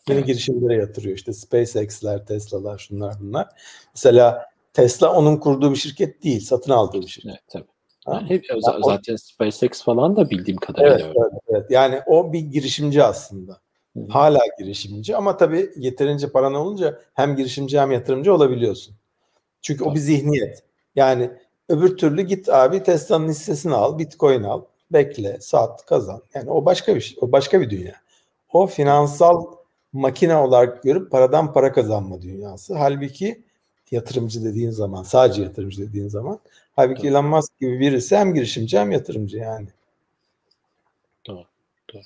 Yeni 0.07 0.17
evet. 0.17 0.27
girişimlere 0.27 0.79
yatırıyor. 0.79 1.15
İşte 1.15 1.33
SpaceX'ler, 1.33 2.25
Tesla'lar, 2.25 2.77
şunlar 2.77 3.15
bunlar. 3.21 3.47
Mesela 3.95 4.45
Tesla 4.73 5.13
onun 5.13 5.37
kurduğu 5.37 5.71
bir 5.71 5.75
şirket 5.75 6.23
değil. 6.23 6.39
Satın 6.39 6.71
aldığı 6.71 7.01
bir 7.01 7.07
şirket. 7.07 7.31
Evet, 7.31 7.41
tabii. 7.47 7.65
Yani 8.07 8.29
hep, 8.29 8.45
zaten 8.59 9.13
o, 9.13 9.17
SpaceX 9.17 9.83
falan 9.83 10.15
da 10.15 10.29
bildiğim 10.29 10.57
kadarıyla. 10.57 10.99
Evet, 10.99 11.15
evet, 11.17 11.41
evet. 11.47 11.71
Yani 11.71 12.01
o 12.07 12.33
bir 12.33 12.39
girişimci 12.39 13.03
aslında. 13.03 13.61
Hala 14.09 14.39
girişimci 14.59 15.15
ama 15.15 15.37
tabii 15.37 15.71
yeterince 15.75 16.31
paran 16.31 16.53
olunca 16.53 16.99
hem 17.13 17.35
girişimci 17.35 17.79
hem 17.79 17.91
yatırımcı 17.91 18.33
olabiliyorsun. 18.33 18.95
Çünkü 19.61 19.83
o 19.83 19.95
bir 19.95 19.99
zihniyet. 19.99 20.63
Yani 20.95 21.31
öbür 21.69 21.97
türlü 21.97 22.21
git 22.21 22.49
abi 22.49 22.83
Tesla'nın 22.83 23.29
hissesini 23.29 23.73
al, 23.73 23.99
Bitcoin 23.99 24.43
al, 24.43 24.61
bekle, 24.91 25.37
sat, 25.41 25.85
kazan. 25.85 26.21
Yani 26.33 26.49
o 26.49 26.65
başka 26.65 26.95
bir 26.95 27.01
şey, 27.01 27.17
o 27.21 27.31
başka 27.31 27.61
bir 27.61 27.69
dünya. 27.69 27.95
O 28.53 28.67
finansal 28.67 29.45
makine 29.93 30.35
olarak 30.35 30.83
görüp 30.83 31.11
paradan 31.11 31.53
para 31.53 31.71
kazanma 31.71 32.21
dünyası. 32.21 32.75
Halbuki 32.75 33.41
yatırımcı 33.91 34.45
dediğin 34.45 34.71
zaman, 34.71 35.03
sadece 35.03 35.41
yatırımcı 35.41 35.81
dediğin 35.81 36.07
zaman, 36.07 36.39
halbuki 36.75 37.07
Elon 37.07 37.25
Musk 37.25 37.59
gibi 37.59 37.79
birisi 37.79 38.17
hem 38.17 38.33
girişimci 38.33 38.79
hem 38.79 38.91
yatırımcı 38.91 39.37
yani. 39.37 39.67
Doğru, 41.27 41.45
doğru. 41.93 42.01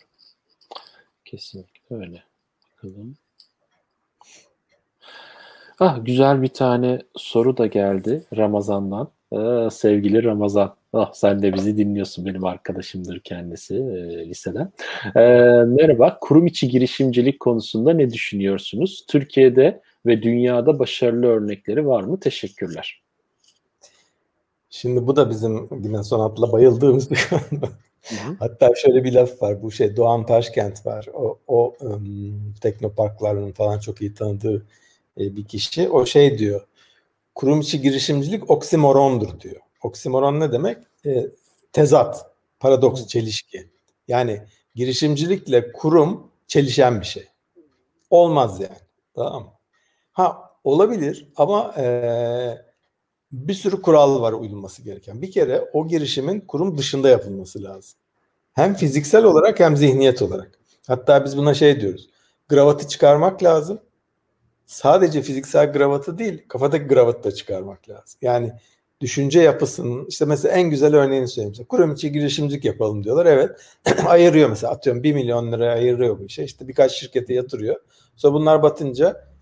Kesinlikle 1.26 1.73
öyle. 1.92 2.24
Bakalım. 2.78 3.16
Ah 5.80 6.06
güzel 6.06 6.42
bir 6.42 6.48
tane 6.48 7.02
soru 7.16 7.58
da 7.58 7.68
geldi 7.68 8.24
Ramazan'dan. 8.38 9.12
Ee, 9.32 9.70
sevgili 9.72 10.24
Ramazan. 10.24 10.76
Ah 10.94 11.14
sen 11.14 11.42
de 11.42 11.54
bizi 11.54 11.78
dinliyorsun. 11.78 12.26
Benim 12.26 12.46
arkadaşımdır 12.46 13.20
kendisi 13.20 13.76
e, 13.76 14.30
liseden. 14.30 14.72
Ee, 15.16 15.20
merhaba. 15.68 16.18
Kurum 16.22 16.48
içi 16.48 16.68
girişimcilik 16.68 17.40
konusunda 17.40 17.94
ne 17.94 18.14
düşünüyorsunuz? 18.14 19.06
Türkiye'de 19.10 19.82
ve 20.06 20.24
dünyada 20.24 20.80
başarılı 20.80 21.26
örnekleri 21.26 21.88
var 21.88 22.04
mı? 22.04 22.20
Teşekkürler. 22.20 23.04
Şimdi 24.70 25.08
bu 25.08 25.16
da 25.16 25.30
bizim 25.30 25.70
yine 25.84 26.04
Sonat'la 26.04 26.52
bayıldığımız 26.52 27.12
bir 27.12 27.28
konu. 27.30 27.62
Hatta 28.40 28.70
şöyle 28.76 29.04
bir 29.04 29.14
laf 29.14 29.42
var. 29.42 29.62
Bu 29.62 29.72
şey 29.72 29.96
Doğan 29.96 30.26
Taşkent 30.26 30.86
var. 30.86 31.08
O, 31.14 31.40
o 31.48 31.76
um, 31.80 32.54
teknoparkların 32.62 33.52
falan 33.52 33.80
çok 33.80 34.02
iyi 34.02 34.14
tanıdığı 34.14 34.66
e, 35.20 35.36
bir 35.36 35.46
kişi. 35.46 35.90
O 35.90 36.06
şey 36.06 36.38
diyor. 36.38 36.68
Kurum 37.36 37.62
içi 37.62 37.82
girişimcilik 37.82 38.50
oksimorondur 38.50 39.40
diyor. 39.40 39.62
Oksimoron 39.82 40.40
ne 40.40 40.52
demek? 40.52 40.78
E, 41.06 41.28
tezat, 41.74 42.32
paradoks, 42.60 43.08
çelişki. 43.08 43.68
Yani 44.08 44.42
girişimcilikle 44.76 45.72
kurum 45.72 46.32
çelişen 46.48 47.02
bir 47.02 47.06
şey. 47.06 47.28
Olmaz 48.10 48.60
yani. 48.60 48.78
Tamam 49.16 49.44
mı? 49.44 49.52
Ha 50.12 50.52
olabilir 50.64 51.32
ama 51.36 51.74
e, 51.78 51.86
bir 53.34 53.54
sürü 53.54 53.82
kural 53.82 54.22
var 54.22 54.34
uyulması 54.34 54.84
gereken. 54.84 55.22
Bir 55.22 55.32
kere 55.32 55.70
o 55.74 55.88
girişimin 55.88 56.42
kurum 56.42 56.78
dışında 56.78 57.10
yapılması 57.10 57.64
lazım. 57.64 58.00
Hem 58.54 58.74
fiziksel 58.74 59.24
olarak 59.24 59.60
hem 59.60 59.78
zihniyet 59.78 60.22
olarak. 60.22 60.60
Hatta 60.88 61.26
biz 61.26 61.38
buna 61.38 61.54
şey 61.54 61.82
diyoruz. 61.82 62.10
Gravatı 62.50 62.88
çıkarmak 62.88 63.44
lazım. 63.44 63.80
Sadece 64.66 65.22
fiziksel 65.22 65.74
gravatı 65.74 66.18
değil, 66.18 66.46
kafadaki 66.48 66.86
gravatı 66.86 67.24
da 67.24 67.32
çıkarmak 67.32 67.90
lazım. 67.90 68.20
Yani 68.22 68.54
düşünce 69.02 69.42
yapısının 69.42 70.06
işte 70.10 70.26
mesela 70.26 70.56
en 70.56 70.70
güzel 70.70 70.96
örneğini 70.96 71.28
söyleyeyim. 71.28 71.52
Mesela 71.52 71.68
kurum 71.68 71.94
içi 71.94 72.12
girişimcilik 72.12 72.66
yapalım 72.66 73.04
diyorlar. 73.04 73.26
Evet. 73.26 73.52
ayırıyor 74.06 74.50
mesela 74.50 74.74
atıyorum 74.74 75.04
1 75.04 75.14
milyon 75.14 75.52
lira 75.52 75.72
ayırıyor 75.72 76.20
bu 76.20 76.26
işe. 76.26 76.44
İşte 76.44 76.68
birkaç 76.68 76.92
şirkete 76.92 77.34
yatırıyor. 77.34 77.76
Sonra 78.16 78.34
bunlar 78.34 78.64
batınca 78.64 79.33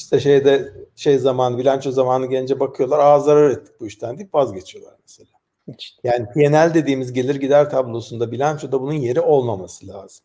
İşte 0.00 0.20
şeyde 0.20 0.72
şey 0.96 1.18
zamanı, 1.18 1.58
bilanço 1.58 1.90
zamanı 1.90 2.26
gelince 2.26 2.60
bakıyorlar, 2.60 2.98
aa 2.98 3.20
zarar 3.20 3.50
ettik 3.50 3.80
bu 3.80 3.86
işten 3.86 4.18
deyip 4.18 4.34
vazgeçiyorlar 4.34 4.94
mesela. 5.02 5.28
Yani 6.04 6.26
P&L 6.34 6.74
dediğimiz 6.74 7.12
gelir 7.12 7.34
gider 7.34 7.70
tablosunda 7.70 8.32
bilançoda 8.32 8.80
bunun 8.80 8.92
yeri 8.92 9.20
olmaması 9.20 9.88
lazım. 9.88 10.24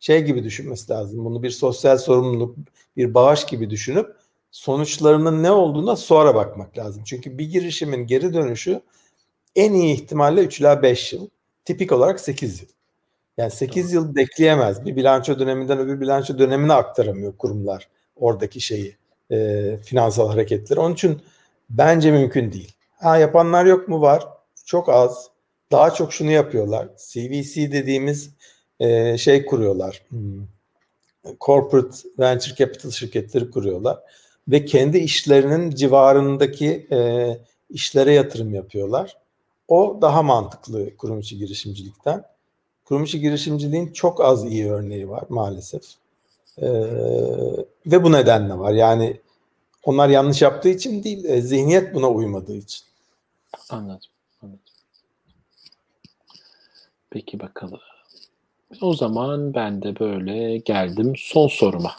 Şey 0.00 0.22
gibi 0.22 0.44
düşünmesi 0.44 0.92
lazım. 0.92 1.24
Bunu 1.24 1.42
bir 1.42 1.50
sosyal 1.50 1.98
sorumluluk, 1.98 2.56
bir 2.96 3.14
bağış 3.14 3.44
gibi 3.44 3.70
düşünüp 3.70 4.16
sonuçlarının 4.50 5.42
ne 5.42 5.50
olduğuna 5.50 5.96
sonra 5.96 6.34
bakmak 6.34 6.78
lazım. 6.78 7.02
Çünkü 7.06 7.38
bir 7.38 7.50
girişimin 7.50 8.06
geri 8.06 8.34
dönüşü 8.34 8.80
en 9.56 9.72
iyi 9.72 9.94
ihtimalle 9.94 10.40
3 10.40 10.60
ila 10.60 10.82
5 10.82 11.12
yıl. 11.12 11.28
Tipik 11.64 11.92
olarak 11.92 12.20
8 12.20 12.62
yıl. 12.62 12.68
Yani 13.36 13.50
8 13.50 13.92
yıl 13.92 14.14
bekleyemez. 14.14 14.84
Bir 14.84 14.96
bilanço 14.96 15.38
döneminden 15.38 15.78
öbür 15.78 16.00
bilanço 16.00 16.38
dönemine 16.38 16.72
aktaramıyor 16.72 17.36
kurumlar 17.36 17.88
oradaki 18.16 18.60
şeyi, 18.60 18.96
e, 19.32 19.76
finansal 19.84 20.28
hareketleri. 20.28 20.80
Onun 20.80 20.94
için 20.94 21.22
bence 21.70 22.10
mümkün 22.10 22.52
değil. 22.52 22.72
Ha 22.98 23.16
yapanlar 23.16 23.66
yok 23.66 23.88
mu? 23.88 24.00
Var. 24.00 24.28
Çok 24.64 24.88
az. 24.88 25.28
Daha 25.72 25.94
çok 25.94 26.12
şunu 26.12 26.30
yapıyorlar. 26.30 26.88
CVC 26.96 27.72
dediğimiz 27.72 28.30
e, 28.80 29.18
şey 29.18 29.46
kuruyorlar. 29.46 30.02
Hmm. 30.08 30.46
Corporate 31.40 31.96
Venture 32.18 32.54
Capital 32.54 32.90
şirketleri 32.90 33.50
kuruyorlar. 33.50 33.98
Ve 34.48 34.64
kendi 34.64 34.98
işlerinin 34.98 35.70
civarındaki 35.70 36.86
e, 36.92 37.28
işlere 37.70 38.12
yatırım 38.12 38.54
yapıyorlar. 38.54 39.16
O 39.68 39.98
daha 40.02 40.22
mantıklı 40.22 40.96
kurum 40.96 41.20
içi 41.20 41.38
girişimcilikten. 41.38 42.24
Kurum 42.84 43.04
içi 43.04 43.20
girişimciliğin 43.20 43.92
çok 43.92 44.20
az 44.24 44.44
iyi 44.44 44.70
örneği 44.70 45.08
var 45.08 45.24
maalesef. 45.28 45.82
Ee, 46.58 46.66
ve 47.86 48.04
bu 48.04 48.12
nedenle 48.12 48.58
var. 48.58 48.72
Yani 48.72 49.20
onlar 49.84 50.08
yanlış 50.08 50.42
yaptığı 50.42 50.68
için 50.68 51.04
değil, 51.04 51.24
e, 51.24 51.40
zihniyet 51.42 51.94
buna 51.94 52.10
uymadığı 52.10 52.56
için. 52.56 52.84
Anladım. 53.70 54.10
anladım. 54.42 54.60
Peki 57.10 57.40
bakalım. 57.40 57.80
O 58.80 58.94
zaman 58.94 59.54
ben 59.54 59.82
de 59.82 59.98
böyle 59.98 60.58
geldim 60.58 61.12
son 61.16 61.48
soruma 61.48 61.96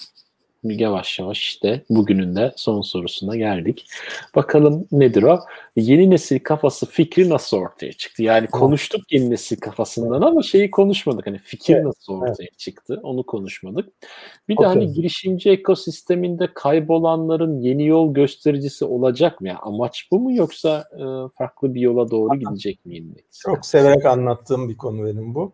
yavaş 0.64 1.20
yavaş 1.20 1.39
işte 1.39 1.82
bugünün 1.89 2.36
de 2.36 2.53
son 2.55 2.82
sorusuna 2.82 3.36
geldik. 3.36 3.88
Bakalım 4.36 4.88
nedir 4.91 5.24
o? 5.24 5.39
Yeni 5.76 6.09
nesil 6.09 6.39
kafası 6.39 6.86
fikri 6.86 7.30
nasıl 7.30 7.57
ortaya 7.57 7.93
çıktı? 7.93 8.24
Yani 8.24 8.47
konuştuk 8.47 9.01
yeni 9.11 9.30
nesil 9.30 9.57
kafasından 9.57 10.22
ama 10.22 10.43
şeyi 10.43 10.72
konuşmadık. 10.72 11.28
Hani 11.28 11.38
fikir 11.38 11.76
evet, 11.76 11.86
nasıl 11.86 12.14
ortaya 12.14 12.36
evet. 12.39 12.59
çıktı? 12.59 12.99
Onu 13.03 13.24
konuşmadık. 13.24 13.89
Bir 14.49 14.57
okay. 14.57 14.66
de 14.66 14.70
hani 14.70 14.93
girişimci 14.93 15.49
ekosisteminde 15.49 16.49
kaybolanların 16.53 17.61
yeni 17.61 17.88
yol 17.88 18.14
göstericisi 18.14 18.86
olacak 18.86 19.41
mı? 19.41 19.47
Yani 19.47 19.59
amaç 19.61 20.07
bu 20.11 20.20
mu 20.20 20.36
yoksa 20.36 20.86
e, 20.93 21.03
farklı 21.38 21.74
bir 21.74 21.82
yola 21.82 22.11
doğru 22.11 22.39
gidecek 22.39 22.86
mi 22.86 22.95
yeni 22.95 23.09
nesil? 23.09 23.41
Çok 23.41 23.66
severek 23.66 24.05
anlattığım 24.05 24.70
bir 24.70 24.78
konu 24.78 25.05
benim 25.05 25.36
bu. 25.36 25.53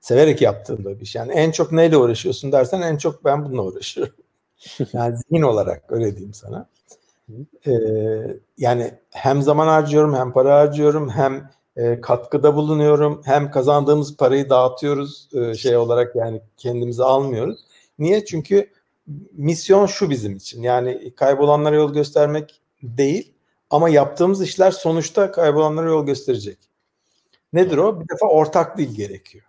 Severek 0.00 0.42
yaptığım 0.42 0.84
da 0.84 1.00
bir 1.00 1.06
şey. 1.06 1.20
Yani 1.20 1.32
en 1.32 1.50
çok 1.50 1.72
neyle 1.72 1.96
uğraşıyorsun 1.96 2.52
dersen 2.52 2.80
en 2.80 2.96
çok 2.96 3.24
ben 3.24 3.44
bununla 3.44 3.62
uğraşıyorum. 3.62 4.14
Yani 4.92 5.16
zihin 5.16 5.42
olarak 5.42 5.84
öyle 5.88 6.12
diyeyim 6.16 6.34
sana. 6.34 6.68
Ee, 7.66 7.72
yani 8.58 8.94
hem 9.10 9.42
zaman 9.42 9.66
harcıyorum 9.66 10.14
hem 10.14 10.32
para 10.32 10.58
harcıyorum 10.58 11.10
hem 11.10 11.50
e, 11.76 12.00
katkıda 12.00 12.56
bulunuyorum 12.56 13.22
hem 13.24 13.50
kazandığımız 13.50 14.16
parayı 14.16 14.50
dağıtıyoruz 14.50 15.28
e, 15.34 15.54
şey 15.54 15.76
olarak 15.76 16.16
yani 16.16 16.42
kendimize 16.56 17.04
almıyoruz. 17.04 17.60
Niye? 17.98 18.24
Çünkü 18.24 18.70
misyon 19.32 19.86
şu 19.86 20.10
bizim 20.10 20.36
için 20.36 20.62
yani 20.62 21.14
kaybolanlara 21.16 21.76
yol 21.76 21.92
göstermek 21.92 22.60
değil 22.82 23.32
ama 23.70 23.88
yaptığımız 23.88 24.42
işler 24.42 24.70
sonuçta 24.70 25.32
kaybolanlara 25.32 25.88
yol 25.88 26.06
gösterecek. 26.06 26.58
Nedir 27.52 27.78
o? 27.78 28.00
Bir 28.00 28.08
defa 28.08 28.26
ortak 28.26 28.78
dil 28.78 28.94
gerekiyor. 28.94 29.44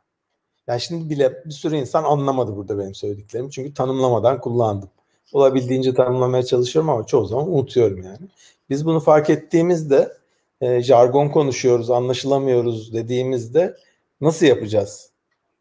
Yani 0.68 0.82
şimdi 0.82 1.10
bile 1.10 1.46
bir 1.46 1.52
sürü 1.52 1.76
insan 1.76 2.04
anlamadı 2.04 2.56
burada 2.56 2.78
benim 2.80 2.96
söylediklerimi 2.96 3.52
çünkü 3.52 3.74
tanımlamadan 3.74 4.42
kullandım 4.42 4.90
olabildiğince 5.34 5.94
tanımlamaya 5.94 6.44
çalışıyorum 6.44 6.90
ama 6.90 7.06
çoğu 7.06 7.26
zaman 7.26 7.54
unutuyorum 7.54 8.04
yani. 8.04 8.28
Biz 8.70 8.86
bunu 8.86 9.00
fark 9.00 9.30
ettiğimizde 9.30 10.12
e, 10.62 10.82
jargon 10.82 11.30
konuşuyoruz, 11.30 11.90
anlaşılamıyoruz 11.90 12.94
dediğimizde 12.94 13.78
nasıl 14.22 14.46
yapacağız 14.46 15.10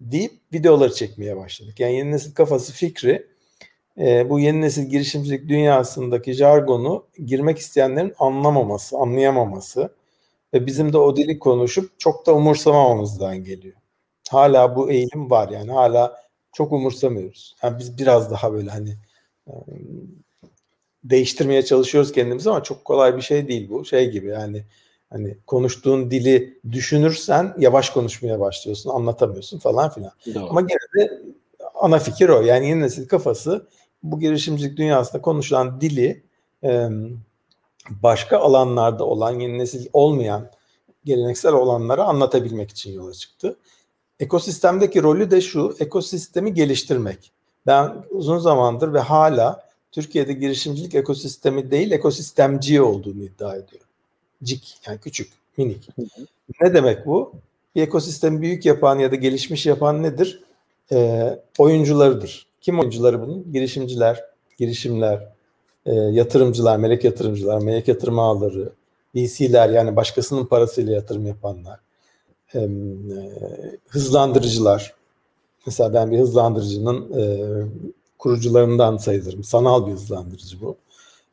deyip 0.00 0.32
videoları 0.52 0.94
çekmeye 0.94 1.36
başladık. 1.36 1.80
Yani 1.80 1.94
yeni 1.94 2.12
nesil 2.12 2.34
kafası 2.34 2.72
fikri 2.72 3.26
e, 3.98 4.30
bu 4.30 4.40
yeni 4.40 4.60
nesil 4.60 4.82
girişimcilik 4.82 5.48
dünyasındaki 5.48 6.32
jargonu 6.32 7.06
girmek 7.26 7.58
isteyenlerin 7.58 8.14
anlamaması, 8.18 8.96
anlayamaması 8.96 9.90
ve 10.54 10.66
bizim 10.66 10.92
de 10.92 10.98
o 10.98 11.16
dili 11.16 11.38
konuşup 11.38 12.00
çok 12.00 12.26
da 12.26 12.34
umursamamamızdan 12.34 13.44
geliyor. 13.44 13.76
Hala 14.30 14.76
bu 14.76 14.90
eğilim 14.90 15.30
var 15.30 15.48
yani 15.48 15.72
hala 15.72 16.16
çok 16.52 16.72
umursamıyoruz. 16.72 17.56
Yani 17.62 17.78
biz 17.78 17.98
biraz 17.98 18.30
daha 18.30 18.52
böyle 18.52 18.70
hani 18.70 18.96
değiştirmeye 21.04 21.64
çalışıyoruz 21.64 22.12
kendimizi 22.12 22.50
ama 22.50 22.62
çok 22.62 22.84
kolay 22.84 23.16
bir 23.16 23.22
şey 23.22 23.48
değil 23.48 23.70
bu. 23.70 23.84
Şey 23.84 24.10
gibi 24.10 24.26
yani 24.28 24.64
hani 25.10 25.36
konuştuğun 25.46 26.10
dili 26.10 26.58
düşünürsen 26.72 27.54
yavaş 27.58 27.90
konuşmaya 27.90 28.40
başlıyorsun, 28.40 28.90
anlatamıyorsun 28.90 29.58
falan 29.58 29.90
filan. 29.90 30.12
Doğru. 30.34 30.50
Ama 30.50 30.60
gene 30.60 31.06
de 31.06 31.22
ana 31.74 31.98
fikir 31.98 32.28
o. 32.28 32.40
Yani 32.40 32.68
yeni 32.68 32.80
nesil 32.80 33.08
kafası 33.08 33.66
bu 34.02 34.20
girişimcilik 34.20 34.76
dünyasında 34.76 35.22
konuşulan 35.22 35.80
dili 35.80 36.22
başka 37.90 38.38
alanlarda 38.38 39.04
olan 39.04 39.40
yeni 39.40 39.58
nesil 39.58 39.86
olmayan 39.92 40.50
geleneksel 41.04 41.52
olanlara 41.52 42.04
anlatabilmek 42.04 42.70
için 42.70 42.92
yola 42.92 43.12
çıktı. 43.12 43.56
Ekosistemdeki 44.20 45.02
rolü 45.02 45.30
de 45.30 45.40
şu, 45.40 45.76
ekosistemi 45.80 46.54
geliştirmek. 46.54 47.32
Ben 47.66 48.04
uzun 48.10 48.38
zamandır 48.38 48.92
ve 48.92 48.98
hala 48.98 49.70
Türkiye'de 49.92 50.32
girişimcilik 50.32 50.94
ekosistemi 50.94 51.70
değil 51.70 51.90
ekosistemci 51.90 52.82
olduğunu 52.82 53.22
iddia 53.22 53.56
ediyorum. 53.56 53.86
Cik 54.42 54.78
yani 54.86 54.98
küçük, 54.98 55.32
minik. 55.56 55.88
Ne 56.60 56.74
demek 56.74 57.06
bu? 57.06 57.32
Bir 57.74 57.82
ekosistemi 57.82 58.40
büyük 58.40 58.66
yapan 58.66 58.98
ya 58.98 59.12
da 59.12 59.16
gelişmiş 59.16 59.66
yapan 59.66 60.02
nedir? 60.02 60.42
Ee, 60.92 61.38
oyuncularıdır. 61.58 62.46
Kim 62.60 62.80
oyuncuları 62.80 63.22
bunun? 63.22 63.52
Girişimciler, 63.52 64.24
girişimler, 64.58 65.28
e, 65.86 65.94
yatırımcılar, 65.94 66.76
melek 66.76 67.04
yatırımcılar, 67.04 67.58
melek 67.58 67.88
yatırım 67.88 68.18
ağları, 68.18 68.72
VC'ler 69.14 69.68
yani 69.68 69.96
başkasının 69.96 70.46
parasıyla 70.46 70.92
yatırım 70.92 71.26
yapanlar, 71.26 71.80
e, 72.54 72.68
hızlandırıcılar, 73.88 74.94
Mesela 75.66 75.94
ben 75.94 76.10
bir 76.10 76.18
hızlandırıcının 76.18 77.12
e, 77.20 77.22
kurucularından 78.18 78.96
sayılırım. 78.96 79.44
Sanal 79.44 79.86
bir 79.86 79.92
hızlandırıcı 79.92 80.60
bu. 80.60 80.76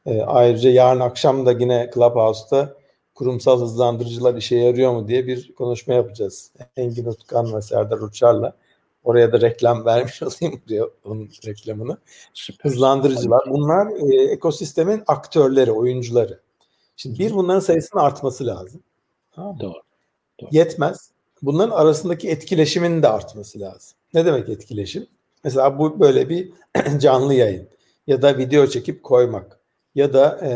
E, 0.05 0.21
ayrıca 0.21 0.69
yarın 0.69 0.99
akşam 0.99 1.45
da 1.45 1.51
yine 1.51 1.91
Clubhouse'da 1.93 2.77
kurumsal 3.15 3.61
hızlandırıcılar 3.61 4.35
işe 4.35 4.55
yarıyor 4.55 4.91
mu 4.93 5.07
diye 5.07 5.27
bir 5.27 5.55
konuşma 5.55 5.93
yapacağız. 5.93 6.51
Engin 6.77 7.05
Utkan 7.05 7.55
ve 7.55 7.61
Serdar 7.61 7.97
Uçar'la. 7.97 8.53
Oraya 9.03 9.31
da 9.31 9.41
reklam 9.41 9.85
vermiş 9.85 10.23
olayım 10.23 10.61
diyor 10.67 10.91
onun 11.05 11.29
reklamını. 11.45 11.97
Hızlandırıcılar. 12.61 13.41
Bunlar 13.49 13.87
e, 13.87 14.31
ekosistemin 14.31 15.03
aktörleri, 15.07 15.71
oyuncuları. 15.71 16.39
Şimdi 16.95 17.19
bir 17.19 17.33
bunların 17.33 17.59
sayısının 17.59 18.01
artması 18.01 18.47
lazım. 18.47 18.81
Tamam 19.31 19.59
Doğru. 19.59 19.81
Doğru. 20.41 20.49
Yetmez. 20.51 21.11
Bunların 21.41 21.75
arasındaki 21.75 22.29
etkileşimin 22.29 23.03
de 23.03 23.09
artması 23.09 23.59
lazım. 23.59 23.96
Ne 24.13 24.25
demek 24.25 24.49
etkileşim? 24.49 25.07
Mesela 25.43 25.79
bu 25.79 25.99
böyle 25.99 26.29
bir 26.29 26.51
canlı 26.99 27.33
yayın 27.33 27.67
ya 28.07 28.21
da 28.21 28.37
video 28.37 28.67
çekip 28.67 29.03
koymak 29.03 29.59
ya 29.95 30.13
da 30.13 30.39
e, 30.41 30.49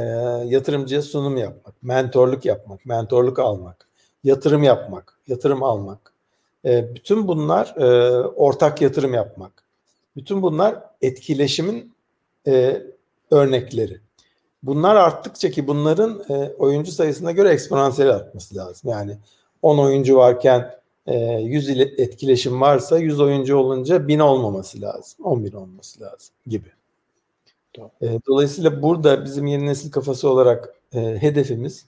yatırımcıya 0.48 1.02
sunum 1.02 1.38
yapmak, 1.38 1.84
mentorluk 1.84 2.46
yapmak, 2.46 2.86
mentorluk 2.86 3.40
almak, 3.40 3.88
yatırım 4.24 4.64
yapmak, 4.64 5.20
yatırım 5.28 5.64
almak. 5.64 6.14
E, 6.66 6.96
bütün 6.96 7.28
bunlar 7.28 7.76
e, 7.78 8.18
ortak 8.20 8.82
yatırım 8.82 9.14
yapmak. 9.14 9.52
Bütün 10.16 10.42
bunlar 10.42 10.76
etkileşimin 11.02 11.94
e, 12.48 12.82
örnekleri. 13.32 14.00
Bunlar 14.64 14.96
arttıkça 14.96 15.52
ki 15.52 15.68
bunların 15.68 16.24
e, 16.30 16.34
oyuncu 16.58 16.92
sayısına 16.92 17.32
göre 17.32 17.50
eksponansiyel 17.50 18.12
artması 18.12 18.56
lazım. 18.56 18.90
Yani 18.90 19.18
10 19.62 19.78
oyuncu 19.78 20.16
varken 20.16 20.81
100 21.08 21.70
e, 21.70 21.82
etkileşim 21.98 22.62
varsa 22.62 22.98
100 22.98 23.20
oyuncu 23.20 23.58
olunca 23.58 24.08
1000 24.08 24.20
olmaması 24.20 24.82
lazım. 24.82 25.26
10 25.26 25.46
bin 25.46 25.52
olması 25.52 26.02
lazım 26.02 26.36
gibi. 26.48 26.72
E, 28.02 28.20
dolayısıyla 28.28 28.82
burada 28.82 29.26
bizim 29.26 29.48
yeni 29.48 29.66
nesil 29.66 29.92
kafası 29.92 30.30
olarak 30.30 30.76
e, 30.94 31.00
hedefimiz 31.00 31.86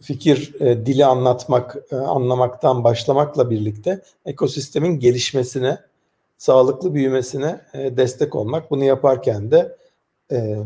fikir 0.00 0.54
dili 0.60 1.04
anlatmak, 1.04 1.76
anlamaktan 1.92 2.84
başlamakla 2.84 3.50
birlikte 3.50 4.02
ekosistemin 4.26 4.98
gelişmesine, 5.00 5.78
sağlıklı 6.38 6.94
büyümesine 6.94 7.60
destek 7.74 8.34
olmak. 8.34 8.70
Bunu 8.70 8.84
yaparken 8.84 9.50
de 9.50 9.76
e, 10.32 10.56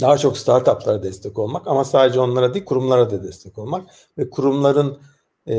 daha 0.00 0.18
çok 0.18 0.38
startuplara 0.38 1.02
destek 1.02 1.38
olmak 1.38 1.66
ama 1.66 1.84
sadece 1.84 2.20
onlara 2.20 2.54
değil 2.54 2.64
kurumlara 2.64 3.10
da 3.10 3.22
destek 3.22 3.58
olmak 3.58 3.86
ve 4.18 4.30
kurumların 4.30 4.98
e, 5.48 5.54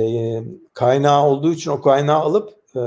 kaynağı 0.73 1.25
olduğu 1.25 1.53
için 1.53 1.71
o 1.71 1.81
kaynağı 1.81 2.19
alıp 2.19 2.49
e, 2.75 2.79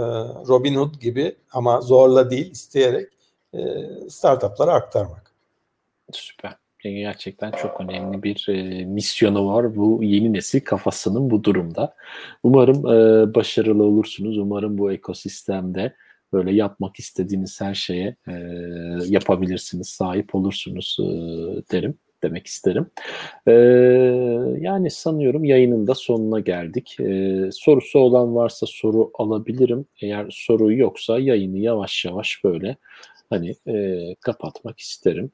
Robin 0.48 0.74
Hood 0.74 1.00
gibi 1.00 1.36
ama 1.53 1.80
zorla 1.80 2.30
değil 2.30 2.50
isteyerek 2.50 3.09
e, 3.55 3.59
startuplara 4.09 4.72
aktarmak. 4.72 5.32
Süper. 6.12 6.53
Gerçekten 6.82 7.50
çok 7.50 7.80
önemli 7.80 8.22
bir 8.22 8.46
e, 8.48 8.84
misyonu 8.84 9.48
var 9.48 9.76
bu 9.76 10.00
yeni 10.03 10.32
nesil 10.32 10.61
kafasının 10.61 11.30
bu 11.30 11.44
durumda. 11.44 11.94
Umarım 12.42 12.86
e, 12.86 13.34
başarılı 13.34 13.84
olursunuz. 13.84 14.38
Umarım 14.38 14.78
bu 14.78 14.92
ekosistemde 14.92 15.94
böyle 16.32 16.53
yapmak 16.53 16.98
istediğiniz 16.98 17.61
her 17.61 17.74
şeye 17.74 18.16
e, 18.28 18.32
yapabilirsiniz, 19.07 19.88
sahip 19.88 20.34
olursunuz 20.34 20.96
e, 21.00 21.05
derim 21.72 21.98
demek 22.22 22.46
isterim. 22.46 22.86
E, 23.46 23.52
yani 24.60 24.90
sanıyorum 24.90 25.44
yayının 25.44 25.86
da 25.86 25.94
sonuna 25.94 26.40
geldik. 26.40 26.96
E, 27.00 27.40
sorusu 27.52 27.98
olan 27.98 28.34
varsa 28.34 28.66
soru 28.66 29.10
alabilirim. 29.14 29.86
Eğer 30.00 30.26
soru 30.30 30.72
yoksa 30.72 31.18
yayını 31.18 31.58
yavaş 31.58 32.04
yavaş 32.04 32.44
böyle 32.44 32.76
hani 33.30 33.56
e, 33.66 34.14
kapatmak 34.20 34.80
isterim. 34.80 35.30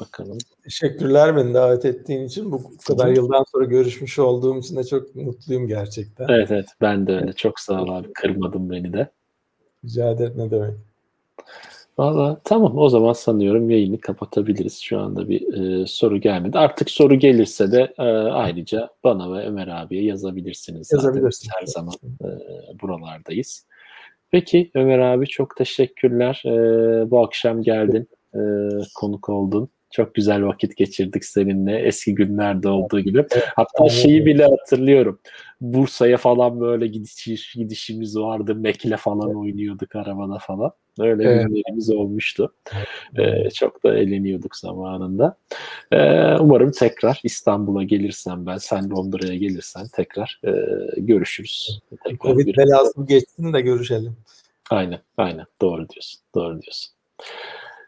Bakalım. 0.00 0.38
Teşekkürler 0.64 1.36
beni 1.36 1.54
davet 1.54 1.84
ettiğin 1.84 2.24
için. 2.24 2.52
Bu 2.52 2.76
kadar 2.88 3.08
yıldan 3.08 3.44
sonra 3.52 3.64
görüşmüş 3.64 4.18
olduğum 4.18 4.58
için 4.58 4.76
de 4.76 4.84
çok 4.84 5.14
mutluyum 5.14 5.68
gerçekten. 5.68 6.28
Evet 6.28 6.50
evet 6.50 6.66
ben 6.80 7.06
de 7.06 7.12
öyle. 7.12 7.32
Çok 7.32 7.60
sağ 7.60 7.82
ol 7.82 7.88
abi. 7.88 8.12
Kırmadın 8.12 8.70
beni 8.70 8.92
de. 8.92 9.10
Rica 9.84 10.10
ederim 10.10 10.32
ne 10.36 10.50
demek. 10.50 10.74
Valla 11.98 12.40
tamam 12.44 12.78
o 12.78 12.88
zaman 12.88 13.12
sanıyorum 13.12 13.70
yayını 13.70 14.00
kapatabiliriz. 14.00 14.80
Şu 14.80 14.98
anda 14.98 15.28
bir 15.28 15.54
e, 15.54 15.86
soru 15.86 16.20
gelmedi. 16.20 16.58
Artık 16.58 16.90
soru 16.90 17.14
gelirse 17.14 17.72
de 17.72 17.94
e, 17.98 18.02
ayrıca 18.02 18.88
bana 19.04 19.32
ve 19.32 19.46
Ömer 19.46 19.68
abiye 19.68 20.04
yazabilirsiniz. 20.04 20.86
Zaten 20.86 21.06
Yazabilirsiniz. 21.08 21.54
Her 21.60 21.66
zaman 21.66 21.94
e, 22.04 22.28
buralardayız. 22.82 23.66
Peki 24.30 24.70
Ömer 24.74 24.98
abi 24.98 25.26
çok 25.26 25.56
teşekkürler. 25.56 26.42
E, 26.46 26.50
bu 27.10 27.24
akşam 27.24 27.62
geldin. 27.62 28.08
E, 28.34 28.40
konuk 28.94 29.28
oldun. 29.28 29.68
Çok 29.90 30.14
güzel 30.14 30.44
vakit 30.44 30.76
geçirdik 30.76 31.24
seninle. 31.24 31.78
Eski 31.78 32.14
günlerde 32.14 32.68
olduğu 32.68 33.00
gibi. 33.00 33.26
Hatta 33.56 33.88
şeyi 33.88 34.26
bile 34.26 34.44
hatırlıyorum. 34.44 35.20
Bursa'ya 35.60 36.16
falan 36.16 36.60
böyle 36.60 36.86
gidiş, 36.86 37.52
gidişimiz 37.54 38.18
vardı. 38.18 38.54
Mekle 38.54 38.96
falan 38.96 39.36
oynuyorduk 39.36 39.96
arabada 39.96 40.38
falan. 40.38 40.72
Öyle 40.98 41.24
Evet. 41.24 41.46
günlerimiz 41.46 41.90
olmuştu. 41.90 42.54
Ee, 43.18 43.50
çok 43.50 43.84
da 43.84 43.98
eğleniyorduk 43.98 44.56
zamanında. 44.56 45.36
Ee, 45.92 46.34
umarım 46.40 46.70
tekrar 46.70 47.20
İstanbul'a 47.24 47.82
gelirsen 47.82 48.46
ben, 48.46 48.56
sen 48.58 48.90
Londra'ya 48.90 49.36
gelirsen 49.36 49.86
tekrar 49.92 50.40
e, 50.44 50.50
görüşürüz. 51.00 51.80
Tekrar 51.90 52.16
Covid 52.18 52.46
bir- 52.46 52.56
belası 52.56 53.06
geçsin 53.06 53.52
de 53.52 53.60
görüşelim. 53.60 54.16
Aynen, 54.70 54.98
aynen. 55.16 55.44
Doğru 55.62 55.88
diyorsun. 55.88 56.20
Doğru 56.34 56.62
diyorsun. 56.62 56.92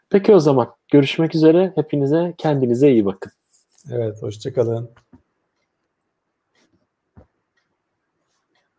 Peki 0.09 0.33
o 0.33 0.39
zaman 0.39 0.67
görüşmek 0.91 1.35
üzere. 1.35 1.71
Hepinize 1.75 2.33
kendinize 2.37 2.91
iyi 2.91 3.05
bakın. 3.05 3.31
Evet 3.91 4.21
hoşçakalın. 4.21 4.89